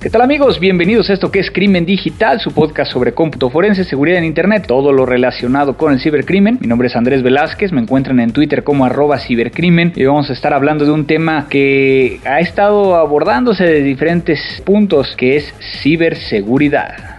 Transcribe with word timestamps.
¿Qué 0.00 0.08
tal 0.08 0.22
amigos? 0.22 0.58
Bienvenidos 0.58 1.10
a 1.10 1.12
esto 1.12 1.30
que 1.30 1.40
es 1.40 1.50
Crimen 1.50 1.84
Digital, 1.84 2.40
su 2.40 2.52
podcast 2.52 2.90
sobre 2.90 3.12
cómputo 3.12 3.50
forense, 3.50 3.84
seguridad 3.84 4.16
en 4.16 4.24
Internet, 4.24 4.64
todo 4.66 4.92
lo 4.92 5.04
relacionado 5.04 5.76
con 5.76 5.92
el 5.92 6.00
cibercrimen. 6.00 6.56
Mi 6.58 6.66
nombre 6.66 6.88
es 6.88 6.96
Andrés 6.96 7.22
Velázquez, 7.22 7.70
me 7.70 7.82
encuentran 7.82 8.18
en 8.18 8.32
Twitter 8.32 8.64
como 8.64 8.86
arroba 8.86 9.18
cibercrimen 9.18 9.92
y 9.94 10.06
vamos 10.06 10.30
a 10.30 10.32
estar 10.32 10.54
hablando 10.54 10.86
de 10.86 10.92
un 10.92 11.06
tema 11.06 11.48
que 11.50 12.18
ha 12.24 12.40
estado 12.40 12.96
abordándose 12.96 13.64
de 13.64 13.82
diferentes 13.82 14.40
puntos, 14.64 15.14
que 15.18 15.36
es 15.36 15.52
ciberseguridad. 15.82 17.18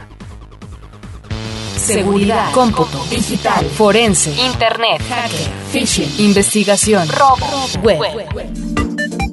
Seguridad, 1.76 2.52
cómputo, 2.52 3.06
digital, 3.12 3.64
forense, 3.66 4.32
internet, 4.44 5.04
hacker, 5.08 5.52
phishing, 5.72 6.26
investigación, 6.26 7.08
robo, 7.10 7.46
web. 7.84 8.91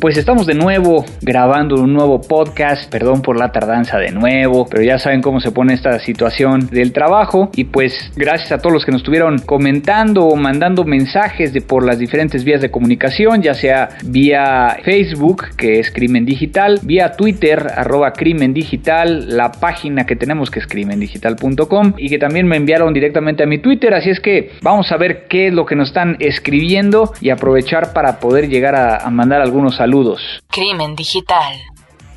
Pues 0.00 0.16
estamos 0.16 0.46
de 0.46 0.54
nuevo 0.54 1.04
grabando 1.22 1.74
un 1.74 1.92
nuevo 1.92 2.20
podcast, 2.20 2.88
perdón 2.88 3.20
por 3.20 3.36
la 3.36 3.50
tardanza 3.50 3.98
de 3.98 4.12
nuevo, 4.12 4.64
pero 4.70 4.84
ya 4.84 4.96
saben 5.00 5.20
cómo 5.20 5.40
se 5.40 5.50
pone 5.50 5.74
esta 5.74 5.98
situación 5.98 6.68
del 6.70 6.92
trabajo. 6.92 7.50
Y 7.56 7.64
pues 7.64 8.12
gracias 8.14 8.52
a 8.52 8.58
todos 8.58 8.72
los 8.72 8.84
que 8.84 8.92
nos 8.92 9.00
estuvieron 9.00 9.40
comentando 9.40 10.26
o 10.26 10.36
mandando 10.36 10.84
mensajes 10.84 11.52
de 11.52 11.62
por 11.62 11.84
las 11.84 11.98
diferentes 11.98 12.44
vías 12.44 12.60
de 12.60 12.70
comunicación, 12.70 13.42
ya 13.42 13.54
sea 13.54 13.88
vía 14.04 14.76
Facebook, 14.84 15.46
que 15.56 15.80
es 15.80 15.90
Crimen 15.90 16.24
Digital, 16.24 16.78
vía 16.84 17.14
Twitter, 17.14 17.66
arroba 17.74 18.12
Crimen 18.12 18.54
Digital, 18.54 19.36
la 19.36 19.50
página 19.50 20.06
que 20.06 20.14
tenemos 20.14 20.48
que 20.48 20.60
es 20.60 20.68
crimendigital.com 20.68 21.94
y 21.96 22.08
que 22.08 22.18
también 22.18 22.46
me 22.46 22.56
enviaron 22.56 22.94
directamente 22.94 23.42
a 23.42 23.46
mi 23.46 23.58
Twitter, 23.58 23.92
así 23.94 24.10
es 24.10 24.20
que 24.20 24.52
vamos 24.62 24.92
a 24.92 24.96
ver 24.96 25.26
qué 25.28 25.48
es 25.48 25.54
lo 25.54 25.66
que 25.66 25.74
nos 25.74 25.88
están 25.88 26.16
escribiendo 26.20 27.12
y 27.20 27.30
aprovechar 27.30 27.92
para 27.92 28.20
poder 28.20 28.48
llegar 28.48 28.76
a, 28.76 28.98
a 28.98 29.10
mandar 29.10 29.40
algunos 29.40 29.74
saludos 29.74 29.87
Saludos. 29.88 30.20
Crimen 30.48 30.94
Digital. 30.94 31.54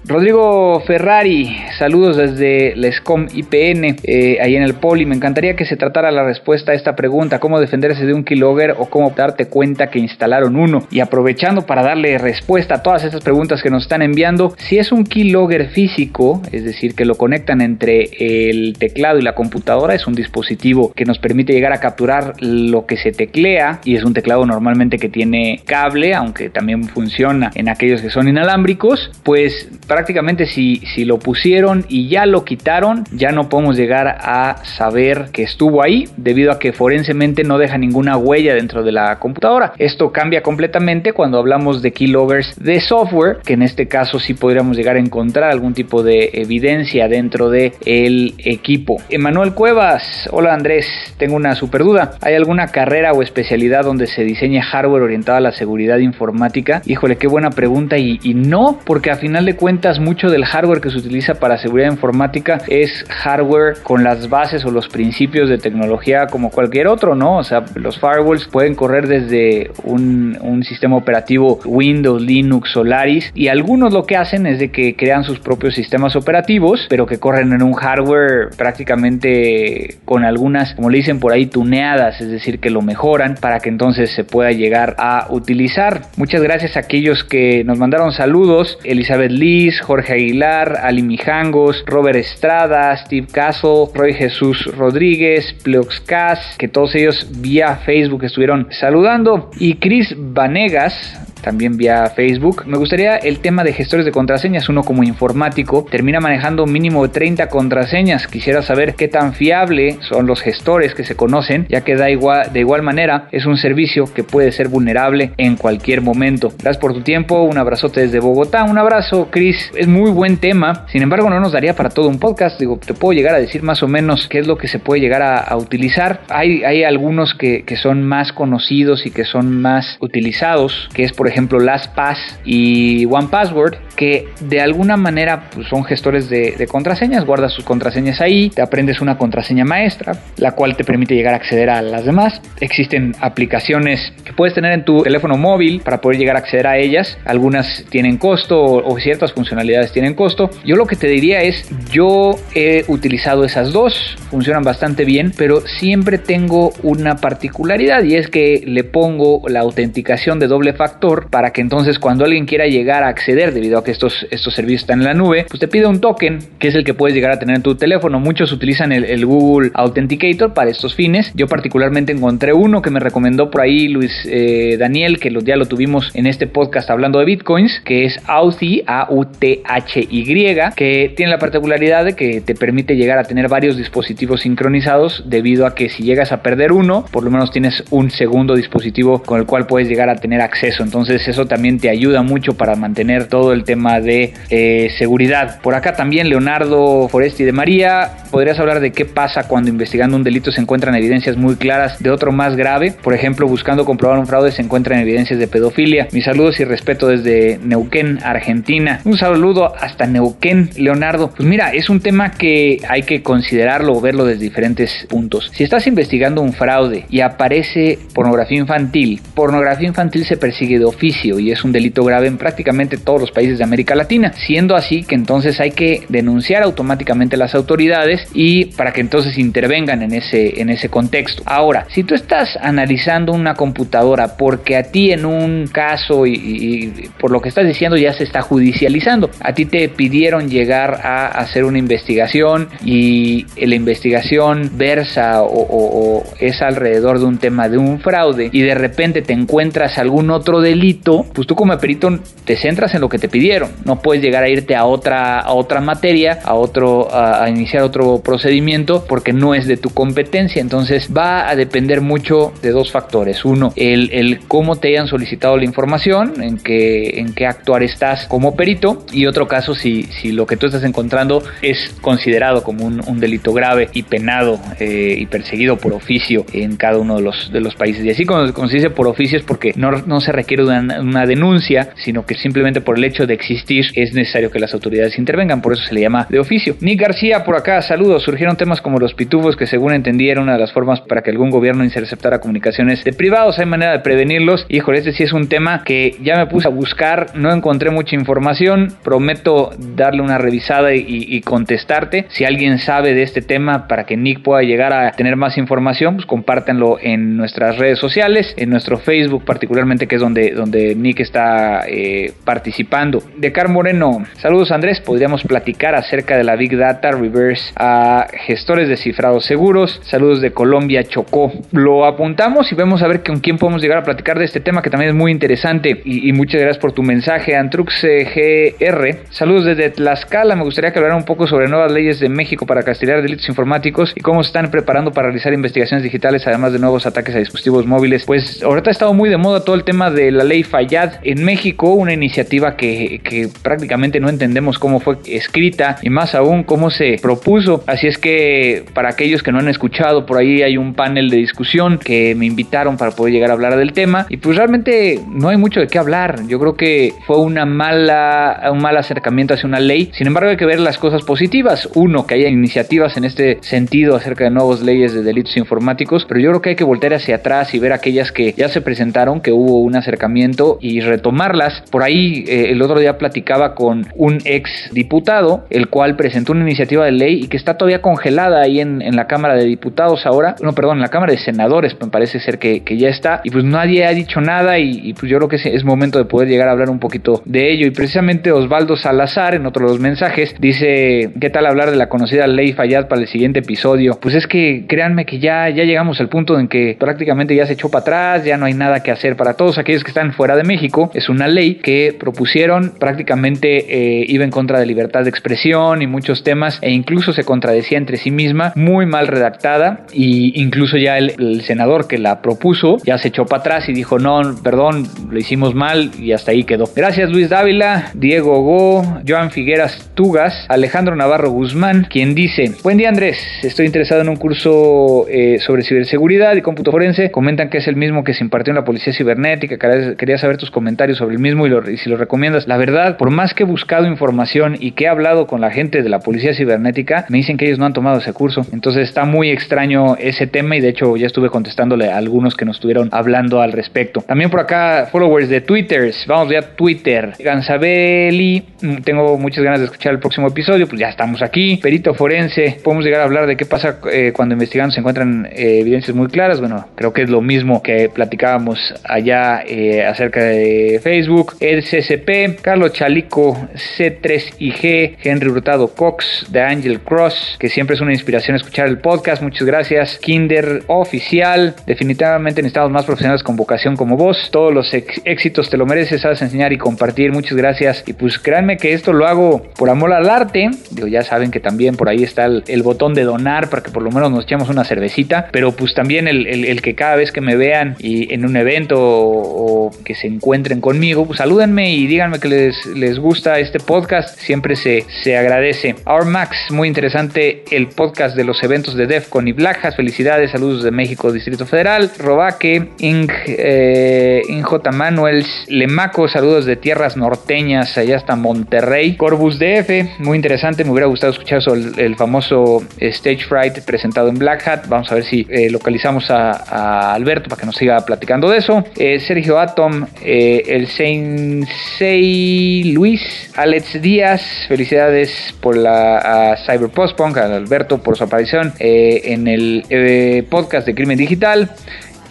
Rodrigo 0.04 0.80
Ferrari, 0.80 1.56
saludos 1.78 2.18
desde 2.18 2.76
Lescom 2.76 3.28
IPN, 3.32 3.98
eh, 4.04 4.40
ahí 4.42 4.56
en 4.56 4.64
el 4.64 4.74
Poli. 4.74 5.06
Me 5.06 5.16
encantaría 5.16 5.56
que 5.56 5.64
se 5.64 5.78
tratara 5.78 6.10
la 6.10 6.24
respuesta 6.24 6.72
a 6.72 6.76
esta 6.76 6.96
pregunta, 6.96 7.40
cómo 7.40 7.60
defenderse 7.60 8.08
de 8.08 8.16
un 8.16 8.24
keylogger 8.24 8.78
o 8.80 8.90
cómo 8.90 9.12
darte 9.12 9.46
cuenta 9.46 9.92
que 9.92 10.00
instalaron 10.00 10.56
uno. 10.56 10.88
Y 10.90 11.02
aprovechando 11.02 11.68
para 11.68 11.84
darle 11.84 12.18
respuesta 12.18 12.76
a 12.76 12.82
todas 12.82 13.04
estas 13.04 13.22
preguntas 13.22 13.62
que 13.62 13.70
nos 13.70 13.84
están 13.84 14.02
enviando, 14.02 14.56
si 14.58 14.80
es 14.80 14.92
un 14.92 15.04
keylogger 15.04 15.70
físico, 15.70 16.42
es 16.52 16.64
decir, 16.64 16.96
que 16.96 17.06
lo 17.06 17.14
conectan 17.14 17.62
entre 17.62 18.10
el 18.20 18.74
teclado 18.80 19.20
y 19.20 19.22
la 19.22 19.36
computadora, 19.36 19.94
es 19.94 20.08
un 20.08 20.16
dispositivo 20.16 20.94
que 20.94 21.06
nos 21.06 21.20
permite 21.20 21.54
llegar 21.54 21.74
a 21.74 21.80
capturar 21.80 22.34
lo 22.40 22.88
que 22.88 22.98
se 22.98 23.12
teclea 23.12 23.82
y 23.86 23.98
es 23.98 24.04
un 24.04 24.16
teclado 24.16 24.48
normalmente 24.48 24.98
que 24.98 25.10
tiene 25.10 25.62
cable, 25.64 26.16
aunque 26.16 26.50
también 26.50 26.86
funciona 26.86 27.52
en 27.54 27.70
aquellos 27.70 28.02
que 28.02 28.10
son 28.10 28.28
inalámbricos, 28.28 29.12
pues 29.22 29.70
prácticamente 29.92 30.46
si, 30.46 30.78
si 30.96 31.04
lo 31.04 31.20
pusieron 31.20 31.84
y 31.90 32.08
ya 32.08 32.26
lo 32.26 32.46
quitaron, 32.46 33.04
ya 33.12 33.34
no 33.34 33.50
podemos 33.50 33.76
llegar 33.76 34.08
a 34.08 34.64
saber 34.64 35.32
que 35.34 35.44
estuvo 35.44 35.84
ahí 35.84 36.08
debido 36.16 36.54
a 36.54 36.60
que 36.60 36.72
forensemente 36.72 37.44
no 37.44 37.58
deja 37.58 37.78
ninguna 37.78 38.16
huella 38.16 38.56
dentro 38.56 38.84
de 38.84 38.94
la 38.94 39.20
computadora. 39.20 39.74
Esto 39.78 40.14
cambia 40.14 40.42
completamente 40.44 41.12
cuando 41.12 41.38
hablamos 41.38 41.82
de 41.82 41.92
keyloggers 41.92 42.56
de 42.58 42.80
software, 42.80 43.40
que 43.44 43.52
en 43.52 43.64
este 43.64 43.90
caso 43.90 44.18
sí 44.18 44.34
podríamos 44.34 44.78
llegar 44.78 44.96
a 44.96 45.00
encontrar 45.00 45.52
algún 45.52 45.74
tipo 45.74 46.04
de 46.04 46.30
evidencia 46.36 47.10
dentro 47.10 47.50
de 47.50 47.74
el 47.86 48.36
equipo. 48.38 48.96
Emanuel 49.10 49.54
Cuevas, 49.54 50.30
hola 50.32 50.54
Andrés, 50.54 50.88
tengo 51.18 51.36
una 51.36 51.54
super 51.54 51.84
duda. 51.84 52.14
¿Hay 52.22 52.36
alguna 52.36 52.68
carrera 52.68 53.12
o 53.12 53.22
especialidad 53.22 53.84
donde 53.84 54.08
se 54.08 54.24
diseña 54.24 54.64
hardware 54.64 55.04
orientado 55.04 55.38
a 55.38 55.42
la 55.42 55.52
seguridad 55.52 55.98
informática? 55.98 56.82
Híjole, 56.86 57.18
qué 57.18 57.28
buena 57.28 57.50
pregunta 57.50 57.98
y, 57.98 58.22
y 58.24 58.36
no, 58.36 58.80
porque 58.86 59.12
a 59.12 59.18
final 59.18 59.46
de 59.46 59.58
cuentas 59.58 59.81
mucho 60.00 60.30
del 60.30 60.46
hardware 60.46 60.80
que 60.80 60.90
se 60.90 60.98
utiliza 60.98 61.36
para 61.36 61.58
seguridad 61.58 61.92
informática 61.92 62.62
es 62.68 63.04
hardware 63.10 63.78
con 63.84 64.04
las 64.04 64.30
bases 64.30 64.64
o 64.66 64.72
los 64.72 64.88
principios 64.88 65.50
de 65.50 65.58
tecnología 65.58 66.28
como 66.28 66.52
cualquier 66.52 66.88
otro, 66.88 67.16
¿no? 67.16 67.38
O 67.38 67.44
sea, 67.44 67.66
los 67.76 68.00
firewalls 68.00 68.46
pueden 68.46 68.76
correr 68.76 69.08
desde 69.08 69.72
un, 69.84 70.38
un 70.42 70.64
sistema 70.64 70.96
operativo 70.96 71.60
Windows, 71.66 72.22
Linux, 72.22 72.72
Solaris 72.72 73.32
y 73.34 73.48
algunos 73.48 73.92
lo 73.94 74.04
que 74.04 74.18
hacen 74.18 74.46
es 74.46 74.60
de 74.60 74.72
que 74.72 74.96
crean 74.96 75.24
sus 75.24 75.40
propios 75.40 75.74
sistemas 75.74 76.16
operativos, 76.16 76.86
pero 76.90 77.06
que 77.06 77.18
corren 77.18 77.52
en 77.54 77.64
un 77.64 77.74
hardware 77.74 78.50
prácticamente 78.56 79.98
con 80.06 80.24
algunas, 80.24 80.76
como 80.76 80.90
le 80.90 80.98
dicen 80.98 81.20
por 81.20 81.34
ahí, 81.34 81.48
tuneadas, 81.48 82.22
es 82.22 82.30
decir, 82.30 82.60
que 82.60 82.70
lo 82.70 82.82
mejoran 82.82 83.36
para 83.40 83.60
que 83.60 83.70
entonces 83.70 84.12
se 84.12 84.24
pueda 84.24 84.52
llegar 84.52 84.96
a 85.00 85.28
utilizar. 85.30 86.02
Muchas 86.18 86.42
gracias 86.42 86.78
a 86.78 86.82
aquellos 86.82 87.24
que 87.24 87.64
nos 87.64 87.78
mandaron 87.78 88.12
saludos, 88.12 88.78
Elizabeth 88.84 89.32
Jorge 89.80 90.14
Aguilar, 90.14 90.78
Ali 90.84 91.02
Mijangos, 91.02 91.84
Robert 91.86 92.18
Estrada, 92.18 92.96
Steve 92.98 93.28
Castle, 93.32 93.86
Roy 93.94 94.14
Jesús 94.14 94.66
Rodríguez, 94.76 95.54
Pleoxcas, 95.64 96.58
que 96.58 96.68
todos 96.68 96.96
ellos 96.96 97.28
vía 97.42 97.78
Facebook 97.86 98.24
estuvieron 98.26 98.68
saludando, 98.72 99.50
y 99.60 99.76
Chris 99.76 100.14
Vanegas, 100.18 101.31
también 101.42 101.78
vía 101.78 102.06
Facebook. 102.16 102.64
Me 102.66 102.78
gustaría 102.78 103.18
el 103.18 103.40
tema 103.40 103.64
de 103.64 103.74
gestores 103.74 104.06
de 104.06 104.12
contraseñas. 104.12 104.70
Uno 104.70 104.84
como 104.84 105.04
informático 105.04 105.86
termina 105.90 106.20
manejando 106.20 106.66
mínimo 106.66 107.04
de 107.04 107.10
30 107.10 107.48
contraseñas. 107.50 108.28
Quisiera 108.28 108.62
saber 108.62 108.96
qué 108.96 109.08
tan 109.08 109.34
fiable 109.34 109.98
son 110.02 110.28
los 110.28 110.42
gestores 110.42 110.94
que 110.94 111.04
se 111.04 111.16
conocen, 111.16 111.66
ya 111.70 111.82
que 111.82 111.96
da 111.96 112.10
igual, 112.10 112.52
de 112.54 112.60
igual 112.60 112.82
manera 112.82 113.28
es 113.32 113.46
un 113.46 113.58
servicio 113.58 114.06
que 114.14 114.24
puede 114.24 114.52
ser 114.52 114.68
vulnerable 114.68 115.32
en 115.38 115.56
cualquier 115.56 116.02
momento. 116.02 116.50
Gracias 116.50 116.78
por 116.78 116.94
tu 116.94 117.02
tiempo, 117.02 117.44
un 117.44 117.58
abrazote 117.58 118.02
desde 118.02 118.20
Bogotá, 118.20 118.64
un 118.64 118.78
abrazo 118.78 119.30
Chris, 119.32 119.72
es 119.76 119.88
muy 119.88 120.12
buen 120.12 120.38
tema, 120.38 120.86
sin 120.92 121.02
embargo 121.02 121.30
no 121.30 121.40
nos 121.40 121.52
daría 121.52 121.76
para 121.76 121.90
todo 121.90 122.08
un 122.08 122.20
podcast, 122.20 122.60
digo, 122.60 122.78
te 122.78 122.94
puedo 122.94 123.14
llegar 123.14 123.36
a 123.36 123.40
decir 123.40 123.64
más 123.64 123.84
o 123.84 123.88
menos 123.88 124.28
qué 124.28 124.40
es 124.40 124.48
lo 124.48 124.58
que 124.58 124.68
se 124.68 124.80
puede 124.80 125.02
llegar 125.02 125.22
a, 125.22 125.56
utilizar. 125.58 126.22
Hay, 126.30 126.64
hay 126.64 126.84
algunos 126.84 127.36
que, 127.36 127.64
que 127.64 127.76
son 127.76 128.04
más 128.04 128.34
conocidos 128.34 129.06
y 129.06 129.12
que 129.12 129.26
son 129.26 129.62
más 129.62 129.98
utilizados, 130.00 130.90
que 130.94 131.04
es 131.04 131.14
por 131.14 131.28
ejemplo 131.32 131.60
LastPass 131.60 132.40
y 132.46 133.06
OnePassword, 133.06 133.78
que 133.96 134.28
de 134.40 134.62
alguna 134.62 134.98
manera 134.98 135.50
pues, 135.54 135.68
son 135.68 135.84
gestores 135.84 136.30
de, 136.30 136.68
contraseñas, 136.68 137.26
guardas 137.26 137.54
sus 137.54 137.64
contraseñas 137.64 138.22
ahí, 138.22 138.50
te 138.50 138.62
aprendes 138.62 139.02
una 139.02 139.18
contraseña 139.18 139.66
maestra, 139.66 140.18
la 140.38 140.52
cual 140.54 140.76
te 140.76 140.84
permite 140.84 141.16
llegar 141.16 141.34
a 141.34 141.38
acceder 141.38 141.70
a 141.70 141.82
las 141.82 142.06
demás. 142.06 142.42
Existen 142.60 143.16
aplicaciones 143.20 144.14
que 144.24 144.34
puedes 144.34 144.54
tener 144.54 144.72
en 144.72 144.86
tu 144.86 145.04
teléfono 145.04 145.38
móvil 145.38 145.82
para 145.84 146.02
poder 146.02 146.18
llegar 146.18 146.36
a 146.36 146.40
acceder 146.40 146.68
a 146.68 146.78
ellas. 146.78 147.18
Algunas 147.26 147.86
tienen 147.90 148.18
costo 148.18 148.62
o, 148.62 149.00
ciertas 149.00 149.34
funcionalidades 149.34 149.92
tienen 149.92 150.14
costo. 150.14 150.50
Yo 150.64 150.76
lo 150.76 150.86
que 150.86 150.96
te 150.96 151.08
diría 151.08 151.42
es, 151.42 151.70
yo 151.92 152.36
he 152.54 152.86
utilizado 152.88 153.44
esas 153.44 153.74
dos, 153.74 154.16
funcionan 154.30 154.64
bastante 154.64 155.06
bien, 155.06 155.32
pero 155.36 155.62
siempre 155.62 156.18
tengo 156.18 156.72
una 156.84 157.16
particularidad 157.16 158.04
y 158.04 158.16
es 158.16 158.28
que 158.28 158.64
le 158.66 158.84
pongo 158.84 159.48
la 159.50 159.62
autenticación 159.62 160.40
de 160.40 160.48
doble 160.48 160.74
factor 160.74 161.30
para 161.30 161.52
que 161.52 161.62
entonces 161.62 162.00
cuando 162.00 162.26
alguien 162.26 162.46
quiera 162.46 162.68
llegar 162.68 163.04
a 163.04 163.08
acceder 163.10 163.54
debido 163.54 163.80
a 163.80 163.84
que 163.84 163.91
estos, 163.92 164.26
estos 164.32 164.54
servicios 164.54 164.82
están 164.84 165.00
en 165.00 165.06
la 165.06 165.14
nube, 165.14 165.46
pues 165.50 165.60
te 165.60 165.68
pide 165.68 165.86
un 165.86 166.00
token 166.00 166.40
que 166.60 166.70
es 166.70 166.76
el 166.76 166.84
que 166.84 166.94
puedes 166.94 167.16
llegar 167.16 167.32
a 167.32 167.40
tener 167.40 167.56
en 167.56 167.62
tu 167.62 167.76
teléfono. 167.76 168.20
Muchos 168.20 168.52
utilizan 168.52 168.92
el, 168.92 169.26
Google 169.26 169.72
Authenticator 169.74 170.54
para 170.54 170.72
estos 170.72 170.96
fines. 170.96 171.32
Yo 171.36 171.48
particularmente 171.48 172.12
encontré 172.12 172.54
uno 172.54 172.82
que 172.82 172.90
me 172.90 173.00
recomendó 173.00 173.52
por 173.52 173.62
ahí 173.62 173.88
Luis 173.88 174.12
eh, 174.26 174.78
Daniel, 174.80 175.20
que 175.20 175.32
ya 175.44 175.56
lo 175.56 175.66
tuvimos 175.66 176.12
en 176.16 176.28
este 176.28 176.48
podcast 176.48 176.90
hablando 176.90 177.20
de 177.20 177.26
bitcoins, 177.26 177.82
que 177.86 178.06
es 178.06 178.20
Authy, 178.28 178.84
A-U-T-H-Y, 178.88 180.56
que 180.76 181.14
tiene 181.16 181.32
la 181.32 181.40
particularidad 181.40 182.06
de 182.06 182.16
que 182.16 182.42
te 182.42 182.56
permite 182.56 182.96
llegar 182.96 183.18
a 183.18 183.24
tener 183.24 183.48
varios 183.48 183.78
dispositivos 183.78 184.42
sincronizados 184.42 185.24
debido 185.28 185.66
a 185.66 185.76
que 185.76 185.90
si 185.90 186.04
llegas 186.04 186.32
a 186.32 186.42
perder 186.42 186.72
uno, 186.72 187.06
por 187.12 187.24
lo 187.24 187.32
menos 187.32 187.52
tienes 187.52 187.84
un 187.90 188.12
segundo 188.12 188.56
dispositivo 188.56 189.24
con 189.24 189.40
el 189.40 189.46
cual 189.46 189.68
puedes 189.68 189.88
llegar 189.88 190.10
a 190.10 190.16
tener 190.16 190.42
acceso. 190.42 190.84
Entonces 190.84 191.28
eso 191.28 191.46
también 191.46 191.80
te 191.80 191.90
ayuda 191.90 192.22
mucho 192.22 192.54
para 192.54 192.76
mantener 192.76 193.28
todo 193.28 193.54
el 193.54 193.64
tema 193.64 193.71
de 193.76 194.34
eh, 194.50 194.90
seguridad. 194.98 195.60
Por 195.62 195.76
acá 195.76 195.94
también 195.94 196.30
Leonardo 196.30 197.08
Foresti 197.08 197.44
de 197.44 197.52
María, 197.52 198.12
¿podrías 198.30 198.60
hablar 198.60 198.80
de 198.80 198.92
qué 198.92 199.06
pasa 199.06 199.48
cuando 199.48 199.70
investigando 199.70 200.18
un 200.18 200.24
delito 200.24 200.52
se 200.52 200.62
encuentran 200.62 200.96
evidencias 200.96 201.38
muy 201.38 201.56
claras 201.56 202.02
de 202.02 202.10
otro 202.10 202.32
más 202.32 202.56
grave? 202.56 202.94
Por 203.02 203.14
ejemplo, 203.14 203.48
buscando 203.48 203.86
comprobar 203.86 204.20
un 204.20 204.28
fraude 204.28 204.52
se 204.52 204.62
encuentran 204.62 205.00
evidencias 205.00 205.40
de 205.40 205.48
pedofilia. 205.48 206.08
Mis 206.12 206.26
saludos 206.26 206.60
y 206.60 206.66
respeto 206.66 207.08
desde 207.08 207.60
Neuquén, 207.64 208.20
Argentina. 208.24 209.00
Un 209.06 209.18
saludo 209.18 209.74
hasta 209.76 210.06
Neuquén, 210.06 210.70
Leonardo. 210.76 211.32
Pues 211.36 211.48
mira, 211.48 211.72
es 211.74 211.90
un 211.90 212.02
tema 212.02 212.32
que 212.32 212.80
hay 212.88 213.04
que 213.04 213.24
considerarlo 213.24 213.94
o 213.94 214.02
verlo 214.02 214.26
desde 214.26 214.44
diferentes 214.44 215.06
puntos. 215.10 215.50
Si 215.54 215.64
estás 215.64 215.88
investigando 215.88 216.42
un 216.42 216.54
fraude 216.54 217.06
y 217.10 217.22
aparece 217.22 218.00
pornografía 218.14 218.60
infantil, 218.60 219.22
pornografía 219.34 219.88
infantil 219.88 220.26
se 220.26 220.38
persigue 220.38 220.80
de 220.80 220.86
oficio 220.86 221.40
y 221.40 221.52
es 221.52 221.64
un 221.64 221.72
delito 221.72 222.04
grave 222.04 222.28
en 222.28 222.38
prácticamente 222.38 222.98
todos 222.98 223.22
los 223.22 223.32
países 223.32 223.61
de 223.62 223.66
América 223.66 223.94
Latina, 223.94 224.34
siendo 224.34 224.76
así 224.76 225.04
que 225.04 225.14
entonces 225.14 225.60
hay 225.60 225.72
que 225.72 226.04
denunciar 226.10 226.64
automáticamente 226.64 227.36
a 227.36 227.40
las 227.40 227.54
autoridades 227.54 228.28
y 228.34 228.66
para 228.66 228.92
que 228.92 229.02
entonces 229.02 229.38
intervengan 229.38 230.02
en 230.02 230.14
ese, 230.14 230.60
en 230.60 230.72
ese 230.72 230.90
contexto. 230.90 231.44
Ahora, 231.46 231.86
si 231.94 232.04
tú 232.04 232.16
estás 232.16 232.58
analizando 232.60 233.34
una 233.34 233.54
computadora 233.54 234.36
porque 234.36 234.78
a 234.78 234.84
ti 234.84 235.12
en 235.12 235.26
un 235.26 235.68
caso 235.68 236.26
y, 236.26 236.34
y 236.34 237.10
por 237.20 237.30
lo 237.30 237.40
que 237.40 237.50
estás 237.50 237.68
diciendo 237.68 237.98
ya 237.98 238.14
se 238.14 238.24
está 238.24 238.42
judicializando, 238.42 239.30
a 239.40 239.54
ti 239.54 239.66
te 239.66 239.88
pidieron 239.90 240.50
llegar 240.50 241.00
a 241.04 241.28
hacer 241.28 241.64
una 241.64 241.78
investigación 241.78 242.70
y 242.84 243.46
la 243.58 243.76
investigación 243.76 244.72
versa 244.74 245.44
o, 245.44 246.24
es 246.40 246.62
alrededor 246.62 247.20
de 247.20 247.26
un 247.26 247.38
tema 247.38 247.70
de 247.70 247.78
un 247.78 248.00
fraude 248.00 248.50
y 248.52 248.62
de 248.62 248.74
repente 248.74 249.22
te 249.22 249.34
encuentras 249.34 249.98
algún 249.98 250.32
otro 250.32 250.62
delito, 250.62 251.26
pues 251.34 251.48
tú 251.48 251.56
como 251.56 251.78
perito 251.78 252.20
te 252.46 252.56
centras 252.56 252.96
en 252.96 253.02
lo 253.02 253.10
que 253.10 253.20
te 253.20 253.30
pidieron. 253.30 253.51
No 253.86 254.02
puedes 254.02 254.24
llegar 254.24 254.44
a 254.44 254.50
irte 254.50 254.76
a 254.76 254.86
otra, 254.86 255.40
a 255.40 255.54
otra 255.54 255.82
materia, 255.82 256.40
a 256.44 256.54
otro, 256.54 257.14
a, 257.14 257.50
iniciar 257.50 257.84
otro 257.84 258.22
procedimiento 258.22 259.06
porque 259.08 259.34
no 259.34 259.54
es 259.54 259.68
de 259.68 259.78
tu 259.78 259.90
competencia. 259.90 260.62
Entonces 260.62 261.10
va 261.16 261.50
a 261.50 261.56
depender 261.56 262.02
mucho 262.02 262.54
de 262.62 262.72
dos 262.72 262.92
factores. 262.92 263.44
Uno, 263.46 263.74
el, 263.76 264.10
el 264.14 264.40
cómo 264.48 264.78
te 264.78 264.90
hayan 264.90 265.08
solicitado 265.08 265.58
la 265.58 265.66
información, 265.66 266.42
en 266.42 266.58
qué, 266.58 267.20
en 267.20 267.34
qué 267.34 267.46
actuar 267.46 267.84
estás 267.84 268.26
como 268.26 268.56
perito. 268.56 269.06
Y 269.12 269.26
otro 269.26 269.48
caso, 269.48 269.76
si, 269.76 270.04
si 270.04 270.32
lo 270.32 270.46
que 270.46 270.58
tú 270.58 270.68
estás 270.68 270.84
encontrando 270.84 271.44
es 271.62 271.96
considerado 272.02 272.64
como 272.64 272.86
un, 272.86 273.02
delito 273.22 273.54
grave 273.54 273.90
y 273.94 274.04
penado 274.04 274.60
eh, 274.80 275.16
y 275.18 275.26
perseguido 275.28 275.78
por 275.78 275.94
oficio 275.94 276.46
en 276.54 276.76
cada 276.76 276.98
uno 276.98 277.18
de 277.18 277.22
los, 277.22 277.52
de 277.52 277.62
los 277.62 277.76
países. 277.76 278.04
Y 278.04 278.10
así 278.10 278.26
como, 278.26 278.68
se 278.68 278.76
dice 278.78 278.90
por 278.90 279.08
oficio 279.08 279.38
es 279.38 279.44
porque 279.44 279.74
no, 279.76 279.92
no 279.92 280.22
se 280.22 280.32
requiere 280.32 280.64
una, 280.64 281.02
una, 281.02 281.26
denuncia, 281.26 281.90
sino 282.04 282.26
que 282.26 282.36
simplemente 282.36 282.82
por 282.82 282.98
el 282.98 283.04
hecho 283.04 283.28
de 283.28 283.36
existir 283.42 283.86
es 283.96 284.14
necesario 284.14 284.52
que 284.52 284.60
las 284.60 284.74
autoridades 284.74 285.18
intervengan, 285.18 285.62
por 285.62 285.74
eso 285.74 285.84
se 285.84 285.94
le 285.94 286.02
llama 286.02 286.28
de 286.30 286.40
oficio. 286.40 286.76
Nick 286.80 287.02
García 287.02 287.44
por 287.44 287.56
acá, 287.56 287.82
saludos. 287.82 288.24
Surgieron 288.24 288.56
temas 288.56 288.82
como 288.82 289.00
los 289.00 289.14
pitufos 289.14 289.56
que 289.56 289.68
según 289.68 289.94
entendí 289.94 290.30
era 290.30 290.42
una 290.42 290.54
de 290.54 290.60
las 290.60 290.72
formas 290.72 291.02
para 291.02 291.22
que 291.22 291.32
algún 291.32 291.50
gobierno 291.50 291.84
interceptara 291.84 292.40
comunicaciones 292.40 293.04
de 293.04 293.14
privados. 293.14 293.60
Hay 293.60 293.66
manera 293.66 293.92
de 293.92 294.00
prevenirlos. 294.00 294.66
Híjole, 294.70 295.00
este 295.00 295.14
sí 295.14 295.24
es 295.24 295.34
un 295.34 295.48
tema 295.48 295.84
que 295.84 296.16
ya 296.22 296.36
me 296.36 296.48
puse 296.48 296.68
a 296.68 296.72
buscar, 296.72 297.36
no 297.36 297.52
encontré 297.52 297.90
mucha 297.90 298.16
información. 298.16 298.94
Prometo 299.04 299.72
darle 299.78 300.22
una 300.22 300.38
revisada 300.38 300.94
y, 300.94 301.42
contestarte. 301.42 302.26
Si 302.30 302.46
alguien 302.46 302.80
sabe 302.80 303.14
de 303.14 303.24
este 303.24 303.42
tema 303.42 303.88
para 303.88 304.06
que 304.06 304.16
Nick 304.16 304.42
pueda 304.42 304.62
llegar 304.62 304.94
a 304.94 305.12
tener 305.12 305.36
más 305.36 305.58
información, 305.58 306.16
pues 306.16 306.26
compártanlo 306.26 306.98
en 307.02 307.36
nuestras 307.36 307.78
redes 307.78 308.00
sociales, 308.00 308.54
en 308.58 308.70
nuestro 308.70 308.98
Facebook 308.98 309.44
particularmente, 309.44 310.08
que 310.08 310.16
es 310.16 310.22
donde, 310.22 310.52
donde 310.52 310.96
Nick 310.96 311.20
está 311.20 311.84
eh, 311.88 312.34
participando. 312.46 313.24
De 313.38 313.52
Car 313.54 313.70
Moreno, 313.70 314.26
saludos 314.38 314.72
Andrés, 314.72 315.00
podríamos 315.00 315.44
platicar 315.44 315.96
acerca 315.96 316.36
de 316.36 316.44
la 316.44 316.56
Big 316.58 316.76
Data 316.78 317.12
Reverse 317.12 317.72
a 317.78 318.28
gestores 318.46 318.90
de 318.90 318.98
cifrados 318.98 319.46
seguros. 319.46 320.02
Saludos 320.04 320.42
de 320.42 320.52
Colombia, 320.52 321.04
Chocó. 321.06 321.52
Lo 321.72 322.06
apuntamos 322.06 322.72
y 322.72 322.76
vemos 322.76 323.02
a 323.02 323.08
ver 323.08 323.24
con 323.24 323.40
quién 323.40 323.58
podemos 323.58 323.82
llegar 323.82 324.00
a 324.00 324.04
platicar 324.04 324.38
de 324.38 324.46
este 324.46 324.60
tema 324.60 324.82
que 324.82 324.90
también 324.90 325.12
es 325.12 325.16
muy 325.16 325.32
interesante. 325.32 326.02
Y, 326.04 326.32
muchas 326.34 326.60
gracias 326.60 326.78
por 326.78 326.92
tu 326.92 327.04
mensaje, 327.04 327.56
Antrux 327.56 328.04
GR. 328.04 329.16
Saludos 329.30 329.66
desde 329.66 329.90
Tlaxcala, 329.90 330.56
me 330.56 330.64
gustaría 330.64 330.92
que 330.92 331.00
hablara 331.00 331.16
un 331.16 331.26
poco 331.26 331.48
sobre 331.48 331.68
nuevas 331.68 331.92
leyes 331.92 332.20
de 332.20 332.28
México 332.28 332.66
para 332.66 332.84
castigar 332.84 333.22
delitos 333.22 333.48
informáticos 333.48 334.12
y 334.16 334.22
cómo 334.22 334.44
se 334.44 334.48
están 334.48 334.70
preparando 334.72 335.12
para 335.12 335.28
realizar 335.28 335.54
investigaciones 335.54 336.04
digitales, 336.04 336.46
además 336.48 336.74
de 336.74 336.80
nuevos 336.80 337.06
ataques 337.06 337.34
a 337.36 337.40
dispositivos 337.40 337.86
móviles. 337.86 338.26
Pues 338.26 338.62
ahorita 338.62 338.90
ha 338.90 338.94
estado 338.94 339.14
muy 339.14 339.30
de 339.30 339.38
moda 339.38 339.64
todo 339.64 339.76
el 339.76 339.84
tema 339.84 340.12
de 340.12 340.32
la 340.32 340.44
ley 340.44 340.64
Fayad 340.64 341.14
en 341.24 341.44
México, 341.46 341.94
una 341.94 342.14
iniciativa 342.14 342.76
que, 342.76 343.21
que 343.22 343.50
prácticamente 343.62 344.20
no 344.20 344.30
entendemos 344.30 344.80
cómo 344.80 345.00
fue 345.00 345.18
escrita 345.26 345.98
y 346.02 346.10
más 346.10 346.36
aún 346.36 346.64
cómo 346.64 346.90
se 346.90 347.18
propuso. 347.22 347.84
Así 347.88 348.08
es 348.08 348.18
que 348.18 348.84
para 348.94 349.10
aquellos 349.10 349.44
que 349.44 349.52
no 349.52 349.60
han 349.60 349.68
escuchado, 349.68 350.26
por 350.26 350.38
ahí 350.38 350.62
hay 350.62 350.78
un 350.78 350.94
panel 350.94 351.30
de 351.30 351.38
discusión 351.38 351.98
que 351.98 352.36
me 352.36 352.46
invitaron 352.46 352.98
para 352.98 353.12
poder 353.12 353.34
llegar 353.34 353.50
a 353.50 353.54
hablar 353.54 353.76
del 353.78 353.94
tema 353.94 354.26
y 354.30 354.38
pues 354.38 354.58
realmente 354.58 355.20
no 355.28 355.50
hay 355.50 355.58
mucho 355.58 355.80
de 355.80 355.88
qué 355.88 356.00
hablar. 356.00 356.48
Yo 356.48 356.60
creo 356.60 356.76
que 356.76 357.14
fue 357.26 357.40
una 357.40 357.66
mala, 357.66 358.70
un 358.72 358.80
mal 358.80 358.98
acercamiento 358.98 359.54
hacia 359.54 359.68
una 359.68 359.80
ley. 359.80 360.12
Sin 360.14 360.28
embargo, 360.28 360.50
hay 360.50 360.58
que 360.58 360.66
ver 360.66 360.80
las 360.80 360.98
cosas 360.98 361.24
positivas. 361.24 361.90
Uno, 361.96 362.26
que 362.26 362.36
haya 362.36 362.50
iniciativas 362.50 363.18
en 363.18 363.26
este 363.26 363.58
sentido 363.62 364.16
acerca 364.16 364.44
de 364.44 364.52
nuevas 364.52 364.82
leyes 364.82 365.14
de 365.14 365.24
delitos 365.24 365.56
informáticos, 365.58 366.26
pero 366.26 366.40
yo 366.40 366.50
creo 366.50 366.62
que 366.62 366.70
hay 366.70 366.76
que 366.76 366.84
voltear 366.84 367.14
hacia 367.14 367.36
atrás 367.38 367.74
y 367.74 367.80
ver 367.80 367.94
aquellas 367.94 368.32
que 368.32 368.54
ya 368.54 368.70
se 368.70 368.82
presentaron, 368.82 369.42
que 369.42 369.52
hubo 369.52 369.80
un 369.80 369.96
acercamiento 369.96 370.78
y 370.82 371.02
retomarlas. 371.02 371.84
Por 371.92 372.04
ahí 372.04 372.44
eh, 372.48 372.72
el 372.72 372.82
otro 372.82 373.00
día 373.00 373.11
platicaba 373.18 373.76
con 373.76 374.08
un 374.16 374.40
ex 374.46 374.90
diputado, 374.92 375.66
el 375.70 375.90
cual 375.90 376.16
presentó 376.16 376.52
una 376.54 376.62
iniciativa 376.62 377.06
de 377.06 377.12
ley 377.12 377.42
y 377.44 377.48
que 377.48 377.58
está 377.58 377.78
todavía 377.78 378.02
congelada 378.02 378.62
ahí 378.62 378.80
en, 378.80 379.02
la 379.16 379.28
Cámara 379.28 379.56
de 379.56 379.66
Diputados 379.66 380.26
ahora, 380.26 380.56
no, 380.62 380.74
perdón, 380.74 380.98
en 380.98 381.02
la 381.02 381.10
Cámara 381.10 381.34
de 381.34 381.40
Senadores, 381.40 381.96
me 382.00 382.08
parece 382.08 382.40
ser 382.40 382.60
que, 382.60 382.82
ya 382.98 383.10
está, 383.10 383.42
y 383.44 383.50
pues 383.50 383.64
nadie 383.64 384.06
ha 384.06 384.12
dicho 384.12 384.42
nada 384.42 384.80
y, 384.80 385.14
pues 385.14 385.30
yo 385.30 385.38
creo 385.38 385.50
que 385.50 385.56
es, 385.56 385.84
momento 385.84 386.20
de 386.20 386.26
poder 386.26 386.48
llegar 386.48 386.68
a 386.68 386.72
hablar 386.72 386.90
un 386.90 387.00
poquito 387.00 387.42
de 387.46 387.72
ello. 387.72 387.88
Y 387.88 387.92
precisamente 387.92 388.52
Osvaldo 388.52 388.96
Salazar, 388.96 389.56
en 389.56 389.66
otro 389.66 389.86
de 389.86 389.92
los 389.92 390.00
mensajes, 390.00 390.56
dice, 390.60 391.32
¿qué 391.40 391.50
tal 391.50 391.66
hablar 391.66 391.92
de 391.92 391.98
la 391.98 392.08
conocida 392.08 392.48
ley 392.48 392.74
Fayad 392.74 393.08
para 393.08 393.22
el 393.22 393.28
siguiente 393.28 393.60
episodio? 393.60 394.20
Pues 394.22 394.36
es 394.36 394.48
que 394.48 394.86
créanme 394.88 395.26
que 395.26 395.40
ya, 395.40 395.70
ya 395.70 395.84
llegamos 395.84 396.20
al 396.20 396.30
punto 396.30 396.60
en 396.60 396.68
que 396.68 396.96
prácticamente 397.00 397.56
ya 397.56 397.66
se 397.66 397.74
echó 397.74 397.90
para 397.90 398.02
atrás, 398.02 398.46
ya 398.46 398.58
no 398.58 398.66
hay 398.66 398.74
nada 398.74 399.02
que 399.02 399.12
hacer 399.12 399.36
para 399.36 399.56
todos 399.56 399.78
aquellos 399.78 400.04
que 400.04 400.12
están 400.12 400.34
fuera 400.34 400.56
de 400.56 400.64
México. 400.64 401.12
Es 401.14 401.30
una 401.30 401.48
ley 401.48 401.76
que 401.76 402.16
propusieron, 402.18 402.94
prácticamente 403.02 404.22
eh, 404.22 404.26
iba 404.28 404.46
en 404.46 404.52
contra 404.52 404.80
de 404.80 404.86
libertad 404.86 405.24
de 405.24 405.30
expresión 405.30 406.02
y 406.02 406.08
muchos 406.08 406.44
temas 406.44 406.80
e 406.82 406.92
incluso 406.92 407.34
se 407.34 407.44
contradecía 407.44 407.98
entre 407.98 408.16
sí 408.18 408.32
misma, 408.32 408.72
muy 408.76 409.06
mal 409.06 409.28
redactada 409.28 410.06
y 410.14 410.62
incluso 410.62 410.98
ya 410.98 411.18
el, 411.18 411.62
senador 411.64 412.08
que 412.08 412.18
la 412.18 412.42
propuso 412.42 412.98
ya 413.04 413.18
se 413.18 413.30
echó 413.30 413.46
para 413.46 413.62
atrás 413.62 413.90
y 413.90 413.94
dijo 413.94 414.20
no, 414.20 414.56
perdón, 414.64 415.08
lo 415.30 415.38
hicimos 415.40 415.74
mal 415.74 416.12
y 416.20 416.32
hasta 416.32 416.52
ahí 416.52 416.64
quedó. 416.64 416.86
Gracias 416.96 417.32
Luis 417.32 417.50
Dávila, 417.50 418.12
Diego 418.14 418.62
Go, 418.62 419.22
Joan 419.28 419.52
Figueras 419.52 420.12
Tugas, 420.14 420.66
Alejandro 420.70 421.16
Navarro 421.16 421.50
Guzmán, 421.50 422.08
quien 422.10 422.36
dice, 422.36 422.72
buen 422.84 422.98
día 422.98 423.10
Andrés, 423.10 423.38
estoy 423.64 423.88
interesado 423.88 424.22
en 424.22 424.30
un 424.30 424.36
curso 424.36 425.26
eh, 425.28 425.58
sobre 425.60 425.82
ciberseguridad 425.84 426.56
y 426.56 426.62
cómputo 426.62 426.92
forense. 426.92 427.32
Comentan 427.32 427.70
que 427.70 427.80
es 427.80 427.88
el 427.88 427.96
mismo 427.96 428.24
que 428.24 428.34
se 428.34 428.44
impartió 428.44 428.72
en 428.72 428.76
la 428.76 428.84
policía 428.84 429.14
cibernética. 429.14 429.78
Quería 430.16 430.38
saber 430.38 430.58
tus 430.58 430.70
comentarios 430.70 431.18
sobre 431.18 431.36
el 431.36 431.42
mismo 431.42 431.66
y, 431.68 431.98
si 431.98 432.10
lo 432.10 432.18
recomiendas. 432.18 432.68
Verdad, 432.82 433.16
por 433.16 433.30
más 433.30 433.54
que 433.54 433.62
he 433.62 433.66
buscado 433.66 434.08
información 434.08 434.76
y 434.80 434.94
que 434.94 435.04
he 435.04 435.08
hablado 435.08 435.46
con 435.46 435.62
la 435.62 435.70
gente 435.70 436.02
de 436.02 436.10
la 436.10 436.18
policía 436.18 436.56
cibernética, 436.56 437.26
me 437.30 437.38
dicen 437.38 437.56
que 437.56 437.66
ellos 437.66 437.78
no 437.78 437.86
han 437.86 437.94
tomado 437.94 438.18
ese 438.18 438.34
curso. 438.34 438.66
Entonces 438.74 439.08
está 439.08 439.24
muy 439.24 439.52
extraño 439.52 440.16
ese 440.16 440.48
tema 440.48 440.76
y 440.76 440.82
de 440.82 440.90
hecho 440.90 441.16
ya 441.16 441.28
estuve 441.28 441.50
contestándole 441.50 442.10
a 442.10 442.18
algunos 442.18 442.56
que 442.56 442.66
nos 442.66 442.78
estuvieron 442.78 443.10
hablando 443.12 443.62
al 443.62 443.72
respecto. 443.72 444.22
También 444.22 444.50
por 444.50 444.62
acá, 444.62 445.08
followers 445.12 445.48
de 445.48 445.62
Twitter. 445.62 446.12
Vamos 446.26 446.52
ya 446.52 446.60
a 446.60 446.62
Twitter. 446.64 447.34
Gansabeli, 447.38 448.64
mm, 448.82 448.96
tengo 449.04 449.38
muchas 449.38 449.64
ganas 449.64 449.80
de 449.80 449.86
escuchar 449.86 450.14
el 450.14 450.20
próximo 450.20 450.48
episodio. 450.48 450.88
Pues 450.88 451.00
ya 451.00 451.10
estamos 451.10 451.44
aquí. 451.44 451.78
Perito 451.78 452.16
forense. 452.16 452.80
Podemos 452.84 453.06
llegar 453.06 453.22
a 453.22 453.26
hablar 453.26 453.46
de 453.46 453.58
qué 453.58 453.68
pasa 453.68 454.00
eh, 454.12 454.34
cuando 454.36 454.54
investigando 454.54 454.92
se 454.92 455.02
encuentran 455.02 455.46
eh, 455.52 455.82
evidencias 455.82 456.16
muy 456.16 456.30
claras. 456.30 456.60
Bueno, 456.60 456.88
creo 456.96 457.14
que 457.14 457.22
es 457.22 457.30
lo 457.30 457.42
mismo 457.42 457.84
que 457.84 458.10
platicábamos 458.10 458.96
allá 459.04 459.62
eh, 459.68 460.04
acerca 460.04 460.44
de 460.44 461.00
Facebook. 461.04 461.54
El 461.60 461.84
CCP, 461.84 462.60
Carlos 462.72 462.94
Chalico, 462.94 463.68
C3IG, 463.98 465.18
Henry 465.22 465.50
Hurtado 465.50 465.90
Cox, 465.90 466.46
de 466.50 466.62
Angel 466.62 467.02
Cross, 467.02 467.58
que 467.60 467.68
siempre 467.68 467.98
es 467.98 468.02
una 468.02 468.14
inspiración 468.14 468.56
escuchar 468.56 468.88
el 468.88 469.00
podcast. 469.00 469.44
Muchas 469.44 469.68
gracias. 469.68 470.18
Kinder 470.20 470.84
Oficial, 470.88 471.76
definitivamente 471.86 472.62
necesitamos 472.62 472.94
más 472.94 473.04
profesionales 473.04 473.44
con 473.44 473.58
vocación 473.58 473.98
como 473.98 474.16
vos. 474.16 474.48
Todos 474.54 474.74
los 474.74 474.94
éxitos 474.94 475.70
te 475.70 475.76
lo 475.76 475.86
mereces, 475.86 476.22
sabes 476.22 476.42
enseñar 476.42 476.72
y 476.72 476.78
compartir. 476.78 477.34
Muchas 477.34 477.58
gracias. 477.58 478.06
Y 478.08 478.14
pues 478.14 478.40
créanme 478.40 478.78
que 478.78 478.94
esto 478.94 479.12
lo 479.12 479.28
hago 479.28 479.64
por 479.76 479.90
amor 479.90 480.14
al 480.14 480.30
arte. 480.30 480.70
Digo, 480.92 481.08
ya 481.08 481.24
saben 481.24 481.52
que 481.52 481.60
también 481.60 481.98
por 481.98 482.08
ahí 482.08 482.24
está 482.24 482.46
el, 482.46 482.84
botón 482.84 483.14
de 483.14 483.24
donar 483.24 483.70
para 483.70 483.84
que 483.84 483.92
por 483.92 484.02
lo 484.02 484.12
menos 484.12 484.32
nos 484.32 484.46
echemos 484.46 484.70
una 484.70 484.86
cervecita. 484.86 485.50
Pero 485.52 485.74
pues 485.74 485.94
también 485.94 486.30
el, 486.30 486.82
que 486.82 486.96
cada 486.96 487.18
vez 487.18 487.34
que 487.34 487.42
me 487.42 487.58
vean 487.58 487.98
y 488.00 488.34
en 488.34 488.46
un 488.46 488.56
evento 488.56 488.96
o, 488.98 489.92
que 490.06 490.16
se 490.16 490.28
encuentren 490.28 490.80
conmigo, 490.80 491.26
pues 491.26 491.40
salúdenme 491.40 491.94
y 491.94 492.08
díganme 492.08 492.40
que 492.40 492.48
les, 492.48 492.61
les 492.96 493.20
gusta 493.20 493.60
este 493.60 493.80
podcast, 493.80 494.40
siempre 494.40 494.76
se, 494.76 495.06
se 495.24 495.38
agradece. 495.38 495.96
Our 496.06 496.26
Max, 496.26 496.58
muy 496.70 496.88
interesante 496.88 497.64
el 497.72 497.88
podcast 497.88 498.36
de 498.36 498.44
los 498.44 498.62
eventos 498.64 498.96
de 498.96 499.08
DEFCON 499.08 499.48
y 499.48 499.52
Black. 499.52 499.96
Felicidades, 499.96 500.52
saludos 500.52 500.84
de 500.84 500.92
México, 500.92 501.32
Distrito 501.32 501.66
Federal. 501.66 502.12
Robaque, 502.18 502.90
Ing, 503.00 503.30
eh, 503.48 504.44
J. 504.62 504.92
Manuels, 504.92 505.66
Lemaco, 505.68 506.28
saludos 506.28 506.66
de 506.66 506.76
tierras 506.76 507.18
norteñas, 507.18 507.98
allá 507.98 508.18
hasta 508.18 508.36
Monterrey. 508.36 509.16
Corbus 509.18 509.60
DF, 509.60 510.20
muy 510.20 510.36
interesante, 510.38 510.84
me 510.84 510.92
hubiera 510.92 511.08
gustado 511.08 511.34
escuchar 511.34 511.62
sobre 511.62 511.82
el, 512.06 512.16
famoso 512.16 512.84
Stage 513.00 513.46
Fright 513.48 513.80
presentado 513.86 514.30
en 514.30 514.36
Black 514.36 514.68
Hat. 514.68 514.88
Vamos 514.88 515.12
a 515.12 515.16
ver 515.16 515.24
si 515.24 515.46
eh, 515.50 515.70
localizamos 515.70 516.30
a, 516.30 517.14
Alberto 517.14 517.50
para 517.50 517.60
que 517.60 517.66
nos 517.66 517.76
siga 517.76 518.00
platicando 518.06 518.50
de 518.50 518.58
eso. 518.58 518.84
Eh, 518.96 519.20
Sergio 519.20 519.60
Atom, 519.60 520.06
eh, 520.24 520.64
el 520.68 520.88
Sensei 520.88 522.51
Luis, 522.94 523.52
Alex 523.56 524.02
Díaz, 524.02 524.42
felicidades 524.68 525.54
por 525.62 525.78
la 525.78 526.58
Cyber 526.66 526.90
Postpunk, 526.90 527.38
a 527.38 527.46
Alberto 527.56 528.02
por 528.02 528.18
su 528.18 528.24
aparición 528.24 528.74
en 528.80 529.48
el 529.48 530.46
podcast 530.50 530.88
de 530.88 530.96
Crimen 530.96 531.18
Digital. 531.18 531.72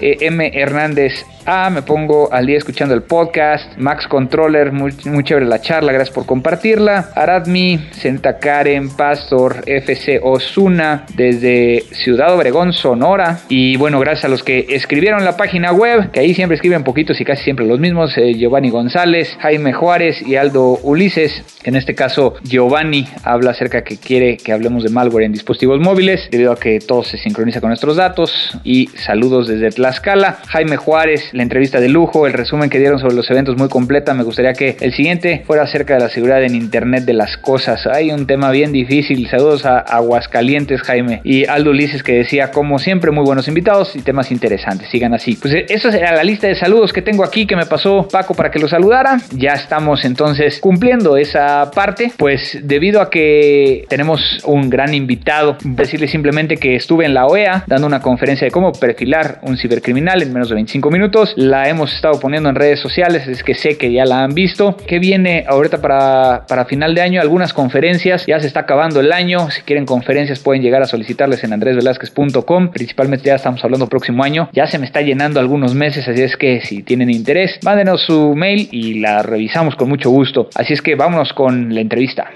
M. 0.01 0.51
Hernández 0.55 1.27
Ah, 1.53 1.69
me 1.69 1.83
pongo 1.83 2.33
al 2.33 2.47
día 2.47 2.59
escuchando 2.59 2.95
el 2.95 3.03
podcast. 3.03 3.77
Max 3.77 4.07
Controller, 4.07 4.71
muy, 4.71 4.93
chévere 5.25 5.47
la 5.47 5.61
charla, 5.61 5.91
gracias 5.91 6.15
por 6.15 6.25
compartirla. 6.25 7.11
Aradmi, 7.17 7.89
Senta 7.91 8.39
Karen, 8.39 8.89
Pastor, 8.91 9.65
FC 9.67 10.21
Osuna, 10.23 11.07
desde 11.17 11.83
Ciudad 11.91 12.33
Obregón, 12.33 12.73
Sonora. 12.73 13.41
Y 13.49 13.77
bueno, 13.79 13.99
gracias 13.99 14.27
a 14.27 14.29
los 14.29 14.45
que 14.45 14.65
escribieron 14.69 15.25
la 15.25 15.37
página 15.37 15.73
web, 15.73 16.13
que 16.13 16.21
ahí 16.21 16.35
siempre 16.35 16.55
escriben 16.55 16.85
poquitos 16.85 17.21
y 17.21 17.25
casi 17.25 17.43
siempre 17.43 17.67
los 17.67 17.81
mismos. 17.81 18.17
Eh, 18.17 18.35
Giovanni 18.35 18.71
González, 18.71 19.37
Jaime 19.41 19.73
Juárez 19.73 20.23
y 20.25 20.37
Aldo 20.37 20.79
Ulises. 20.85 21.43
En 21.65 21.75
este 21.75 21.97
caso, 21.97 22.35
Giovanni 22.45 23.09
habla 23.25 23.51
acerca 23.51 23.83
que 23.83 23.97
quiere 23.97 24.37
que 24.37 24.53
hablemos 24.53 24.85
de 24.85 24.91
malware 24.91 25.25
en 25.25 25.33
dispositivos 25.33 25.81
móviles, 25.81 26.29
debido 26.31 26.53
a 26.53 26.61
que 26.61 26.79
todo 26.79 27.03
se 27.03 27.19
sincroniza 27.19 27.61
con 27.61 27.71
nuestros 27.71 27.97
datos. 27.97 28.57
Y 28.63 28.87
saludos 28.95 29.49
desde 29.49 29.71
Tlaxcala. 29.71 30.39
Jaime 30.47 30.77
Juárez, 30.77 31.35
la 31.41 31.45
entrevista 31.45 31.81
de 31.81 31.89
lujo, 31.89 32.27
el 32.27 32.35
resumen 32.35 32.69
que 32.69 32.79
dieron 32.79 32.99
sobre 32.99 33.15
los 33.15 33.31
eventos 33.31 33.57
muy 33.57 33.71
completa. 33.71 34.13
Me 34.13 34.25
gustaría 34.25 34.53
que 34.53 34.77
el 34.79 34.93
siguiente 34.93 35.43
fuera 35.47 35.63
acerca 35.63 35.95
de 35.95 36.01
la 36.01 36.11
seguridad 36.11 36.45
en 36.45 36.55
Internet 36.55 37.05
de 37.05 37.15
las 37.15 37.39
cosas. 37.39 37.87
Hay 37.87 38.11
un 38.11 38.27
tema 38.27 38.51
bien 38.51 38.73
difícil. 38.73 39.27
Saludos 39.27 39.65
a 39.65 39.79
Aguascalientes, 39.79 40.83
Jaime. 40.83 41.23
Y 41.25 41.47
Aldo 41.47 41.71
Ulises 41.71 42.03
que 42.03 42.13
decía, 42.13 42.51
como 42.51 42.79
siempre, 42.79 43.11
muy 43.11 43.25
buenos 43.25 43.49
invitados 43.49 43.97
y 43.97 44.03
temas 44.03 44.31
interesantes. 44.31 44.91
Sigan 44.91 45.15
así. 45.15 45.39
Pues 45.41 45.55
eh, 45.55 45.67
eso 45.71 45.89
era 45.89 46.15
la 46.15 46.23
lista 46.23 46.47
de 46.47 46.57
saludos 46.57 46.93
que 46.93 47.01
tengo 47.01 47.25
aquí 47.25 47.47
que 47.47 47.57
me 47.57 47.65
pasó 47.65 48.07
Paco 48.07 48.35
para 48.35 48.51
que 48.51 48.59
lo 48.59 48.69
saludara. 48.69 49.17
Ya 49.33 49.53
estamos 49.53 50.05
entonces 50.05 50.61
cumpliendo 50.61 51.17
esa 51.17 51.71
parte. 51.75 52.13
Pues 52.19 52.59
debido 52.63 53.01
a 53.01 53.09
que 53.09 53.87
tenemos 53.89 54.21
un 54.45 54.69
gran 54.69 54.93
invitado, 54.93 55.57
decirle 55.65 56.07
simplemente 56.07 56.59
que 56.59 56.77
estuve 56.77 57.07
en 57.07 57.15
la 57.15 57.25
OEA 57.25 57.65
dando 57.67 57.87
una 57.87 58.03
conferencia 58.03 58.45
de 58.45 58.51
cómo 58.51 58.73
perfilar 58.73 59.39
un 59.41 59.57
cibercriminal 59.57 60.21
en 60.21 60.35
menos 60.35 60.51
de 60.51 60.57
25 60.57 60.91
minutos 60.91 61.20
la 61.37 61.69
hemos 61.69 61.95
estado 61.95 62.19
poniendo 62.21 62.49
en 62.49 62.55
redes 62.55 62.81
sociales, 62.81 63.27
es 63.27 63.43
que 63.43 63.55
sé 63.55 63.77
que 63.77 63.93
ya 63.93 64.05
la 64.05 64.23
han 64.23 64.35
visto. 64.35 64.77
¿Qué 64.87 64.99
viene 64.99 65.45
ahorita 65.47 65.81
para, 65.81 66.45
para 66.47 66.65
final 66.65 66.95
de 66.95 67.03
año? 67.03 67.21
Algunas 67.21 67.53
conferencias, 67.53 68.27
ya 68.27 68.41
se 68.41 68.47
está 68.47 68.61
acabando 68.61 69.01
el 69.01 69.13
año. 69.13 69.51
Si 69.51 69.63
quieren 69.63 69.87
conferencias 69.87 70.41
pueden 70.41 70.63
llegar 70.63 70.83
a 70.83 70.87
solicitarles 70.87 71.45
en 71.45 71.53
andresvelazquez.com. 71.53 72.71
Principalmente 72.71 73.27
ya 73.27 73.35
estamos 73.37 73.63
hablando 73.65 73.89
próximo 73.89 74.25
año. 74.25 74.49
Ya 74.53 74.67
se 74.67 74.79
me 74.79 74.87
está 74.87 75.01
llenando 75.01 75.41
algunos 75.41 75.75
meses, 75.75 76.07
así 76.09 76.23
es 76.23 76.37
que 76.37 76.61
si 76.61 76.83
tienen 76.83 77.11
interés, 77.11 77.59
mándenos 77.63 78.03
su 78.03 78.35
mail 78.35 78.69
y 78.71 79.01
la 79.01 79.23
revisamos 79.23 79.75
con 79.77 79.89
mucho 79.89 80.11
gusto. 80.11 80.49
Así 80.55 80.73
es 80.73 80.83
que 80.83 80.95
vámonos 80.95 81.33
con 81.33 81.75
la 81.75 81.81
entrevista. 81.81 82.31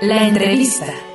La 0.00 0.26
entrevista. 0.26 1.11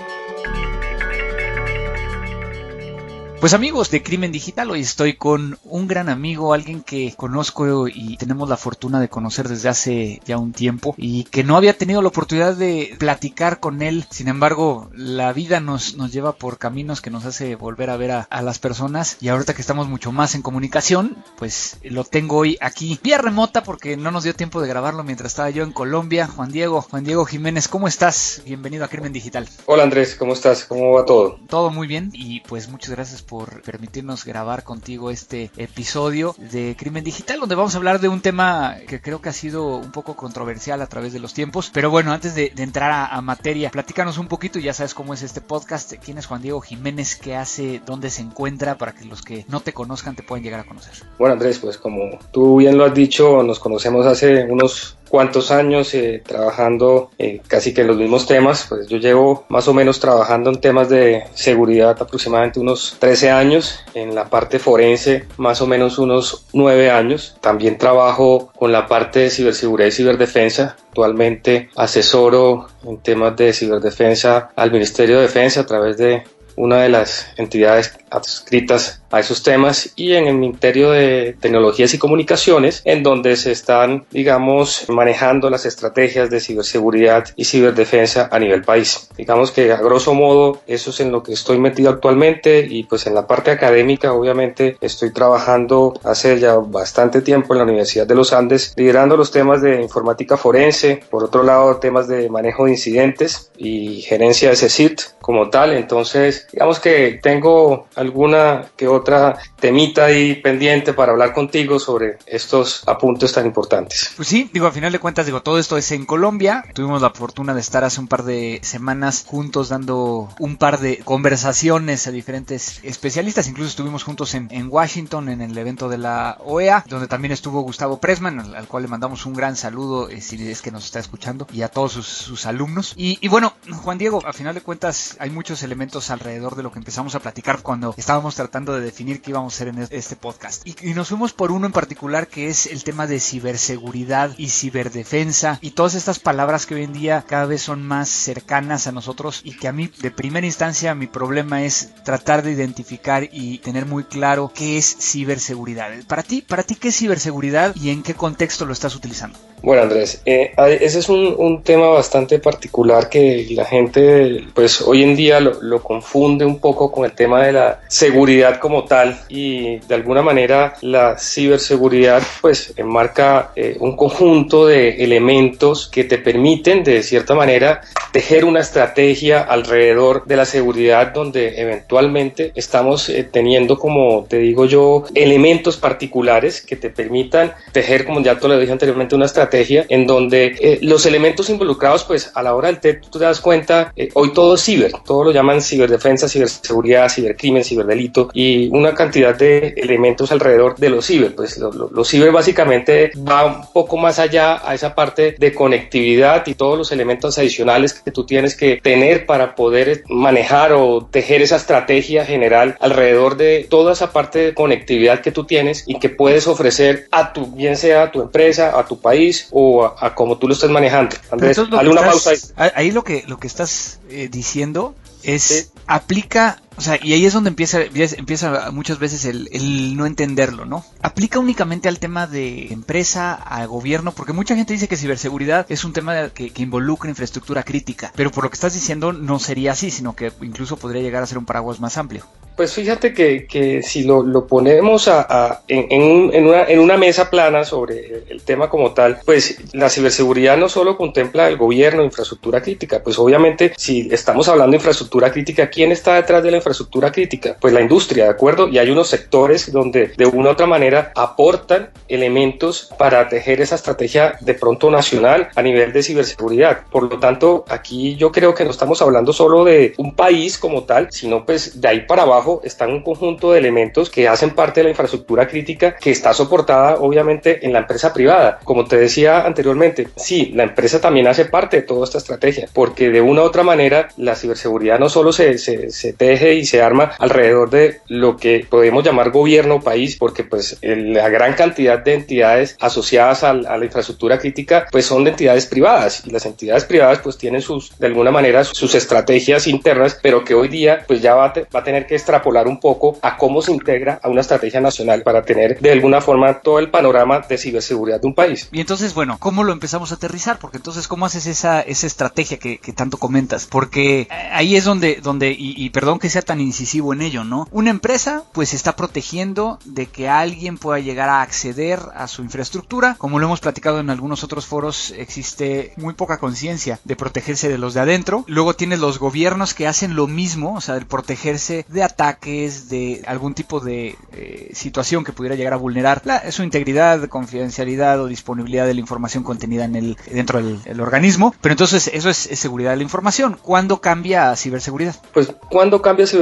Pues 3.39 3.53
amigos 3.53 3.91
de 3.91 4.01
Crimen 4.01 4.32
Digital, 4.32 4.72
hoy 4.72 4.82
estoy 4.82 5.13
con 5.13 5.60
un 5.63 5.88
gran 5.88 6.10
amigo, 6.10 6.56
alguien 6.56 6.82
que 6.82 7.13
conozco 7.15 7.88
y 7.88 8.17
tenemos 8.17 8.50
la 8.50 8.58
fortuna 8.58 9.00
de 9.00 9.10
conocer 9.10 9.48
desde 9.48 9.70
hace 9.70 10.22
ya 10.25 10.39
un 10.39 10.53
tiempo 10.53 10.96
y 10.98 11.25
que 11.25 11.44
no 11.44 11.56
había 11.56 11.77
tenido 11.77 12.01
la 12.01 12.08
oportunidad 12.08 12.56
de 12.56 12.96
platicar 12.98 13.60
con 13.60 13.84
él. 13.84 14.08
Sin 14.10 14.27
embargo, 14.27 14.89
la 14.91 15.34
vida 15.34 15.60
nos, 15.60 15.98
nos 15.98 16.12
lleva 16.12 16.32
por 16.32 16.58
caminos 16.58 17.00
que 17.00 17.12
nos 17.12 17.25
hace 17.25 17.56
volver 17.56 17.91
a 17.91 17.98
ver 17.98 18.12
a, 18.12 18.41
las 18.41 18.58
personas 18.58 19.17
y 19.22 19.27
ahorita 19.27 19.53
que 19.53 19.62
estamos 19.62 19.88
mucho 19.88 20.12
más 20.12 20.34
en 20.34 20.41
comunicación, 20.41 21.15
pues 21.38 21.77
lo 21.84 22.06
tengo 22.06 22.38
hoy 22.38 22.58
aquí 22.60 23.00
vía 23.03 23.20
remota 23.20 23.62
porque 23.62 23.98
no 23.98 24.10
nos 24.10 24.24
dio 24.24 24.34
tiempo 24.34 24.62
de 24.62 24.67
grabarlo 24.67 25.03
mientras 25.03 25.34
estaba 25.34 25.51
yo 25.51 25.63
en 25.63 25.74
Colombia. 25.74 26.25
Juan 26.27 26.51
Diego, 26.51 26.82
Juan 26.82 27.03
Diego 27.03 27.24
Jiménez, 27.25 27.67
¿cómo 27.67 27.88
estás? 27.88 28.41
Bienvenido 28.46 28.84
a 28.84 28.88
Crimen 28.88 29.13
Digital. 29.13 29.48
Hola 29.67 29.84
Andrés, 29.84 30.15
¿cómo 30.15 30.34
estás? 30.34 30.65
¿Cómo 30.65 30.94
va 30.94 31.06
todo? 31.06 31.39
Todo 31.48 31.70
muy 31.70 31.86
bien 31.86 32.10
y 32.13 32.39
pues 32.39 32.67
muchas 32.67 32.89
gracias 32.89 33.27
por 33.28 33.62
permitirnos 33.62 34.26
grabar 34.26 34.64
contigo 34.64 35.12
este 35.12 35.52
episodio 35.58 36.36
de 36.38 36.76
Crimen 36.78 37.04
Digital, 37.04 37.40
donde 37.40 37.56
vamos 37.56 37.76
a 37.76 37.78
hablar 37.78 38.00
de 38.00 38.08
un 38.08 38.22
tema 38.22 38.78
que 38.88 39.02
creo 39.02 39.22
que 39.22 39.30
ha 39.30 39.34
sido 39.34 39.76
un 39.76 39.92
poco 39.92 40.16
controversial 40.16 40.82
a 40.82 40.88
través 40.88 41.14
de 41.14 41.20
los 41.20 41.34
tiempos. 41.34 41.70
Pero 41.74 41.92
bueno, 41.92 42.12
antes 42.12 42.34
de, 42.34 42.52
entrar 42.58 43.10
a, 43.12 43.22
materia, 43.22 43.70
platícanos 43.70 44.18
un 44.18 44.28
poquito, 44.28 44.60
ya 44.60 44.74
sabes 44.74 44.94
cómo 44.94 45.14
es 45.14 45.22
este 45.22 45.42
podcast, 45.42 45.94
quién 46.04 46.18
es 46.18 46.26
Juan 46.26 46.42
Diego 46.42 46.62
Jiménez, 46.62 47.16
qué 47.16 47.36
hace, 47.36 47.82
dónde 47.86 48.10
se 48.10 48.22
encuentra, 48.22 48.78
para 48.78 48.94
que 48.94 49.06
los 49.06 49.22
que 49.22 49.46
no 49.50 49.60
te 49.60 49.74
conozcan 49.74 50.16
te 50.16 50.24
puedan 50.24 50.44
llegar 50.44 50.62
a 50.62 50.64
conocer. 50.66 50.94
Bueno 51.20 51.34
Andrés, 51.34 51.60
pues 51.60 51.78
como 51.78 52.18
tú 52.32 52.58
bien 52.58 52.78
lo 52.78 52.86
has 52.86 52.94
dicho, 52.94 53.44
nos 53.44 53.60
conocemos 53.60 54.06
hace 54.06 54.46
unos 54.46 54.98
cuántos 55.10 55.52
años 55.52 55.94
eh, 55.94 56.22
trabajando 56.26 57.12
eh, 57.18 57.42
casi 57.48 57.74
que 57.74 57.82
en 57.82 57.88
los 57.88 57.98
mismos 57.98 58.28
temas. 58.28 58.66
Pues 58.70 58.88
yo 58.88 58.98
llevo 58.98 59.46
más 59.50 59.68
o 59.68 59.74
menos 59.74 60.00
trabajando 60.00 60.50
en 60.50 60.62
temas 60.62 60.90
de 60.90 61.24
seguridad 61.34 61.98
aproximadamente 62.00 62.60
unos 62.60 62.98
13 63.00 63.32
años, 63.32 63.80
en 63.94 64.16
la 64.16 64.30
parte 64.30 64.60
forense 64.60 65.26
más 65.38 65.62
o 65.62 65.68
menos 65.68 66.00
unos 66.00 66.46
9 66.54 66.92
años. 66.92 67.38
También 67.42 67.78
trabajo 67.78 68.52
con 68.58 68.72
la 68.72 68.88
parte 68.88 69.20
de 69.20 69.30
ciberseguridad 69.30 69.90
y 69.90 69.92
ciberdefensa. 69.92 70.76
Actualmente 70.90 71.70
asesoro 71.76 72.68
en 72.84 72.98
temas 72.98 73.36
de 73.36 73.54
ciberdefensa 73.54 74.50
al 74.56 74.72
Ministerio 74.72 75.18
de 75.18 75.24
Defensa 75.24 75.62
a 75.62 75.66
través 75.66 75.98
de 75.98 76.24
una 76.56 76.82
de 76.82 76.90
las 76.90 77.28
entidades 77.38 77.96
adscritas 78.10 79.02
a 79.12 79.20
esos 79.20 79.44
temas 79.44 79.92
y 79.96 80.14
en 80.14 80.28
el 80.28 80.36
Ministerio 80.36 80.92
de 80.92 81.36
Tecnologías 81.40 81.94
y 81.94 81.98
Comunicaciones, 81.98 82.82
en 82.86 83.04
donde 83.04 83.36
se 83.38 83.52
están, 83.52 84.06
digamos, 84.12 84.86
manejando 84.90 85.50
las 85.50 85.66
estrategias 85.66 86.30
de 86.30 86.40
ciberseguridad 86.40 87.26
y 87.36 87.46
ciberdefensa 87.46 88.30
a 88.32 88.40
nivel 88.40 88.64
país. 88.64 89.10
Digamos 89.18 89.52
que 89.52 89.72
a 89.72 89.78
grosso 89.78 90.14
modo 90.14 90.62
eso 90.68 90.90
es 90.90 91.00
en 91.00 91.12
lo 91.12 91.24
que 91.24 91.34
estoy 91.34 91.60
metido 91.60 91.90
actualmente 91.90 92.68
y 92.70 92.84
pues 92.84 93.08
en 93.08 93.16
la 93.16 93.28
parte 93.28 93.52
académica 93.52 94.14
obviamente 94.14 94.78
estoy 94.82 95.12
trabajando 95.12 95.94
hace 96.04 96.40
ya 96.40 96.56
bastante 96.56 97.22
tiempo 97.22 97.54
en 97.54 97.60
la 97.60 97.64
Universidad 97.64 98.08
de 98.08 98.16
los 98.16 98.34
Andes 98.34 98.74
liderando 98.76 99.18
los 99.18 99.32
temas 99.32 99.62
de 99.62 99.82
informática 99.82 100.38
forense, 100.38 101.02
por 101.10 101.24
otro 101.24 101.44
lado 101.44 101.78
temas 101.78 102.08
de 102.08 102.30
manejo 102.30 102.66
de 102.66 102.72
incidentes 102.72 103.52
y 103.58 104.02
gerencia 104.02 104.50
de 104.50 104.56
CECIT 104.56 105.02
como 105.22 105.50
tal, 105.50 105.74
entonces 105.74 106.48
digamos 106.52 106.80
que 106.80 107.20
tengo 107.22 107.88
alguna 107.98 108.66
que 108.75 108.88
otra 108.88 109.38
temita 109.60 110.06
ahí 110.06 110.36
pendiente 110.36 110.94
para 110.94 111.12
hablar 111.12 111.34
contigo 111.34 111.80
sobre 111.80 112.18
estos 112.25 112.84
apuntes 112.88 113.34
tan 113.34 113.46
importantes. 113.46 114.13
Pues 114.16 114.27
sí, 114.27 114.50
digo, 114.54 114.68
a 114.68 114.72
final 114.72 114.92
de 114.92 115.00
cuentas, 115.00 115.25
digo, 115.25 115.42
todo 115.42 115.60
esto 115.60 115.77
es 115.77 115.92
en 115.92 116.06
Colombia. 116.06 116.63
Tuvimos 116.74 117.01
la 117.01 117.10
fortuna 117.10 117.54
de 117.54 117.62
estar 117.62 117.84
hace 117.84 118.00
un 118.00 118.08
par 118.08 118.24
de 118.24 118.60
semanas 118.63 119.25
juntos 119.27 119.70
dando 119.70 120.30
un 120.39 120.58
par 120.58 120.80
de 120.80 121.00
conversaciones 121.00 122.08
a 122.08 122.12
diferentes 122.12 122.80
especialistas. 122.84 123.48
Incluso 123.48 123.70
estuvimos 123.70 124.04
juntos 124.04 124.34
en, 124.36 124.68
Washington 124.70 125.30
en 125.30 125.42
el 125.42 125.58
evento 125.58 125.89
de 125.89 125.98
la 125.98 126.38
OEA, 126.44 126.84
donde 126.88 127.08
también 127.08 127.32
estuvo 127.32 127.62
Gustavo 127.62 128.00
Pressman, 128.00 128.39
al, 128.56 128.68
cual 128.68 128.84
le 128.84 128.89
mandamos 128.89 129.25
un 129.25 129.34
gran 129.34 129.56
saludo 129.56 130.10
eh, 130.10 130.22
si 130.22 130.50
es 130.50 130.62
que 130.62 130.72
nos 130.72 130.86
está 130.86 131.00
escuchando, 131.00 131.48
y 131.51 131.62
a 131.62 131.70
todos 131.70 131.94
sus, 131.94 132.46
alumnos. 132.46 132.94
Y 132.96 133.27
bueno, 133.27 133.54
Juan 133.84 133.98
Diego, 133.98 134.22
a 134.25 134.34
final 134.34 134.54
de 134.54 134.62
cuentas 134.62 135.18
hay 135.20 135.30
muchos 135.30 135.63
elementos 135.63 136.10
alrededor 136.12 136.56
de 136.56 136.63
lo 136.63 136.72
que 136.72 136.80
empezamos 136.80 137.16
a 137.16 137.20
platicar 137.20 137.62
cuando 137.62 137.87
estábamos 137.98 138.36
tratando 138.36 138.74
de 138.74 138.82
definir 138.82 139.22
qué 139.22 139.32
íbamos 139.32 139.53
a 139.53 139.56
hacer 139.56 139.67
en 139.70 139.88
este 139.89 140.15
podcast. 140.15 140.67
Y, 140.67 140.94
nos 140.94 141.10
fuimos 141.10 141.34
por 141.34 141.51
uno 141.51 141.67
en 141.67 141.72
particular 141.72 142.27
que 142.27 142.48
es 142.48 142.65
el 142.65 142.84
tema 142.84 143.08
de 143.08 143.20
ciberseguridad 143.20 144.32
y 144.38 144.50
ciberdefensa 144.50 145.60
y 145.62 145.72
todas 145.72 145.94
estas 145.94 146.20
palabras 146.20 146.65
que 146.65 146.75
hoy 146.75 146.84
en 146.84 146.94
día 146.94 147.24
cada 147.27 147.46
vez 147.46 147.62
son 147.62 147.84
más 147.84 148.10
cercanas 148.10 148.88
a 148.88 148.91
nosotros 148.91 149.41
y 149.44 149.56
que 149.58 149.67
a 149.67 149.74
mí 149.74 149.91
de 150.01 150.12
primera 150.12 150.46
instancia 150.46 150.96
mi 150.96 151.08
problema 151.08 151.63
es 151.63 151.94
tratar 152.03 152.44
de 152.44 152.51
identificar 152.51 153.29
y 153.32 153.60
tener 153.60 153.86
muy 153.86 154.03
claro 154.03 154.51
qué 154.53 154.77
es 154.77 154.98
ciberseguridad. 155.00 155.91
Para 156.08 156.24
ti, 156.24 156.41
para 156.41 156.63
ti 156.63 156.75
qué 156.75 156.89
es 156.89 156.98
ciberseguridad 156.98 157.75
y 157.75 157.89
en 157.89 158.03
qué 158.03 158.15
contexto 158.15 158.65
lo 158.65 158.74
estás 158.74 158.96
utilizando. 158.96 159.38
Bueno, 159.64 159.82
Andrés, 159.82 160.22
eh, 160.26 160.54
ese 160.82 161.00
es 161.00 161.10
un, 161.10 161.64
tema 161.64 161.88
bastante 161.88 162.38
particular 162.38 163.10
que 163.10 163.48
la 163.52 163.66
gente, 163.66 164.46
pues 164.54 164.82
hoy 164.82 165.02
en 165.02 165.16
día 165.16 165.40
lo, 165.40 165.82
confunde 165.82 166.46
un 166.46 166.60
poco 166.60 166.92
con 166.92 167.06
el 167.06 167.14
tema 167.14 167.44
de 167.44 167.54
la 167.54 167.80
seguridad 167.88 168.60
como 168.60 168.86
tal 168.86 169.20
y 169.30 169.80
de 169.80 169.96
alguna 169.96 170.22
manera 170.22 170.76
la 170.82 171.18
ciberseguridad, 171.18 172.22
pues 172.42 172.74
enmarca 172.78 173.52
eh, 173.56 173.76
un 173.80 173.96
conjunto 173.96 174.68
de 174.68 175.04
elementos 175.04 175.88
que 175.88 176.04
te 176.04 176.20
permiten 176.20 176.84
de 176.84 177.02
cierta 177.02 177.34
manera 177.34 177.82
tejer 178.12 178.46
una 178.46 178.60
estrategia 178.60 179.42
alrededor 179.42 180.26
de 180.26 180.36
la 180.38 180.46
seguridad 180.46 181.14
donde 181.14 181.60
eventualmente 181.60 182.52
estamos 182.56 183.10
eh, 183.10 183.24
teniendo, 183.24 183.78
como 183.78 184.26
te 184.30 184.38
digo 184.38 184.66
yo, 184.66 185.06
elementos 185.16 185.78
particulares 185.78 186.62
que 186.62 186.76
te 186.76 186.90
permitan 186.90 187.54
tejer, 187.72 188.06
como 188.06 188.22
ya 188.22 188.38
te 188.38 188.48
lo 188.48 188.58
dije 188.58 188.72
anteriormente, 188.72 189.16
una 189.16 189.26
estrategia 189.26 189.47
en 189.89 190.06
donde 190.06 190.56
eh, 190.60 190.80
los 190.82 191.06
elementos 191.06 191.50
involucrados, 191.50 192.04
pues 192.04 192.32
a 192.34 192.44
la 192.44 192.56
hora 192.56 192.68
del 192.68 192.80
TED 192.80 193.01
tú 193.10 193.20
te 193.20 193.25
das 193.25 193.42
cuenta, 193.42 193.92
eh, 193.96 194.10
hoy 194.13 194.34
todo 194.34 194.56
es 194.56 194.63
ciber, 194.63 194.92
todo 195.06 195.25
lo 195.25 195.32
llaman 195.32 195.62
ciberdefensa, 195.62 196.27
ciberseguridad, 196.27 197.10
cibercrimen, 197.10 197.63
ciberdelito 197.63 198.30
y 198.34 198.70
una 198.70 198.94
cantidad 198.94 199.36
de 199.36 199.74
elementos 199.77 200.32
alrededor 200.32 200.75
de 200.77 200.89
los 200.89 201.06
ciber. 201.06 201.36
Pues 201.36 201.58
los 201.58 202.08
ciber 202.08 202.32
básicamente 202.32 203.12
va 203.27 203.46
un 203.46 203.74
poco 203.74 203.98
más 203.98 204.20
allá 204.20 204.62
a 204.68 204.74
esa 204.75 204.94
parte 204.94 205.36
de 205.38 205.54
conectividad 205.54 206.46
y 206.48 206.54
todos 206.54 206.77
los 206.77 206.92
elementos 206.92 207.38
adicionales 207.38 207.94
que 207.94 208.12
tú 208.12 208.25
tienes 208.25 208.56
que 208.56 208.80
tener 208.82 209.25
para 209.25 209.56
poder 209.56 210.04
manejar 210.08 210.74
o 210.74 211.06
tejer 211.10 211.42
esa 211.42 211.56
estrategia 211.58 212.25
general 212.25 212.77
alrededor 212.80 213.38
de 213.38 213.66
toda 213.70 213.94
esa 213.94 214.12
parte 214.12 214.39
de 214.39 214.54
conectividad 214.54 215.22
que 215.22 215.32
tú 215.32 215.46
tienes 215.46 215.84
y 215.88 216.00
que 216.00 216.10
puedes 216.10 216.48
ofrecer 216.48 217.08
a 217.12 217.34
tu, 217.34 217.48
bien 217.48 217.77
sea 217.77 218.04
a 218.04 218.12
tu 218.12 218.22
empresa, 218.22 218.77
a 218.77 218.86
tu 218.86 219.00
país, 219.00 219.37
o 219.51 219.86
a, 219.86 220.13
como 220.15 220.38
tú 220.38 220.48
lo 220.48 220.53
estés 220.53 220.70
manejando. 220.70 221.15
Andrés, 221.32 221.58
dale 221.70 221.89
una 221.89 222.01
pausa 222.01 222.32
ahí. 222.32 222.72
Ahí 222.75 222.91
lo 222.91 223.03
que, 223.03 223.24
lo 223.27 223.38
que 223.38 223.48
estás 223.48 224.00
eh, 224.10 224.29
diciendo 224.32 224.96
es, 225.24 225.72
aplica 225.88 226.62
o 226.78 226.82
sea, 226.82 227.00
y 227.02 227.14
ahí 227.14 227.26
es 227.26 227.34
donde 227.34 227.50
empieza, 227.50 227.82
empieza 227.82 228.70
muchas 228.72 229.00
veces 229.00 229.26
el, 229.26 229.98
no 229.98 230.06
entenderlo, 230.06 230.66
¿no? 230.66 230.86
Aplica 231.02 231.40
únicamente 231.40 231.90
al 231.90 231.98
tema 231.98 232.28
de 232.28 232.68
empresa, 232.72 233.34
al 233.34 233.68
gobierno, 233.68 234.12
porque 234.12 234.32
mucha 234.32 234.56
gente 234.56 234.74
dice 234.74 234.88
que 234.88 234.96
ciberseguridad 234.96 235.66
es 235.70 235.84
un 235.84 235.94
tema 235.94 236.30
que, 236.30 236.52
involucra 236.58 237.10
infraestructura 237.10 237.64
crítica, 237.64 238.12
pero 238.16 238.32
por 238.32 238.44
lo 238.44 238.50
que 238.52 238.56
estás 238.56 238.74
diciendo 238.74 239.12
no 239.12 239.40
sería 239.40 239.72
así, 239.72 239.90
sino 239.90 240.16
que 240.16 240.32
incluso 240.42 240.78
podría 240.78 241.02
llegar 241.02 241.24
a 241.24 241.26
ser 241.26 241.40
un 241.40 241.46
paraguas 241.46 241.80
más 241.80 241.98
amplio. 241.98 242.26
Pues 242.56 242.74
fíjate 242.74 243.14
que, 243.14 243.82
si 243.84 244.04
lo, 244.04 244.48
ponemos 244.48 245.08
a, 245.08 245.62
en, 245.68 246.44
una, 246.44 246.64
en, 246.64 246.80
una, 246.80 246.98
mesa 246.98 247.30
plana 247.30 247.64
sobre 247.64 248.24
el 248.30 248.42
tema 248.42 248.70
como 248.70 248.94
tal, 248.94 249.20
pues 249.26 249.60
la 249.74 249.90
ciberseguridad 249.90 250.58
no 250.58 250.68
solo 250.68 250.98
contempla 250.98 251.48
el 251.50 251.58
gobierno, 251.58 252.04
infraestructura 252.04 252.62
crítica, 252.62 253.02
pues 253.04 253.20
obviamente 253.20 253.74
si 253.78 254.10
estamos 254.12 254.48
hablando 254.48 254.72
de 254.72 254.78
infraestructura 254.78 255.32
crítica, 255.32 255.70
¿quién 255.70 255.92
está 255.92 256.16
detrás 256.16 256.42
de 256.44 256.50
la 256.50 256.58
infraestructura 256.58 256.67
crítica? 257.12 257.58
Pues 257.60 257.74
la 257.74 257.82
industria, 257.82 258.26
¿de 258.26 258.30
acuerdo? 258.32 258.68
Y 258.68 258.78
hay 258.78 258.90
unos 258.90 259.08
sectores 259.08 259.72
donde 259.72 260.12
de 260.18 260.26
una 260.26 260.50
u 260.50 260.52
otra 260.52 260.66
manera 260.66 261.12
aportan 261.16 261.90
elementos 262.08 262.90
para 262.98 263.28
tejer 263.30 263.62
esa 263.62 263.76
estrategia 263.76 264.38
de 264.42 264.54
pronto 264.54 264.90
nacional 264.90 265.50
a 265.56 265.62
nivel 265.62 265.94
de 265.94 266.04
ciberseguridad. 266.04 266.82
Por 266.92 267.04
lo 267.04 267.20
tanto, 267.20 267.66
aquí 267.70 268.16
yo 268.16 268.32
creo 268.32 268.54
que 268.54 268.64
no 268.64 268.72
estamos 268.72 269.02
hablando 269.02 269.34
solo 269.34 269.64
de 269.64 269.94
un 269.98 270.16
país 270.16 270.58
como 270.58 270.84
tal, 270.84 271.08
sino 271.12 271.46
pues 271.46 271.82
de 271.82 271.88
ahí 271.88 272.02
para 272.02 272.24
abajo 272.24 272.62
están 272.64 272.92
un 272.92 273.04
conjunto 273.04 273.52
de 273.52 273.60
elementos 273.60 274.10
que 274.10 274.28
hacen 274.28 274.52
parte 274.52 274.80
de 274.80 274.86
la 274.86 274.90
infraestructura 274.92 275.48
crítica 275.48 275.96
que 275.96 276.12
está 276.12 276.34
soportada 276.34 276.96
obviamente 277.00 277.66
en 277.66 277.74
la 277.74 277.80
empresa 277.80 278.14
privada. 278.14 278.60
Como 278.64 278.86
te 278.86 278.98
decía 278.98 279.46
anteriormente, 279.46 280.08
sí, 280.16 280.52
la 280.56 280.64
empresa 280.64 281.02
también 281.02 281.28
hace 281.28 281.46
parte 281.46 281.78
de 281.78 281.84
toda 281.84 282.04
esta 282.06 282.18
estrategia, 282.18 282.70
porque 282.74 283.10
de 283.10 283.22
una 283.22 283.42
u 283.42 283.46
otra 283.46 283.64
manera 283.64 284.10
la 284.18 284.36
ciberseguridad 284.36 285.00
no 285.00 285.10
solo 285.10 285.32
se, 285.32 285.58
se, 285.58 285.90
se 285.92 286.14
teje 286.14 286.56
y 286.58 286.66
se 286.66 286.82
arma 286.82 287.12
alrededor 287.20 287.70
de 287.70 288.02
lo 288.08 288.38
que 288.38 288.66
podemos 288.70 289.04
llamar 289.04 289.32
gobierno 289.32 289.82
país, 289.82 290.16
porque 290.18 290.44
pues 290.44 290.78
la 290.82 291.30
gran 291.30 291.54
cantidad 291.54 292.00
de 292.00 292.14
entidades 292.14 292.76
asociadas 292.80 293.44
a, 293.44 293.54
la 293.54 293.84
infraestructura 293.84 294.38
crítica 294.38 294.86
pues 294.92 295.06
son 295.06 295.24
de 295.24 295.32
entidades 295.32 295.66
privadas 295.66 296.24
y 296.26 296.32
las 296.32 296.46
entidades 296.46 296.86
privadas 296.86 297.20
pues 297.20 297.38
tienen 297.38 297.62
sus, 297.62 297.98
de 297.98 298.08
alguna 298.08 298.32
manera, 298.32 298.64
sus 298.64 298.96
estrategias 298.96 299.68
internas, 299.68 300.18
pero 300.22 300.44
que 300.44 300.54
hoy 300.54 300.68
día 300.68 301.04
pues 301.08 301.22
ya 301.22 301.36
va, 301.36 301.54
va 301.76 301.80
a 301.80 301.84
tener 301.84 302.06
que 302.06 302.16
extrapolar 302.16 302.68
un 302.68 302.80
poco 302.80 303.18
a 303.22 303.38
cómo 303.38 303.62
se 303.62 303.72
integra 303.72 304.20
a 304.22 304.30
una 304.30 304.42
estrategia 304.42 304.82
nacional 304.82 305.24
para 305.24 305.44
tener 305.44 305.80
de 305.80 305.92
alguna 305.92 306.22
forma 306.22 306.62
todo 306.62 306.80
el 306.80 306.90
panorama 306.90 307.42
de 307.48 307.58
ciberseguridad 307.58 308.22
de 308.22 308.28
un 308.28 308.34
país. 308.34 308.70
Y 308.72 308.82
entonces, 308.82 309.14
bueno, 309.14 309.38
¿cómo 309.40 309.64
lo 309.64 309.74
empezamos 309.74 310.12
a 310.12 310.16
aterrizar? 310.16 310.60
Porque 310.60 310.78
entonces, 310.78 311.08
¿cómo 311.08 311.26
haces 311.26 311.48
esa, 311.48 311.82
esa 311.82 312.08
estrategia 312.08 312.58
que, 312.58 312.78
que 312.78 312.93
tanto 312.93 313.17
comentas? 313.17 313.67
Porque 313.67 314.28
ahí 314.52 314.76
es 314.76 314.86
donde, 314.86 315.20
donde 315.22 315.52
y, 315.52 315.74
y 315.78 315.89
perdón 315.89 316.20
que 316.20 316.30
sea 316.30 316.41
tan 316.48 316.60
incisivo 316.60 317.14
en 317.14 317.22
ello, 317.22 317.44
¿no? 317.44 317.68
Una 317.72 317.92
empresa 317.92 318.44
pues 318.54 318.74
está 318.74 318.96
protegiendo 318.96 319.78
de 319.86 320.08
que 320.08 320.30
alguien 320.30 320.80
pueda 320.80 321.00
llegar 321.00 321.30
a 321.30 321.44
acceder 321.44 322.00
a 322.16 322.28
su 322.28 322.42
infraestructura. 322.42 323.16
Como 323.20 323.38
lo 323.38 323.46
hemos 323.46 323.60
platicado 323.60 324.00
en 324.00 324.10
algunos 324.10 324.44
otros 324.44 324.66
foros, 324.66 325.14
existe 325.16 325.94
muy 325.98 326.16
poca 326.16 326.40
conciencia 326.40 327.00
de 327.04 327.16
protegerse 327.16 327.70
de 327.70 327.78
los 327.78 327.94
de 327.94 328.00
adentro. 328.00 328.44
Luego 328.48 328.74
tienes 328.76 329.00
los 329.00 329.20
gobiernos 329.20 329.76
que 329.76 329.88
hacen 329.88 330.16
lo 330.16 330.26
mismo, 330.26 330.76
o 330.76 330.82
sea, 330.82 330.96
el 330.96 331.06
protegerse 331.06 331.86
de 331.90 332.04
ataques, 332.04 332.90
de 332.90 333.24
algún 333.28 333.54
tipo 333.54 333.80
de 333.80 334.16
eh, 334.32 334.72
situación 334.74 335.24
que 335.24 335.34
pudiera 335.34 335.56
llegar 335.56 335.74
a 335.74 335.78
vulnerar 335.78 336.24
su 336.52 336.64
integridad, 336.64 337.28
confidencialidad 337.28 338.22
o 338.22 338.28
disponibilidad 338.28 338.88
de 338.88 338.94
la 338.94 339.00
información 339.02 339.44
contenida 339.44 339.86
en 339.86 339.96
el, 339.96 340.18
dentro 340.32 340.62
del 340.64 341.02
organismo. 341.02 341.54
Pero 341.62 341.74
entonces 341.74 342.10
eso 342.14 342.30
es, 342.30 342.38
seguridad 342.38 342.92
de 342.92 342.98
la 342.98 343.04
información. 343.04 343.58
¿Cuándo 343.62 344.00
cambia 344.00 344.50
a 344.50 344.56
ciberseguridad? 344.56 345.16
Pues, 345.34 345.54
¿cuándo 345.70 346.02
cambia 346.02 346.26
ciberseguridad? 346.26 346.37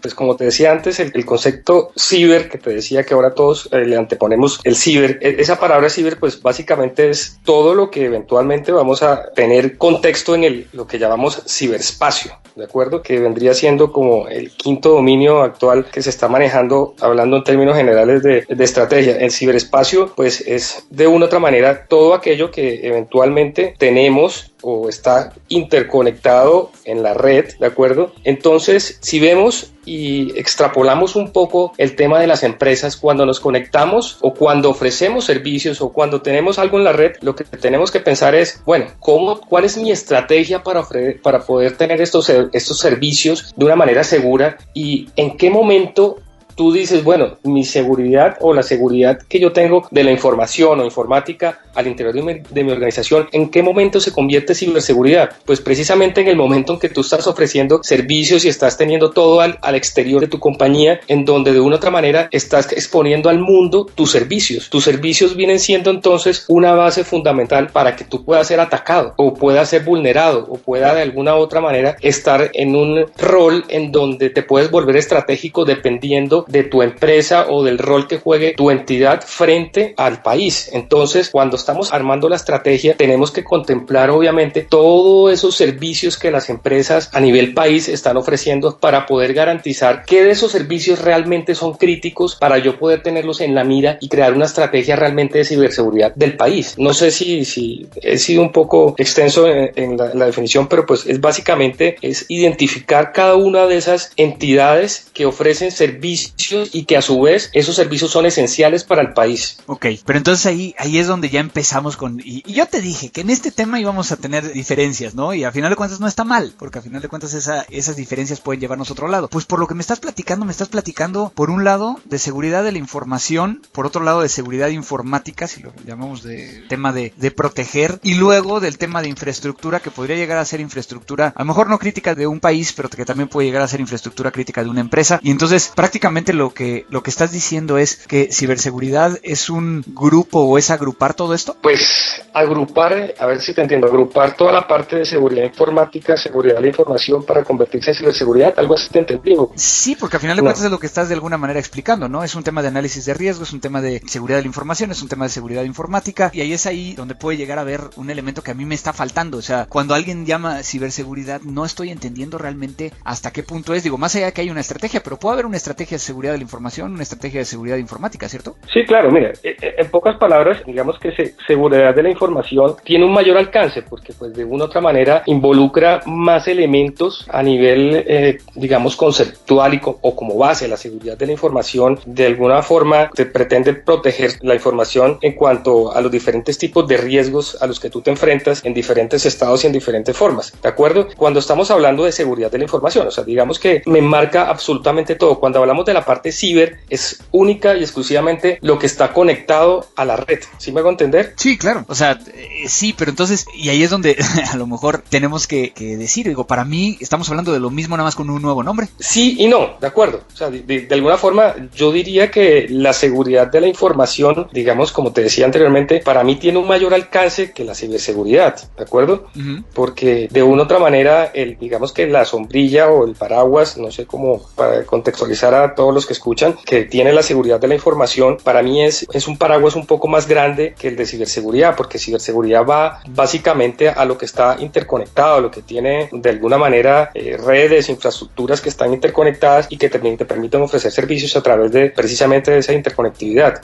Pues 0.00 0.14
como 0.14 0.36
te 0.36 0.44
decía 0.44 0.72
antes, 0.72 0.98
el, 1.00 1.24
concepto 1.24 1.92
ciber, 1.96 2.48
que 2.48 2.58
te 2.58 2.70
decía 2.70 3.04
que 3.04 3.14
ahora 3.14 3.34
todos 3.34 3.68
eh, 3.72 3.84
le 3.84 3.96
anteponemos 3.96 4.60
el 4.64 4.74
ciber, 4.74 5.18
e, 5.20 5.36
esa 5.38 5.58
palabra 5.58 5.90
ciber 5.90 6.18
pues 6.18 6.40
básicamente 6.40 7.10
es 7.10 7.38
todo 7.44 7.74
lo 7.74 7.90
que 7.90 8.06
eventualmente 8.06 8.72
vamos 8.72 9.02
a 9.02 9.30
tener 9.34 9.76
contexto 9.76 10.34
en 10.34 10.44
el, 10.44 10.66
lo 10.72 10.86
que 10.86 10.98
llamamos 10.98 11.42
ciberespacio, 11.46 12.32
¿de 12.56 12.64
acuerdo? 12.64 13.02
Que 13.02 13.20
vendría 13.20 13.54
siendo 13.54 13.92
como 13.92 14.28
el 14.28 14.50
quinto 14.52 14.90
dominio 14.90 15.42
actual 15.42 15.86
que 15.90 16.02
se 16.02 16.10
está 16.10 16.28
manejando, 16.28 16.94
hablando 17.00 17.36
en 17.36 17.44
términos 17.44 17.76
generales 17.76 18.22
de, 18.22 18.46
de 18.48 18.64
estrategia. 18.64 19.16
El 19.16 19.30
ciberespacio 19.30 20.12
pues 20.16 20.40
es 20.40 20.86
de 20.90 21.06
una 21.06 21.26
u 21.26 21.28
otra 21.28 21.38
manera 21.38 21.86
todo 21.86 22.14
aquello 22.14 22.50
que 22.50 22.86
eventualmente 22.86 23.74
tenemos 23.78 24.50
o 24.62 24.88
está 24.88 25.32
interconectado 25.48 26.70
en 26.84 27.02
la 27.02 27.14
red, 27.14 27.54
¿de 27.58 27.66
acuerdo? 27.66 28.12
Entonces, 28.24 28.98
si 29.00 29.19
vemos 29.20 29.72
y 29.84 30.38
extrapolamos 30.38 31.16
un 31.16 31.32
poco 31.32 31.72
el 31.78 31.96
tema 31.96 32.20
de 32.20 32.26
las 32.26 32.42
empresas, 32.42 32.96
cuando 32.96 33.26
nos 33.26 33.40
conectamos 33.40 34.18
o 34.20 34.34
cuando 34.34 34.70
ofrecemos 34.70 35.24
servicios 35.24 35.80
o 35.80 35.92
cuando 35.92 36.22
tenemos 36.22 36.58
algo 36.58 36.78
en 36.78 36.84
la 36.84 36.92
red, 36.92 37.12
lo 37.22 37.34
que 37.34 37.44
tenemos 37.44 37.90
que 37.90 38.00
pensar 38.00 38.34
es, 38.34 38.62
bueno, 38.64 38.86
¿cómo, 39.00 39.40
¿cuál 39.40 39.64
es 39.64 39.76
mi 39.76 39.90
estrategia 39.90 40.62
para, 40.62 40.84
para 41.22 41.40
poder 41.40 41.76
tener 41.76 42.00
estos, 42.00 42.30
estos 42.30 42.78
servicios 42.78 43.52
de 43.56 43.64
una 43.64 43.76
manera 43.76 44.04
segura 44.04 44.58
y 44.74 45.08
en 45.16 45.36
qué 45.36 45.50
momento 45.50 46.18
tú 46.54 46.72
dices, 46.72 47.04
bueno, 47.04 47.38
mi 47.42 47.64
seguridad 47.64 48.36
o 48.40 48.52
la 48.54 48.62
seguridad 48.62 49.18
que 49.28 49.40
yo 49.40 49.52
tengo 49.52 49.86
de 49.90 50.04
la 50.04 50.12
información 50.12 50.80
o 50.80 50.84
informática 50.84 51.60
al 51.74 51.86
interior 51.86 52.14
de 52.14 52.64
mi, 52.64 52.72
organización, 52.72 53.28
¿en 53.32 53.50
qué 53.50 53.62
momento 53.62 54.00
se 54.00 54.12
convierte 54.12 54.54
ciberseguridad? 54.54 55.30
Pues 55.44 55.60
precisamente 55.60 56.20
en 56.20 56.28
el 56.28 56.36
momento 56.36 56.74
en 56.74 56.78
que 56.78 56.88
tú 56.88 57.00
estás 57.00 57.26
ofreciendo 57.26 57.80
servicios 57.82 58.44
y 58.44 58.48
estás 58.48 58.76
teniendo 58.76 59.10
todo 59.10 59.40
al, 59.40 59.58
al 59.62 59.74
exterior 59.74 60.20
de 60.20 60.28
tu 60.28 60.38
compañía, 60.38 61.00
en 61.08 61.24
donde 61.24 61.52
de 61.52 61.60
una 61.60 61.76
u 61.76 61.78
otra 61.78 61.90
manera 61.90 62.28
estás 62.32 62.72
exponiendo 62.72 63.28
al 63.28 63.38
mundo 63.38 63.86
tus 63.94 64.10
servicios. 64.10 64.68
Tus 64.68 64.84
servicios 64.84 65.36
vienen 65.36 65.58
siendo 65.58 65.90
entonces 65.90 66.44
una 66.48 66.72
base 66.72 67.04
fundamental 67.04 67.68
para 67.68 67.96
que 67.96 68.04
tú 68.04 68.24
puedas 68.24 68.46
ser 68.46 68.60
atacado 68.60 69.14
o 69.16 69.34
puedas 69.34 69.68
ser 69.68 69.84
vulnerado 69.84 70.46
o 70.48 70.58
pueda 70.58 70.94
de 70.94 71.02
alguna 71.02 71.34
otra 71.34 71.60
manera 71.60 71.96
estar 72.00 72.50
en 72.54 72.76
un 72.76 73.06
rol 73.18 73.64
en 73.68 73.92
donde 73.92 74.30
te 74.30 74.42
puedes 74.42 74.70
volver 74.70 74.96
estratégico 74.96 75.64
dependiendo 75.64 76.44
de 76.50 76.64
tu 76.64 76.82
empresa 76.82 77.46
o 77.48 77.62
del 77.62 77.78
rol 77.78 78.06
que 78.06 78.18
juegue 78.18 78.54
tu 78.56 78.70
entidad 78.70 79.22
frente 79.24 79.94
al 79.96 80.22
país. 80.22 80.70
Entonces, 80.72 81.30
cuando 81.30 81.56
estamos 81.56 81.92
armando 81.92 82.28
la 82.28 82.36
estrategia, 82.36 82.96
tenemos 82.96 83.30
que 83.30 83.44
contemplar 83.44 84.10
obviamente 84.10 84.66
todos 84.68 85.32
esos 85.32 85.54
servicios 85.56 86.18
que 86.18 86.30
las 86.30 86.48
empresas 86.48 87.10
a 87.12 87.20
nivel 87.20 87.54
país 87.54 87.88
están 87.88 88.16
ofreciendo 88.16 88.78
para 88.78 89.06
poder 89.06 89.34
garantizar 89.34 90.04
que 90.04 90.24
de 90.24 90.30
esos 90.30 90.52
servicios 90.52 91.00
realmente 91.00 91.54
son 91.54 91.74
críticos 91.74 92.36
para 92.36 92.58
yo 92.58 92.78
poder 92.78 93.02
tenerlos 93.02 93.40
en 93.40 93.54
la 93.54 93.64
mira 93.64 93.98
y 94.00 94.08
crear 94.08 94.34
una 94.34 94.44
estrategia 94.44 94.96
realmente 94.96 95.38
de 95.38 95.44
ciberseguridad 95.44 96.14
del 96.14 96.36
país. 96.36 96.74
No 96.78 96.94
sé 96.94 97.10
si, 97.10 97.44
si 97.44 97.86
he 98.02 98.18
sido 98.18 98.42
un 98.42 98.52
poco 98.52 98.94
extenso 98.98 99.48
en, 99.48 99.96
la, 99.96 100.14
la 100.14 100.26
definición, 100.26 100.68
pero 100.68 100.86
pues 100.86 101.06
es 101.06 101.20
básicamente 101.20 101.96
es 102.02 102.26
identificar 102.28 103.12
cada 103.12 103.36
una 103.36 103.66
de 103.66 103.76
esas 103.76 104.12
entidades 104.16 105.10
que 105.12 105.26
ofrecen 105.26 105.70
servicios 105.70 106.29
y 106.72 106.84
que 106.84 106.96
a 106.96 107.02
su 107.02 107.20
vez 107.20 107.50
esos 107.52 107.76
servicios 107.76 108.10
son 108.10 108.26
esenciales 108.26 108.84
para 108.84 109.02
el 109.02 109.12
país. 109.12 109.58
Ok, 109.66 109.86
pero 110.04 110.18
entonces 110.18 110.46
ahí, 110.46 110.74
ahí 110.78 110.98
es 110.98 111.06
donde 111.06 111.30
ya 111.30 111.40
empezamos 111.40 111.96
con... 111.96 112.20
Y, 112.24 112.42
yo 112.52 112.66
te 112.66 112.80
dije 112.80 113.10
que 113.10 113.20
en 113.20 113.30
este 113.30 113.50
tema 113.50 113.80
íbamos 113.80 114.12
a 114.12 114.16
tener 114.16 114.52
diferencias, 114.52 115.14
¿no? 115.14 115.34
Y 115.34 115.44
a 115.44 115.52
final 115.52 115.70
de 115.70 115.76
cuentas 115.76 116.00
no 116.00 116.06
está 116.06 116.24
mal, 116.24 116.54
porque 116.58 116.78
a 116.78 116.82
final 116.82 117.02
de 117.02 117.08
cuentas 117.08 117.34
esas 117.34 117.96
diferencias 117.96 118.40
pueden 118.40 118.60
llevarnos 118.60 118.90
a 118.90 118.92
otro 118.92 119.08
lado. 119.08 119.28
Pues 119.28 119.44
por 119.44 119.60
lo 119.60 119.66
que 119.66 119.74
me 119.74 119.80
estás 119.80 120.00
platicando, 120.00 120.44
me 120.44 120.52
estás 120.52 120.68
platicando, 120.68 121.32
por 121.34 121.50
un 121.50 121.64
lado, 121.64 122.00
de 122.04 122.18
seguridad 122.18 122.64
de 122.64 122.72
la 122.72 122.78
información, 122.78 123.62
por 123.72 123.86
otro 123.86 124.02
lado, 124.02 124.22
de 124.22 124.28
seguridad 124.28 124.68
informática, 124.68 125.46
si 125.46 125.62
lo 125.62 125.72
llamamos 125.86 126.22
de 126.22 126.64
tema 126.68 126.92
de, 126.92 127.12
de 127.16 127.30
proteger, 127.30 128.00
y 128.02 128.14
luego 128.14 128.60
del 128.60 128.78
tema 128.78 129.02
de 129.02 129.08
infraestructura, 129.08 129.80
que 129.80 129.90
podría 129.90 130.16
llegar 130.16 130.38
a 130.38 130.44
ser 130.44 130.60
infraestructura, 130.60 131.32
a 131.34 131.42
lo 131.42 131.46
mejor 131.46 131.68
no 131.68 131.78
crítica 131.78 132.14
de 132.14 132.26
un 132.26 132.40
país, 132.40 132.72
pero 132.72 132.88
que 132.88 133.04
también 133.04 133.28
puede 133.28 133.46
llegar 133.46 133.62
a 133.62 133.68
ser 133.68 133.80
infraestructura 133.80 134.30
crítica 134.30 134.62
de 134.62 134.70
una 134.70 134.80
empresa. 134.80 135.20
Y 135.22 135.30
entonces, 135.30 135.72
prácticamente 135.74 136.19
lo 136.28 136.50
que, 136.50 136.86
lo 136.90 137.02
que 137.02 137.10
estás 137.10 137.32
diciendo 137.32 137.78
es 137.78 137.96
que 138.06 138.30
ciberseguridad 138.32 139.18
es 139.22 139.50
un 139.50 139.84
grupo 139.86 140.40
o 140.40 140.58
es 140.58 140.70
agrupar 140.70 141.14
todo 141.14 141.34
esto? 141.34 141.56
Pues 141.60 142.22
agrupar, 142.32 143.14
a 143.18 143.26
ver 143.26 143.40
si 143.40 143.54
te 143.54 143.62
entiendo, 143.62 143.86
agrupar 143.86 144.36
toda 144.36 144.52
la 144.52 144.66
parte 144.66 144.96
de 144.96 145.04
seguridad 145.04 145.44
informática, 145.44 146.16
seguridad 146.16 146.56
de 146.56 146.62
la 146.62 146.68
información 146.68 147.24
para 147.24 147.44
convertirse 147.44 147.90
en 147.90 147.96
ciberseguridad, 147.96 148.54
algo 148.56 148.74
así 148.74 148.88
te 148.90 149.00
entendí. 149.00 149.36
Sí, 149.54 149.96
porque 149.96 150.16
al 150.16 150.20
final 150.20 150.36
de 150.36 150.42
cuentas 150.42 150.64
es 150.64 150.70
lo 150.70 150.78
que 150.78 150.86
estás 150.86 151.08
de 151.08 151.14
alguna 151.14 151.38
manera 151.38 151.58
explicando, 151.58 152.08
¿no? 152.08 152.22
Es 152.22 152.34
un 152.34 152.42
tema 152.42 152.62
de 152.62 152.68
análisis 152.68 153.04
de 153.04 153.14
riesgo, 153.14 153.44
es 153.44 153.52
un 153.52 153.60
tema 153.60 153.80
de 153.80 154.02
seguridad 154.06 154.38
de 154.38 154.42
la 154.42 154.48
información, 154.48 154.90
es 154.90 155.02
un 155.02 155.08
tema 155.08 155.24
de 155.24 155.30
seguridad 155.30 155.64
informática 155.64 156.30
y 156.32 156.40
ahí 156.40 156.52
es 156.52 156.66
ahí 156.66 156.94
donde 156.94 157.14
puede 157.14 157.36
llegar 157.36 157.58
a 157.58 157.62
haber 157.62 157.80
un 157.96 158.10
elemento 158.10 158.42
que 158.42 158.50
a 158.50 158.54
mí 158.54 158.64
me 158.64 158.74
está 158.74 158.92
faltando. 158.92 159.38
O 159.38 159.42
sea, 159.42 159.66
cuando 159.66 159.94
alguien 159.94 160.26
llama 160.26 160.62
ciberseguridad, 160.62 161.40
no 161.42 161.64
estoy 161.64 161.90
entendiendo 161.90 162.38
realmente 162.38 162.92
hasta 163.04 163.32
qué 163.32 163.42
punto 163.42 163.74
es. 163.74 163.82
Digo, 163.82 163.98
más 163.98 164.14
allá 164.14 164.26
de 164.26 164.32
que 164.32 164.42
hay 164.42 164.50
una 164.50 164.60
estrategia, 164.60 165.02
pero 165.02 165.18
puede 165.18 165.34
haber 165.34 165.46
una 165.46 165.56
estrategia 165.56 165.98
seguridad 166.10 166.32
de 166.32 166.38
la 166.38 166.44
información, 166.44 166.92
una 166.92 167.04
estrategia 167.04 167.40
de 167.40 167.44
seguridad 167.44 167.76
informática, 167.76 168.28
¿cierto? 168.28 168.56
Sí, 168.72 168.84
claro, 168.84 169.12
mira, 169.12 169.28
eh, 169.44 169.56
eh, 169.62 169.74
en 169.78 169.90
pocas 169.90 170.16
palabras, 170.16 170.62
digamos 170.66 170.98
que 170.98 171.34
seguridad 171.46 171.94
de 171.94 172.02
la 172.02 172.10
información 172.10 172.74
tiene 172.82 173.04
un 173.04 173.12
mayor 173.12 173.36
alcance 173.36 173.82
porque 173.82 174.12
pues 174.12 174.34
de 174.34 174.44
una 174.44 174.64
u 174.64 174.66
otra 174.66 174.80
manera 174.80 175.22
involucra 175.26 176.00
más 176.06 176.48
elementos 176.48 177.26
a 177.30 177.42
nivel, 177.42 178.04
eh, 178.06 178.38
digamos, 178.56 178.96
conceptual 178.96 179.74
y 179.74 179.80
o 179.82 180.16
como 180.16 180.36
base. 180.36 180.66
La 180.66 180.76
seguridad 180.76 181.16
de 181.16 181.26
la 181.26 181.32
información 181.32 181.98
de 182.06 182.26
alguna 182.26 182.60
forma 182.62 183.08
te 183.10 183.26
pretende 183.26 183.74
proteger 183.74 184.32
la 184.42 184.54
información 184.54 185.18
en 185.22 185.34
cuanto 185.34 185.92
a 185.92 186.00
los 186.00 186.10
diferentes 186.10 186.58
tipos 186.58 186.88
de 186.88 186.96
riesgos 186.96 187.56
a 187.62 187.66
los 187.68 187.78
que 187.78 187.88
tú 187.88 188.00
te 188.02 188.10
enfrentas 188.10 188.64
en 188.64 188.74
diferentes 188.74 189.24
estados 189.26 189.62
y 189.62 189.68
en 189.68 189.72
diferentes 189.72 190.16
formas, 190.16 190.52
¿de 190.60 190.68
acuerdo? 190.68 191.06
Cuando 191.16 191.38
estamos 191.38 191.70
hablando 191.70 192.04
de 192.04 192.12
seguridad 192.12 192.50
de 192.50 192.58
la 192.58 192.64
información, 192.64 193.06
o 193.06 193.10
sea, 193.10 193.22
digamos 193.22 193.58
que 193.60 193.82
me 193.86 194.02
marca 194.02 194.48
absolutamente 194.48 195.14
todo. 195.14 195.38
Cuando 195.38 195.60
hablamos 195.60 195.84
de 195.84 195.94
la 195.94 195.99
parte 196.04 196.32
ciber, 196.32 196.78
es 196.88 197.22
única 197.30 197.76
y 197.76 197.82
exclusivamente 197.82 198.58
lo 198.62 198.78
que 198.78 198.86
está 198.86 199.12
conectado 199.12 199.86
a 199.96 200.04
la 200.04 200.16
red. 200.16 200.40
¿Sí 200.58 200.72
me 200.72 200.80
hago 200.80 200.90
entender? 200.90 201.34
Sí, 201.36 201.58
claro. 201.58 201.84
O 201.88 201.94
sea, 201.94 202.18
eh, 202.34 202.68
sí, 202.68 202.94
pero 202.96 203.10
entonces, 203.10 203.46
y 203.54 203.68
ahí 203.68 203.82
es 203.82 203.90
donde 203.90 204.16
a 204.52 204.56
lo 204.56 204.66
mejor 204.66 205.02
tenemos 205.08 205.46
que, 205.46 205.72
decir, 205.76 206.28
digo, 206.28 206.46
para 206.46 206.64
mí 206.64 206.96
estamos 207.00 207.28
hablando 207.30 207.52
de 207.52 207.60
lo 207.60 207.70
mismo 207.70 207.96
nada 207.96 208.06
más 208.06 208.14
con 208.14 208.30
un 208.30 208.42
nuevo 208.42 208.62
nombre. 208.62 208.88
Sí 208.98 209.36
y 209.38 209.48
no, 209.48 209.76
de 209.80 209.86
acuerdo. 209.86 210.22
O 210.32 210.36
sea, 210.36 210.50
de, 210.50 210.88
alguna 210.90 211.16
forma 211.16 211.54
yo 211.74 211.92
diría 211.92 212.30
que 212.30 212.66
la 212.68 212.92
seguridad 212.92 213.46
de 213.48 213.60
la 213.60 213.68
información, 213.68 214.48
digamos, 214.52 214.92
como 214.92 215.12
te 215.12 215.22
decía 215.22 215.44
anteriormente, 215.44 216.00
para 216.00 216.24
mí 216.24 216.36
tiene 216.36 216.58
un 216.58 216.68
mayor 216.68 216.94
alcance 216.94 217.52
que 217.52 217.64
la 217.64 217.74
ciberseguridad, 217.74 218.56
¿de 218.76 218.82
acuerdo? 218.82 219.28
Porque 219.74 220.28
de 220.30 220.42
una 220.42 220.62
u 220.62 220.64
otra 220.64 220.78
manera, 220.78 221.30
el, 221.32 221.58
digamos 221.58 221.92
que 221.92 222.06
la 222.06 222.24
sombrilla 222.24 222.88
o 222.90 223.06
el 223.06 223.14
paraguas, 223.14 223.76
no 223.76 223.90
sé 223.90 224.06
cómo 224.06 224.42
para 224.54 224.84
contextualizar 224.84 225.54
a 225.54 225.74
todos 225.74 225.89
los 225.94 226.06
que 226.06 226.12
escuchan, 226.12 226.56
que 226.64 226.84
tiene 226.84 227.12
la 227.12 227.22
seguridad 227.22 227.60
de 227.60 227.68
la 227.68 227.74
información, 227.74 228.38
para 228.42 228.62
mí 228.62 228.82
es, 228.82 229.06
es 229.12 229.28
un 229.28 229.36
paraguas 229.36 229.76
un 229.76 229.86
poco 229.86 230.08
más 230.08 230.26
grande 230.26 230.74
que 230.78 230.88
el 230.88 230.96
de 230.96 231.06
ciberseguridad, 231.06 231.76
porque 231.76 231.98
ciberseguridad 231.98 232.64
va 232.64 233.00
básicamente 233.08 233.88
a 233.88 234.04
lo 234.04 234.18
que 234.18 234.26
está 234.26 234.56
interconectado, 234.58 235.36
a 235.36 235.40
lo 235.40 235.50
que 235.50 235.62
tiene 235.62 236.08
de 236.12 236.30
alguna 236.30 236.58
manera 236.58 237.10
eh, 237.14 237.36
redes, 237.36 237.88
infraestructuras 237.88 238.60
que 238.60 238.68
están 238.68 238.92
interconectadas 238.92 239.66
y 239.70 239.76
que 239.76 239.88
también 239.88 240.16
te 240.16 240.24
permiten 240.24 240.62
ofrecer 240.62 240.92
servicios 240.92 241.36
a 241.36 241.42
través 241.42 241.72
de 241.72 241.90
precisamente 241.90 242.50
de 242.50 242.58
esa 242.58 242.72
interconectividad. 242.72 243.60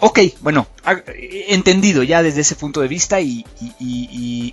Ok, 0.00 0.20
bueno, 0.40 0.66
entendido 1.48 2.02
ya 2.02 2.22
desde 2.22 2.42
ese 2.42 2.54
punto 2.54 2.80
de 2.80 2.88
vista 2.88 3.20
y, 3.20 3.44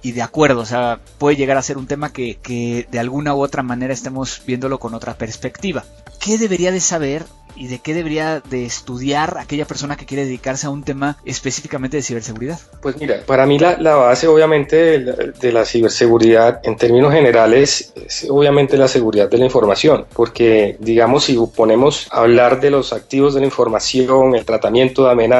de 0.04 0.22
acuerdo, 0.22 0.62
o 0.62 0.66
sea, 0.66 1.00
puede 1.18 1.36
llegar 1.36 1.58
a 1.58 1.62
ser 1.62 1.78
un 1.78 1.88
tema 1.88 2.12
que, 2.12 2.38
que 2.42 2.88
de 2.92 3.00
alguna 3.00 3.36
u 3.36 3.42
otra 3.42 3.62
manera 3.62 3.94
estemos 3.94 4.42
viéndolo 4.46 4.80
con 4.80 4.94
otra 4.94 5.18
perspectiva. 5.18 5.84
¿Qué 6.20 6.38
debería 6.38 6.72
de 6.72 6.80
saber 6.80 7.26
y 7.56 7.68
de 7.68 7.80
qué 7.80 7.94
debería 7.94 8.42
de 8.42 8.66
estudiar 8.66 9.38
aquella 9.40 9.66
persona 9.66 9.96
que 9.96 10.06
quiere 10.06 10.26
dedicarse 10.26 10.68
a 10.68 10.70
un 10.70 10.84
tema 10.84 11.18
específicamente 11.26 11.98
de 11.98 12.04
ciberseguridad? 12.04 12.60
Pues 12.82 12.98
mira, 12.98 13.22
para 13.26 13.46
mí 13.46 13.58
la, 13.58 13.76
base 13.96 14.28
obviamente 14.28 15.00
de 15.00 15.52
la, 15.52 15.66
ciberseguridad 15.66 16.60
en 16.64 16.76
términos 16.76 17.14
generales 17.14 17.94
es 17.96 18.28
obviamente 18.30 18.78
la 18.78 18.88
seguridad 18.88 19.30
de 19.30 19.38
la 19.38 19.46
información, 19.46 20.06
porque 20.14 20.78
digamos 20.80 21.26
si 21.26 21.38
ponemos 21.56 22.08
a 22.12 22.22
hablar 22.22 22.60
de 22.60 22.72
los 22.72 22.94
activos 22.94 23.34
de 23.34 23.40
la 23.40 23.46
información, 23.46 24.36
el 24.36 24.46
tratamiento 24.46 25.06
de 25.06 25.12
amenazas, 25.12 25.35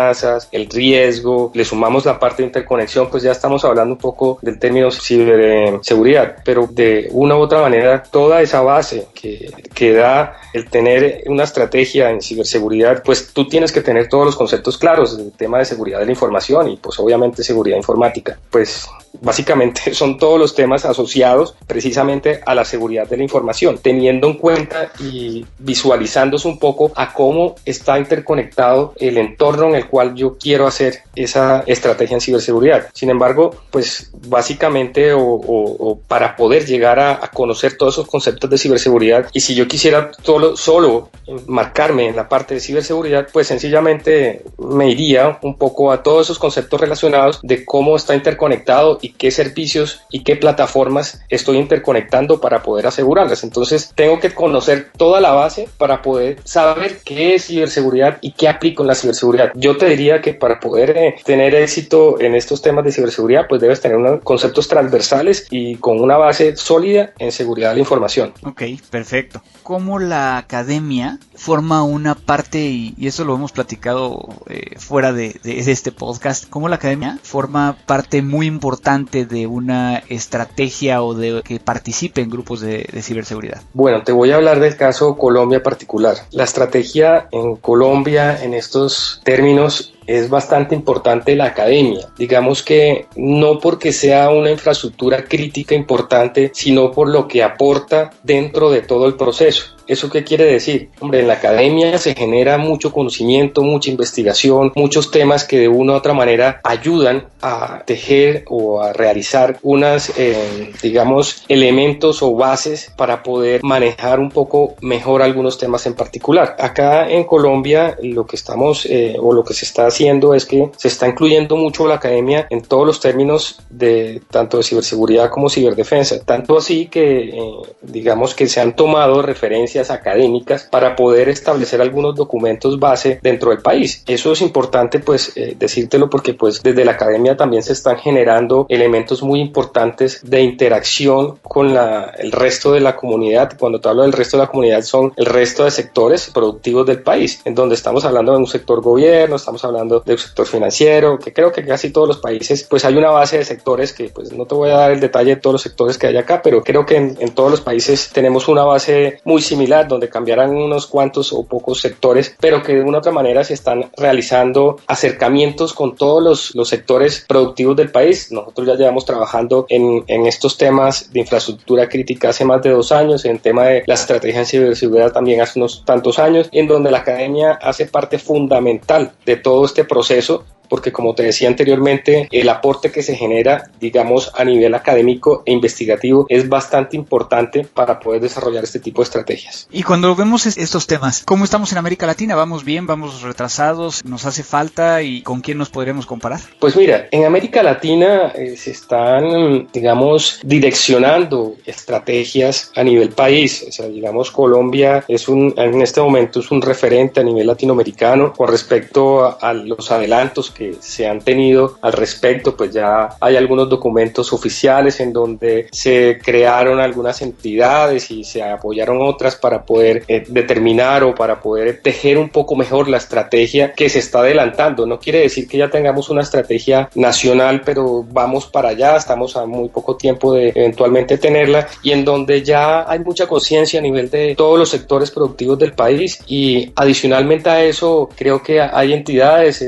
el 0.52 0.70
riesgo, 0.70 1.52
le 1.54 1.66
sumamos 1.66 2.06
la 2.06 2.20
parte 2.20 2.44
de 2.44 2.48
interconexión, 2.48 3.10
pues 3.10 3.24
ya 3.24 3.32
estamos 3.32 3.64
hablando 3.66 3.94
un 3.94 4.00
poco 4.00 4.40
del 4.42 4.60
término 4.60 4.92
ciberseguridad, 4.92 6.38
pero 6.44 6.68
de 6.72 7.08
una 7.12 7.36
u 7.36 7.40
otra 7.40 7.62
manera 7.62 8.04
toda 8.04 8.42
esa 8.42 8.62
base 8.62 9.08
que, 9.14 9.52
que 9.74 9.94
da 9.94 10.38
el 10.54 10.70
tener 10.70 11.24
una 11.28 11.44
estrategia 11.44 12.10
en 12.10 12.22
ciberseguridad, 12.22 13.04
pues 13.04 13.34
tú 13.34 13.48
tienes 13.48 13.72
que 13.72 13.82
tener 13.82 14.08
todos 14.08 14.26
los 14.26 14.36
conceptos 14.36 14.78
claros 14.78 15.18
del 15.18 15.32
tema 15.32 15.60
de 15.60 15.66
seguridad 15.66 16.00
de 16.00 16.06
la 16.06 16.12
información 16.12 16.70
y 16.70 16.78
pues 16.78 16.98
obviamente 17.00 17.44
seguridad 17.44 17.78
informática. 17.78 18.38
Pues 18.50 18.88
básicamente 19.22 19.94
son 19.94 20.18
todos 20.18 20.40
los 20.40 20.56
temas 20.56 20.86
asociados 20.86 21.56
precisamente 21.68 22.42
a 22.46 22.56
la 22.56 22.66
seguridad 22.66 23.08
de 23.08 23.18
la 23.18 23.24
información, 23.24 23.80
teniendo 23.82 24.28
en 24.28 24.36
cuenta 24.36 24.92
y 25.00 25.46
visualizándose 25.60 26.48
un 26.48 26.60
poco 26.60 26.92
a 26.96 27.14
cómo 27.14 27.56
está 27.66 27.98
interconectado 27.98 28.94
el 28.98 29.18
entorno 29.18 29.70
en 29.70 29.76
el 29.76 29.85
cual 29.88 30.16
yo 30.16 30.38
quiero 30.38 30.68
hacer 30.68 31.04
esa 31.16 31.64
estrategia 31.68 32.16
en 32.16 32.22
ciberseguridad. 32.22 32.88
Sin 32.94 33.10
embargo, 33.10 33.56
pues 33.72 34.12
básicamente 34.28 35.12
o, 35.14 36.00
para 36.08 36.36
poder 36.36 36.66
llegar 36.66 37.00
a, 37.00 37.20
conocer 37.34 37.78
todos 37.78 37.96
esos 37.96 38.08
conceptos 38.08 38.50
de 38.50 38.58
ciberseguridad 38.58 39.28
y 39.34 39.42
si 39.42 39.56
yo 39.56 39.68
quisiera 39.68 40.12
solo, 40.24 40.56
solo 40.56 41.10
marcarme 41.48 42.08
en 42.08 42.16
la 42.16 42.30
parte 42.30 42.54
de 42.54 42.60
ciberseguridad, 42.60 43.28
pues 43.32 43.48
sencillamente 43.48 44.44
me 44.58 44.90
iría 44.90 45.40
un 45.42 45.58
poco 45.58 45.92
a 45.92 46.04
todos 46.04 46.28
esos 46.28 46.40
conceptos 46.40 46.80
relacionados 46.80 47.40
de 47.42 47.66
cómo 47.66 47.96
está 47.96 48.16
interconectado 48.16 49.00
y 49.02 49.10
qué 49.10 49.32
servicios 49.32 50.02
y 50.12 50.24
qué 50.24 50.36
plataformas 50.36 51.22
estoy 51.30 51.58
interconectando 51.58 52.40
para 52.40 52.64
poder 52.64 52.88
asegurarlas. 52.88 53.44
Entonces 53.44 53.92
tengo 53.96 54.20
que 54.20 54.34
conocer 54.34 54.92
toda 54.98 55.20
la 55.20 55.34
base 55.34 55.68
para 55.78 56.02
poder 56.02 56.38
saber 56.44 57.00
qué 57.04 57.36
es 57.36 57.46
ciberseguridad 57.46 58.18
y 58.22 58.32
qué 58.32 58.48
aplico 58.48 58.84
en 58.84 58.88
la 58.88 58.96
ciberseguridad. 58.96 59.52
Yo 59.56 59.75
te 59.78 59.88
diría 59.88 60.22
que 60.22 60.34
para 60.34 60.60
poder 60.60 60.98
eh, 60.98 61.16
tener 61.26 61.56
éxito 61.56 62.20
en 62.20 62.36
estos 62.36 62.62
temas 62.62 62.86
de 62.86 62.92
ciberseguridad, 62.92 63.48
pues 63.48 63.62
debes 63.62 63.82
tener 63.82 63.98
unos 63.98 64.22
conceptos 64.24 64.68
transversales 64.68 65.48
y 65.50 65.76
con 65.76 66.00
una 66.00 66.18
base 66.18 66.56
sólida 66.56 67.14
en 67.20 67.32
seguridad 67.32 67.70
de 67.70 67.76
la 67.76 67.80
información. 67.82 68.34
Ok, 68.44 68.64
perfecto. 68.90 69.42
¿Cómo 69.64 70.00
la 70.00 70.38
academia 70.38 71.20
forma 71.36 71.84
una 71.84 72.16
parte, 72.16 72.60
y, 72.60 72.96
eso 73.06 73.24
lo 73.24 73.36
hemos 73.36 73.52
platicado 73.52 74.28
eh, 74.48 74.78
fuera 74.78 75.14
de, 75.14 75.40
este 75.44 75.92
podcast, 75.92 76.50
cómo 76.50 76.70
la 76.70 76.76
academia 76.76 77.20
forma 77.22 77.78
parte 77.86 78.22
muy 78.22 78.48
importante 78.48 79.26
de 79.26 79.48
una 79.48 80.04
estrategia 80.10 81.04
o 81.04 81.14
de 81.14 81.42
que 81.44 81.60
participe 81.60 82.22
en 82.22 82.30
grupos 82.30 82.62
de, 82.62 82.88
de 82.92 83.02
ciberseguridad? 83.02 83.62
Bueno, 83.74 84.04
te 84.04 84.12
voy 84.12 84.32
a 84.32 84.36
hablar 84.36 84.60
del 84.60 84.76
caso 84.76 85.18
Colombia 85.18 85.62
particular. 85.62 86.18
La 86.32 86.44
estrategia 86.44 87.28
en 87.32 87.56
Colombia 87.56 88.44
en 88.44 88.54
estos 88.54 89.22
términos 89.24 89.65
es 90.08 90.30
bastante 90.30 90.76
importante 90.76 91.36
la 91.36 91.46
academia. 91.46 92.08
Digamos 92.18 92.64
que 92.64 93.08
no 93.16 93.60
porque 93.60 93.92
sea 93.92 94.30
una 94.30 94.52
infraestructura 94.52 95.24
crítica 95.26 95.76
importante, 95.76 96.52
sino 96.54 96.92
por 96.92 97.10
lo 97.10 97.28
que 97.28 97.44
aporta 97.44 98.12
dentro 98.24 98.70
de 98.72 98.82
todo 98.82 99.08
el 99.08 99.16
proceso. 99.16 99.75
¿Eso 99.88 100.10
qué 100.10 100.24
quiere 100.24 100.46
decir? 100.46 100.90
Hombre, 101.00 101.20
en 101.20 101.28
la 101.28 101.36
academia 101.36 101.98
se 101.98 102.16
genera 102.16 102.58
mucho 102.58 102.92
conocimiento, 102.92 103.62
mucha 103.62 103.92
investigación, 103.92 104.72
muchos 104.76 105.12
temas 105.12 105.44
que 105.44 105.60
de 105.60 105.68
una 105.68 105.94
u 105.94 105.96
otra 105.96 106.14
manera 106.14 106.60
ayudan 106.64 107.28
a 107.42 107.84
tejer 107.86 108.46
o 108.48 108.82
a 108.82 108.94
realizar 108.94 109.60
unas, 109.62 110.12
eh, 110.18 110.72
digamos, 110.82 111.46
elementos 111.48 112.24
o 112.24 112.36
bases 112.36 112.92
para 112.98 113.22
poder 113.22 113.64
manejar 113.64 114.20
un 114.20 114.32
poco 114.32 114.76
mejor 114.82 115.22
algunos 115.22 115.58
temas 115.58 115.86
en 115.86 115.94
particular. 115.94 116.56
Acá 116.60 117.10
en 117.10 117.24
Colombia 117.24 117.98
lo 118.02 118.26
que 118.26 118.36
estamos 118.36 118.86
eh, 118.86 119.16
o 119.20 119.34
lo 119.34 119.44
que 119.44 119.54
se 119.54 119.66
está 119.66 119.86
haciendo 119.86 120.34
es 120.34 120.46
que 120.46 120.70
se 120.78 120.88
está 120.88 121.08
incluyendo 121.08 121.58
mucho 121.58 121.88
la 121.88 121.96
academia 121.96 122.48
en 122.50 122.62
todos 122.62 122.88
los 122.88 123.00
términos 123.00 123.60
de 123.70 124.22
tanto 124.32 124.58
de 124.58 124.64
ciberseguridad 124.64 125.30
como 125.30 125.50
ciberdefensa. 125.50 126.24
Tanto 126.24 126.58
así 126.58 126.88
que, 126.88 127.30
eh, 127.30 127.52
digamos, 127.82 128.34
que 128.34 128.48
se 128.48 128.62
han 128.62 128.76
tomado 128.76 129.22
referencias 129.22 129.75
referencias 129.76 129.92
académicas 129.92 130.68
para 130.72 130.96
poder 130.96 131.30
establecer 131.30 131.82
algunos 131.82 132.16
documentos 132.16 132.80
base 132.80 133.20
dentro 133.22 133.52
del 133.52 133.60
país. 133.60 134.04
Eso 134.08 134.32
es 134.32 134.42
importante 134.42 135.00
pues 135.00 135.36
eh, 135.36 135.56
decírtelo 135.58 136.10
porque 136.10 136.34
pues 136.34 136.62
desde 136.64 136.86
la 136.86 136.94
academia 136.94 137.36
también 137.36 137.64
se 137.64 137.74
están 137.74 137.98
generando 137.98 138.66
elementos 138.70 139.22
muy 139.22 139.42
importantes 139.42 140.22
de 140.24 140.42
interacción 140.42 141.38
con 141.42 141.74
la, 141.74 142.14
el 142.18 142.32
resto 142.32 142.72
de 142.72 142.80
la 142.80 142.96
comunidad. 142.96 143.58
Cuando 143.58 143.80
te 143.80 143.90
hablo 143.90 144.04
del 144.04 144.14
resto 144.14 144.38
de 144.38 144.44
la 144.44 144.50
comunidad 144.50 144.82
son 144.84 145.14
el 145.16 145.26
resto 145.26 145.66
de 145.66 145.72
sectores 145.72 146.30
productivos 146.34 146.86
del 146.86 147.02
país, 147.02 147.42
en 147.46 147.56
donde 147.56 147.76
estamos 147.76 148.06
hablando 148.06 148.32
de 148.32 148.38
un 148.38 148.48
sector 148.48 148.82
gobierno, 148.82 149.36
estamos 149.36 149.64
hablando 149.66 150.02
de 150.06 150.14
un 150.14 150.20
sector 150.20 150.46
financiero, 150.46 151.20
que 151.20 151.34
creo 151.34 151.52
que 151.52 151.66
casi 151.66 151.90
todos 151.92 152.08
los 152.08 152.18
países 152.18 152.64
pues 152.64 152.86
hay 152.86 152.96
una 152.96 153.10
base 153.10 153.38
de 153.38 153.46
sectores 153.46 153.94
que 153.94 154.10
pues 154.10 154.32
no 154.32 154.46
te 154.46 154.56
voy 154.56 154.70
a 154.70 154.78
dar 154.78 154.92
el 154.92 155.00
detalle 155.00 155.36
de 155.36 155.42
todos 155.42 155.56
los 155.56 155.62
sectores 155.62 155.98
que 155.98 156.08
hay 156.08 156.18
acá, 156.18 156.42
pero 156.42 156.64
creo 156.64 156.86
que 156.86 156.96
en, 156.96 157.18
en 157.20 157.34
todos 157.34 157.52
los 157.52 157.62
países 157.62 158.10
tenemos 158.14 158.48
una 158.48 158.64
base 158.64 159.20
muy 159.24 159.42
similar 159.42 159.65
donde 159.88 160.10
cambiarán 160.10 160.56
unos 160.56 160.88
cuantos 160.88 161.34
o 161.34 161.46
pocos 161.46 161.82
sectores, 161.82 162.36
pero 162.40 162.62
que 162.62 162.76
de 162.76 162.82
una 162.82 162.98
u 162.98 163.00
otra 163.00 163.12
manera 163.12 163.44
se 163.44 163.54
están 163.54 163.90
realizando 163.98 164.78
acercamientos 164.88 165.74
con 165.74 165.96
todos 165.96 166.24
los, 166.24 166.56
los 166.56 166.70
sectores 166.70 167.26
productivos 167.28 167.76
del 167.76 167.92
país. 167.92 168.32
Nosotros 168.32 168.68
ya 168.68 168.76
llevamos 168.76 169.06
trabajando 169.06 169.66
en, 169.70 170.04
en 170.08 170.26
estos 170.26 170.58
temas 170.58 171.12
de 171.12 171.22
infraestructura 171.22 171.90
crítica 171.90 172.30
hace 172.30 172.46
más 172.46 172.62
de 172.62 172.70
dos 172.70 172.92
años, 172.92 173.26
en 173.26 173.40
tema 173.40 173.66
de 173.66 173.84
la 173.86 173.94
estrategia 173.94 174.40
en 174.40 174.46
ciberseguridad 174.46 175.12
también 175.12 175.42
hace 175.42 175.60
unos 175.60 175.84
tantos 175.86 176.20
años, 176.20 176.50
en 176.52 176.68
donde 176.68 176.92
la 176.92 177.00
academia 177.00 177.52
hace 177.62 177.86
parte 177.86 178.20
fundamental 178.20 179.14
de 179.26 179.38
todo 179.38 179.66
este 179.66 179.84
proceso 179.84 180.44
porque 180.70 180.92
como 180.92 181.16
te 181.16 181.24
decía 181.24 181.48
anteriormente, 181.48 182.28
el 182.32 182.50
aporte 182.50 182.92
que 182.92 183.04
se 183.04 183.16
genera, 183.16 183.70
digamos, 183.80 184.32
a 184.36 184.44
nivel 184.44 184.74
académico 184.74 185.44
e 185.46 185.52
investigativo 185.52 186.26
es 186.30 186.48
bastante 186.50 186.96
importante 186.96 187.66
para 187.66 188.00
poder 188.00 188.22
desarrollar 188.22 188.64
este 188.64 188.80
tipo 188.80 189.02
de 189.02 189.06
estrategias. 189.06 189.68
Y 189.72 189.84
cuando 189.84 190.16
vemos 190.16 190.46
estos 190.46 190.88
temas, 190.88 191.24
¿cómo 191.26 191.44
estamos 191.44 191.72
en 191.72 191.78
América 191.78 192.06
Latina? 192.06 192.36
¿Vamos 192.36 192.64
bien? 192.64 192.88
¿Vamos 192.88 193.22
retrasados? 193.22 194.04
¿Nos 194.06 194.26
hace 194.26 194.44
falta? 194.44 195.02
¿Y 195.02 195.22
con 195.22 195.42
quién 195.42 195.58
nos 195.58 195.70
podremos 195.70 196.06
comparar? 196.06 196.40
Pues 196.60 196.76
mira, 196.76 197.08
en 197.12 197.26
América 197.26 197.64
Latina 197.64 198.32
eh, 198.36 198.56
se 198.58 198.72
están, 198.72 199.68
digamos, 199.72 200.40
direccionando 200.44 201.56
estrategias 201.66 202.72
a 202.76 202.84
nivel 202.84 203.10
país. 203.10 203.66
O 203.68 203.72
sea, 203.72 203.88
digamos, 203.88 204.32
Colombia 204.32 205.04
es 205.08 205.28
un, 205.28 205.54
en 205.58 205.82
este 205.82 206.02
momento 206.02 206.40
es 206.40 206.52
un 206.52 206.62
referente 206.62 207.20
a 207.20 207.24
nivel 207.24 207.48
latinoamericano 207.48 208.34
con 208.34 208.48
respecto 208.48 209.26
a, 209.26 209.38
a 209.42 209.54
los 209.54 209.92
adelantos 209.92 210.52
que 210.56 210.76
se 210.80 211.08
han 211.08 211.20
tenido 211.20 211.78
al 211.82 211.94
respecto, 211.94 212.56
pues 212.56 212.72
ya 212.72 213.10
hay 213.20 213.36
algunos 213.36 213.70
documentos 213.70 214.34
oficiales 214.34 215.00
en 215.00 215.14
donde 215.14 215.68
se 215.72 216.18
crearon 216.24 216.80
algunas 216.80 217.22
entidades 217.22 218.10
y 218.10 218.24
se 218.24 218.42
apoyaron 218.42 219.02
otras 219.02 219.36
para 219.36 219.64
poder 219.66 220.04
eh, 220.08 220.24
determinar 220.28 221.04
o 221.04 221.14
para 221.14 221.40
poder 221.40 221.82
tejer 221.82 222.18
un 222.18 222.30
poco 222.30 222.56
mejor 222.56 222.88
la 222.88 222.98
estrategia 222.98 223.74
que 223.74 223.90
se 223.90 224.00
está 224.00 224.20
adelantando. 224.20 224.86
No 224.86 225.00
quiere 225.00 225.20
decir 225.20 225.48
que 225.48 225.58
ya 225.58 225.70
tengamos 225.70 226.10
una 226.10 226.22
estrategia 226.22 226.90
nacional, 226.96 227.62
pero 227.64 228.04
vamos 228.04 228.48
para 228.48 228.70
allá, 228.70 228.96
estamos 228.96 229.36
a 229.36 229.46
muy 229.46 229.70
poco 229.70 229.98
tiempo 229.98 230.34
de 230.34 230.50
eventualmente 230.56 231.18
tenerla 231.18 231.68
y 231.84 231.92
en 231.92 232.06
donde 232.06 232.42
ya 232.42 232.90
hay 232.90 233.00
mucha 233.00 233.28
conciencia 233.28 233.80
a 233.80 233.84
nivel 233.84 234.10
de 234.10 234.36
todos 234.36 234.58
los 234.58 234.70
sectores 234.70 235.12
productivos 235.12 235.60
del 235.60 235.74
país 235.74 236.20
y 236.28 236.72
adicionalmente 236.76 237.50
a 237.50 237.64
eso 237.64 238.10
creo 238.16 238.42
que 238.42 238.62
hay 238.62 238.94
entidades 238.94 239.62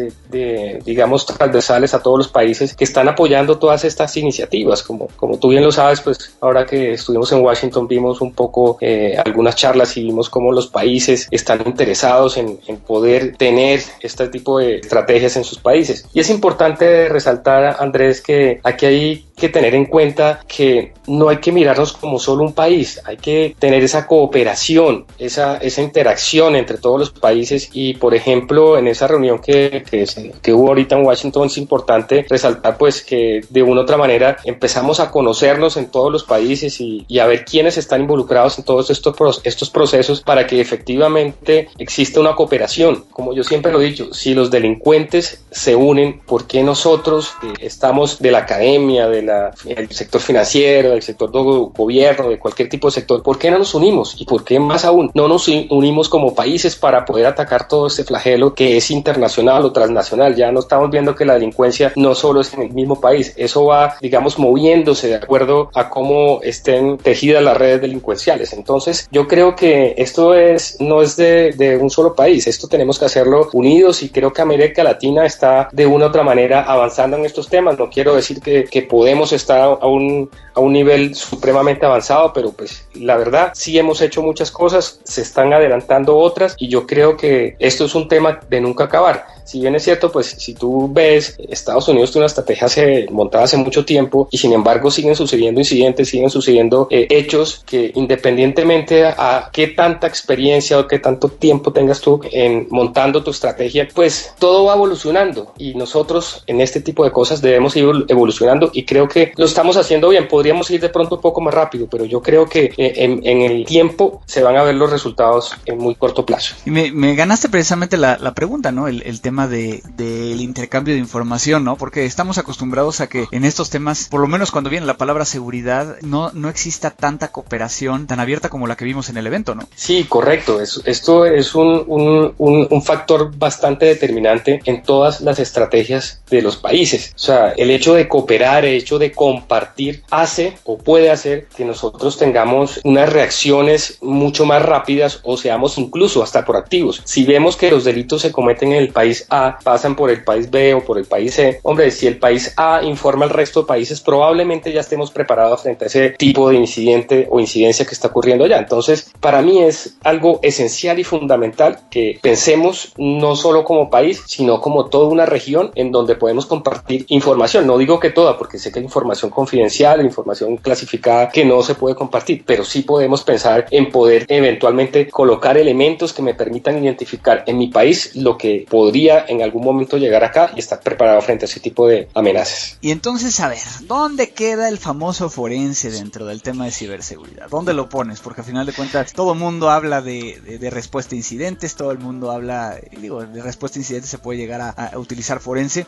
digamos, 0.84 1.26
transversales 1.26 1.94
a 1.94 2.02
todos 2.02 2.18
los 2.18 2.28
países 2.28 2.76
que 2.76 2.84
están 2.84 3.08
apoyando 3.08 3.58
todas 3.58 3.84
estas 3.84 4.16
iniciativas. 4.18 4.84
Como, 4.84 5.08
como 5.16 5.38
tú 5.38 5.50
bien 5.50 5.64
lo 5.64 5.72
sabes, 5.72 6.02
pues 6.02 6.36
ahora 6.42 6.66
que 6.66 6.94
estuvimos 6.94 7.32
en 7.32 7.42
Washington 7.42 7.88
vimos 7.88 8.22
un 8.22 8.34
poco 8.34 8.78
eh, 8.82 9.18
algunas 9.24 9.56
charlas 9.56 9.96
y 9.98 10.04
vimos 10.04 10.30
cómo 10.30 10.52
los 10.52 10.68
países 10.68 11.28
están 11.32 11.64
interesados 11.66 12.38
en, 12.38 12.58
poder 12.86 13.36
tener 13.38 13.82
este 14.02 14.28
tipo 14.28 14.60
de 14.60 14.78
estrategias 14.78 15.36
en 15.36 15.44
sus 15.44 15.60
países. 15.60 16.06
Y 16.14 16.20
es 16.20 16.30
importante 16.30 17.10
resaltar, 17.10 17.78
Andrés, 17.80 18.22
que 18.22 18.60
aquí 18.64 18.86
hay 18.86 19.27
que 19.38 19.50
tener 19.50 19.76
en 19.76 19.86
cuenta 19.86 20.42
que 20.48 20.94
no 21.08 21.30
hay 21.30 21.38
que 21.38 21.52
mirarnos 21.52 21.94
como 21.94 22.20
solo 22.20 22.44
un 22.44 22.54
país, 22.54 23.00
hay 23.06 23.18
que 23.18 23.56
tener 23.60 23.84
esa 23.84 24.08
cooperación, 24.08 25.06
esa, 25.20 25.58
esa 25.58 25.82
interacción 25.82 26.56
entre 26.56 26.78
todos 26.78 27.00
los 27.00 27.12
países 27.12 27.70
y, 27.72 27.94
por 27.94 28.16
ejemplo, 28.16 28.78
en 28.78 28.88
esa 28.88 29.08
reunión 29.08 29.40
que, 29.40 29.84
que, 29.90 30.06
que, 30.42 30.54
hubo 30.54 30.70
ahorita 30.70 30.96
en 30.96 31.06
Washington 31.06 31.48
es 31.48 31.58
importante 31.58 32.26
resaltar 32.28 32.78
pues 32.78 33.04
que 33.04 33.42
de 33.50 33.64
una 33.64 33.82
u 33.82 33.84
otra 33.84 33.98
manera 33.98 34.38
empezamos 34.44 35.00
a 35.00 35.12
conocernos 35.12 35.78
en 35.78 35.90
todos 35.92 36.12
los 36.12 36.24
países 36.24 36.82
y, 36.82 37.06
y 37.08 37.20
a 37.20 37.28
ver 37.28 37.46
quiénes 37.46 37.78
están 37.78 38.02
involucrados 38.02 38.58
en 38.58 38.66
todos 38.66 38.90
estos, 38.90 39.42
estos 39.44 39.70
procesos 39.70 40.22
para 40.22 40.48
que 40.48 40.60
efectivamente 40.60 41.70
exista 41.78 42.20
una 42.20 42.36
cooperación. 42.36 43.06
Como 43.12 43.34
yo 43.34 43.44
siempre 43.44 43.72
lo 43.72 43.82
he 43.82 43.86
dicho, 43.86 44.14
si 44.14 44.34
los 44.34 44.50
delincuentes 44.50 45.46
se 45.52 45.76
unen, 45.76 46.22
¿por 46.26 46.48
qué 46.48 46.64
nosotros 46.64 47.34
que 47.40 47.66
estamos 47.66 48.20
de 48.20 48.32
la 48.32 48.40
academia, 48.40 49.08
de 49.28 49.76
el 49.76 49.92
sector 49.92 50.22
financiero, 50.22 50.92
del 50.92 51.02
sector 51.02 51.32
de 51.32 51.40
gobierno, 51.40 52.30
de 52.30 52.40
cualquier 52.40 52.70
tipo 52.70 52.88
de 52.88 52.94
sector, 52.94 53.22
¿por 53.22 53.38
qué 53.38 53.52
no 53.52 53.60
nos 53.60 53.76
unimos? 53.76 54.16
Y 54.20 54.26
por 54.26 54.44
qué 54.44 54.60
más 54.60 54.86
aún 54.86 55.12
no 55.14 55.28
nos 55.28 55.48
unimos 55.48 56.10
como 56.10 56.34
países 56.34 56.76
para 56.76 57.06
poder 57.06 57.26
atacar 57.26 57.68
todo 57.68 57.88
este 57.88 58.04
flagelo 58.04 58.54
que 58.54 58.78
es 58.78 58.92
internacional 58.92 59.66
o 59.66 59.72
transnacional. 59.72 60.36
Ya 60.36 60.52
no 60.52 60.60
estamos 60.60 60.90
viendo 60.90 61.16
que 61.16 61.26
la 61.26 61.34
delincuencia 61.34 61.94
no 61.96 62.16
solo 62.16 62.42
es 62.42 62.54
en 62.54 62.64
el 62.64 62.72
mismo 62.72 63.00
país, 63.00 63.34
eso 63.38 63.66
va, 63.66 63.96
digamos, 64.02 64.40
moviéndose 64.40 65.08
de 65.08 65.16
acuerdo 65.16 65.70
a 65.74 65.90
cómo 65.90 66.40
estén 66.42 66.98
tejidas 66.98 67.44
las 67.44 67.58
redes 67.58 67.82
delincuenciales. 67.82 68.54
Entonces, 68.54 69.08
yo 69.12 69.28
creo 69.28 69.56
que 69.56 69.96
esto 69.98 70.34
es, 70.34 70.78
no 70.80 71.02
es 71.02 71.16
de, 71.18 71.54
de 71.54 71.78
un 71.78 71.90
solo 71.90 72.16
país, 72.16 72.48
esto 72.48 72.68
tenemos 72.68 73.00
que 73.00 73.06
hacerlo 73.06 73.50
unidos 73.54 74.04
y 74.04 74.10
creo 74.10 74.32
que 74.32 74.42
América 74.42 74.84
Latina 74.84 75.26
está 75.26 75.70
de 75.72 75.86
una 75.86 76.06
u 76.06 76.08
otra 76.08 76.24
manera 76.24 76.64
avanzando 76.64 77.18
en 77.18 77.26
estos 77.26 77.50
temas. 77.50 77.78
No 77.78 77.90
quiero 77.90 78.16
decir 78.16 78.40
que, 78.40 78.66
que 78.66 78.84
podemos 78.84 79.17
hemos 79.18 79.34
estado 79.34 79.80
a 79.82 79.88
un, 79.88 80.30
a 80.54 80.60
un 80.60 80.74
nivel 80.74 81.16
supremamente 81.16 81.86
avanzado, 81.86 82.32
pero 82.34 82.52
pues 82.52 82.88
la 82.94 83.18
verdad 83.18 83.52
sí 83.54 83.78
hemos 83.78 84.02
hecho 84.02 84.22
muchas 84.22 84.52
cosas, 84.52 85.00
se 85.04 85.22
están 85.22 85.54
adelantando 85.54 86.18
otras 86.18 86.56
y 86.58 86.68
yo 86.68 86.88
creo 86.88 87.18
que 87.18 87.56
esto 87.60 87.86
es 87.86 87.96
un 87.96 88.08
tema 88.08 88.40
de 88.50 88.62
nunca 88.62 88.86
acabar. 88.86 89.38
Si 89.48 89.62
bien 89.62 89.76
es 89.76 89.84
cierto, 89.84 90.12
pues 90.12 90.28
si 90.28 90.54
tú 90.54 90.90
ves, 90.92 91.38
Estados 91.48 91.88
Unidos 91.88 92.12
tiene 92.12 92.24
una 92.24 92.28
estrategia 92.28 92.68
montada 93.12 93.46
hace 93.46 93.56
mucho 93.56 93.86
tiempo 93.86 94.28
y 94.30 94.38
sin 94.38 94.52
embargo 94.52 94.92
siguen 94.92 95.16
sucediendo 95.16 95.62
incidentes, 95.62 96.10
siguen 96.10 96.30
sucediendo 96.30 96.90
eh, 96.92 97.08
hechos 97.10 97.64
que 97.66 97.94
independientemente 97.96 99.06
a, 99.06 99.50
qué 99.54 99.68
tanta 99.68 100.06
experiencia 100.06 100.78
o 100.78 100.86
qué 100.86 101.00
tanto 101.00 101.30
tiempo 101.30 101.72
tengas 101.72 102.02
tú 102.02 102.20
en 102.30 102.68
montando 102.72 103.24
tu 103.24 103.32
estrategia, 103.32 103.88
pues 103.96 104.34
todo 104.38 104.66
va 104.66 104.74
evolucionando 104.74 105.54
y 105.58 105.76
nosotros 105.76 106.44
en 106.46 106.60
este 106.60 106.82
tipo 106.82 107.06
de 107.06 107.12
cosas 107.12 107.42
debemos 107.42 107.74
ir 107.78 107.86
evolucionando 108.10 108.70
y 108.74 108.84
creo 108.84 109.07
que 109.08 109.34
lo 109.36 109.46
estamos 109.46 109.78
haciendo 109.78 110.10
bien. 110.10 110.28
Podríamos 110.28 110.70
ir 110.72 110.82
de 110.82 110.90
pronto 110.90 111.16
un 111.16 111.22
poco 111.22 111.42
más 111.42 111.54
rápido, 111.54 111.88
pero 111.90 112.06
yo 112.06 112.22
creo 112.22 112.48
que 112.48 112.74
eh, 112.78 112.94
en, 112.98 113.22
en 113.26 113.42
el 113.42 113.66
tiempo 113.66 114.22
se 114.26 114.44
van 114.44 114.58
a 114.58 114.64
ver 114.64 114.76
los 114.76 114.90
resultados 114.90 115.54
en 115.66 115.78
muy 115.78 115.96
corto 115.96 116.26
plazo. 116.26 116.56
Y 116.66 116.72
me, 116.72 116.92
me 116.92 117.16
ganaste 117.16 117.50
precisamente 117.50 117.98
la, 117.98 118.18
la 118.18 118.34
pregunta, 118.34 118.72
¿no? 118.72 118.88
El, 118.88 119.02
el, 119.04 119.22
tema 119.22 119.48
de 119.48 119.82
del 119.96 120.42
intercambio 120.42 120.94
de 120.94 121.00
información, 121.00 121.64
¿no? 121.64 121.76
Porque 121.76 122.06
estamos 122.06 122.38
acostumbrados 122.38 123.02
a 123.02 123.08
que 123.08 123.28
en 123.32 123.46
estos 123.46 123.70
temas, 123.70 124.08
por 124.10 124.22
lo 124.22 124.28
menos 124.28 124.52
cuando 124.52 124.70
viene 124.70 124.86
la 124.86 124.98
palabra 124.98 125.26
seguridad, 125.26 125.98
no, 126.02 126.32
no 126.34 126.50
exista 126.50 126.92
tanta 126.92 127.30
cooperación 127.30 128.08
tan 128.08 128.20
abierta 128.20 128.50
como 128.50 128.68
la 128.68 128.76
que 128.76 128.86
vimos 128.86 129.10
en 129.10 129.18
el 129.18 129.28
evento, 129.28 129.56
¿no? 129.56 129.68
Sí, 129.76 130.06
correcto. 130.08 130.62
Es, 130.62 130.82
esto 130.86 131.26
es 131.26 131.56
un, 131.56 131.84
un, 131.88 132.34
un, 132.38 132.68
un 132.70 132.82
factor 132.84 133.36
bastante 133.38 133.86
determinante 133.86 134.62
en 134.66 134.84
todas 134.84 135.22
las 135.22 135.40
estrategias 135.40 136.22
de 136.30 136.42
los 136.42 136.58
países. 136.58 137.14
O 137.16 137.20
sea, 137.20 137.52
el 137.52 137.72
hecho 137.72 137.94
de 137.94 138.08
cooperar, 138.08 138.66
el 138.66 138.76
hecho 138.76 138.97
de 138.98 139.12
compartir 139.12 140.04
hace 140.10 140.58
o 140.64 140.78
puede 140.78 141.10
hacer 141.10 141.48
que 141.56 141.66
nosotros 141.66 142.18
tengamos 142.18 142.80
unas 142.84 143.12
reacciones 143.12 143.98
mucho 144.02 144.46
más 144.46 144.62
rápidas 144.62 145.20
o 145.24 145.38
seamos 145.38 145.78
incluso 145.78 146.24
hasta 146.24 146.46
proactivos. 146.46 147.02
Si 147.06 147.26
vemos 147.26 147.56
que 147.56 147.72
los 147.72 147.84
delitos 147.84 148.22
se 148.22 148.32
cometen 148.32 148.74
en 148.74 148.80
el 148.80 148.90
país 148.90 149.26
A, 149.30 149.60
pasan 149.64 149.96
por 149.96 150.10
el 150.10 150.24
país 150.24 150.50
B 150.50 150.74
o 150.74 150.84
por 150.84 150.98
el 150.98 151.06
país 151.06 151.36
C, 151.36 151.60
hombre, 151.64 151.92
si 151.92 152.08
el 152.08 152.18
país 152.18 152.54
A 152.58 152.82
informa 152.84 153.26
al 153.26 153.32
resto 153.32 153.62
de 153.62 153.68
países, 153.68 154.02
probablemente 154.02 154.72
ya 154.72 154.82
estemos 154.82 155.12
preparados 155.12 155.62
frente 155.62 155.86
a 155.86 155.88
ese 155.88 156.10
tipo 156.12 156.50
de 156.50 156.56
incidente 156.56 157.28
o 157.30 157.40
incidencia 157.40 157.86
que 157.86 157.94
está 157.94 158.08
ocurriendo 158.08 158.46
allá. 158.46 158.58
Entonces, 158.58 159.12
para 159.20 159.42
mí 159.42 159.62
es 159.62 159.98
algo 160.04 160.40
esencial 160.42 161.00
y 161.00 161.04
fundamental 161.04 161.80
que 161.90 162.20
pensemos 162.22 162.94
no 162.98 163.36
solo 163.36 163.64
como 163.64 163.90
país, 163.90 164.24
sino 164.28 164.62
como 164.62 164.88
toda 164.90 165.08
una 165.08 165.26
región 165.26 165.72
en 165.76 165.92
donde 165.92 166.16
podemos 166.16 166.46
compartir 166.46 167.06
información. 167.10 167.68
No 167.68 167.78
digo 167.78 168.00
que 168.00 168.10
toda, 168.10 168.38
porque 168.38 168.60
sé 168.60 168.72
que 168.72 168.80
hay 168.80 168.86
información 168.88 169.30
confidencial, 169.30 170.04
información 170.04 170.58
clasificada 170.58 171.30
que 171.30 171.46
no 171.46 171.62
se 171.62 171.76
puede 171.76 171.96
compartir, 171.96 172.44
pero 172.46 172.64
sí 172.64 172.82
podemos 172.82 173.24
pensar 173.24 173.66
en 173.72 173.92
poder 173.92 174.26
eventualmente 174.28 175.08
colocar 175.10 175.58
elementos 175.58 176.14
que 176.14 176.22
me 176.22 176.34
permitan 176.34 176.82
identificar 176.84 177.44
en 177.46 177.58
mi 177.58 177.68
país 177.68 178.16
lo 178.16 178.38
que 178.38 178.66
podría 178.70 179.26
en 179.28 179.42
algún 179.42 179.64
momento 179.64 179.98
llegar 179.98 180.24
acá 180.24 180.52
y 180.56 180.60
estar 180.60 180.80
preparado 180.80 181.22
frente 181.22 181.46
a 181.46 181.48
ese 181.48 181.60
tipo 181.60 181.88
de 181.88 182.08
amenazas. 182.14 182.78
Y 182.82 182.92
entonces, 182.92 183.40
a 183.40 183.50
ver, 183.50 183.60
¿dónde 183.88 184.32
queda 184.32 184.70
el 184.70 184.78
famoso 184.78 185.30
forense 185.30 185.92
dentro 185.92 186.26
del 186.26 186.42
tema 186.42 186.66
de 186.66 186.72
ciberseguridad? 186.72 187.50
¿Dónde 187.50 187.74
lo 187.74 187.90
pones? 187.90 188.22
Porque 188.22 188.42
al 188.42 188.48
final 188.48 188.66
de 188.66 188.74
cuentas 188.74 189.14
todo 189.14 189.34
el 189.34 189.40
mundo 189.40 189.70
habla 189.70 190.02
de, 190.02 190.70
respuesta 190.72 191.16
a 191.16 191.18
incidentes, 191.18 191.76
todo 191.76 191.92
el 191.92 192.00
mundo 192.00 192.32
habla, 192.32 192.78
digo, 193.00 193.26
de 193.26 193.42
respuesta 193.42 193.80
a 193.80 193.82
incidentes 193.82 194.10
se 194.10 194.18
puede 194.18 194.40
llegar 194.40 194.62
a, 194.62 194.70
a 194.70 194.98
utilizar 194.98 195.40
forense. 195.40 195.86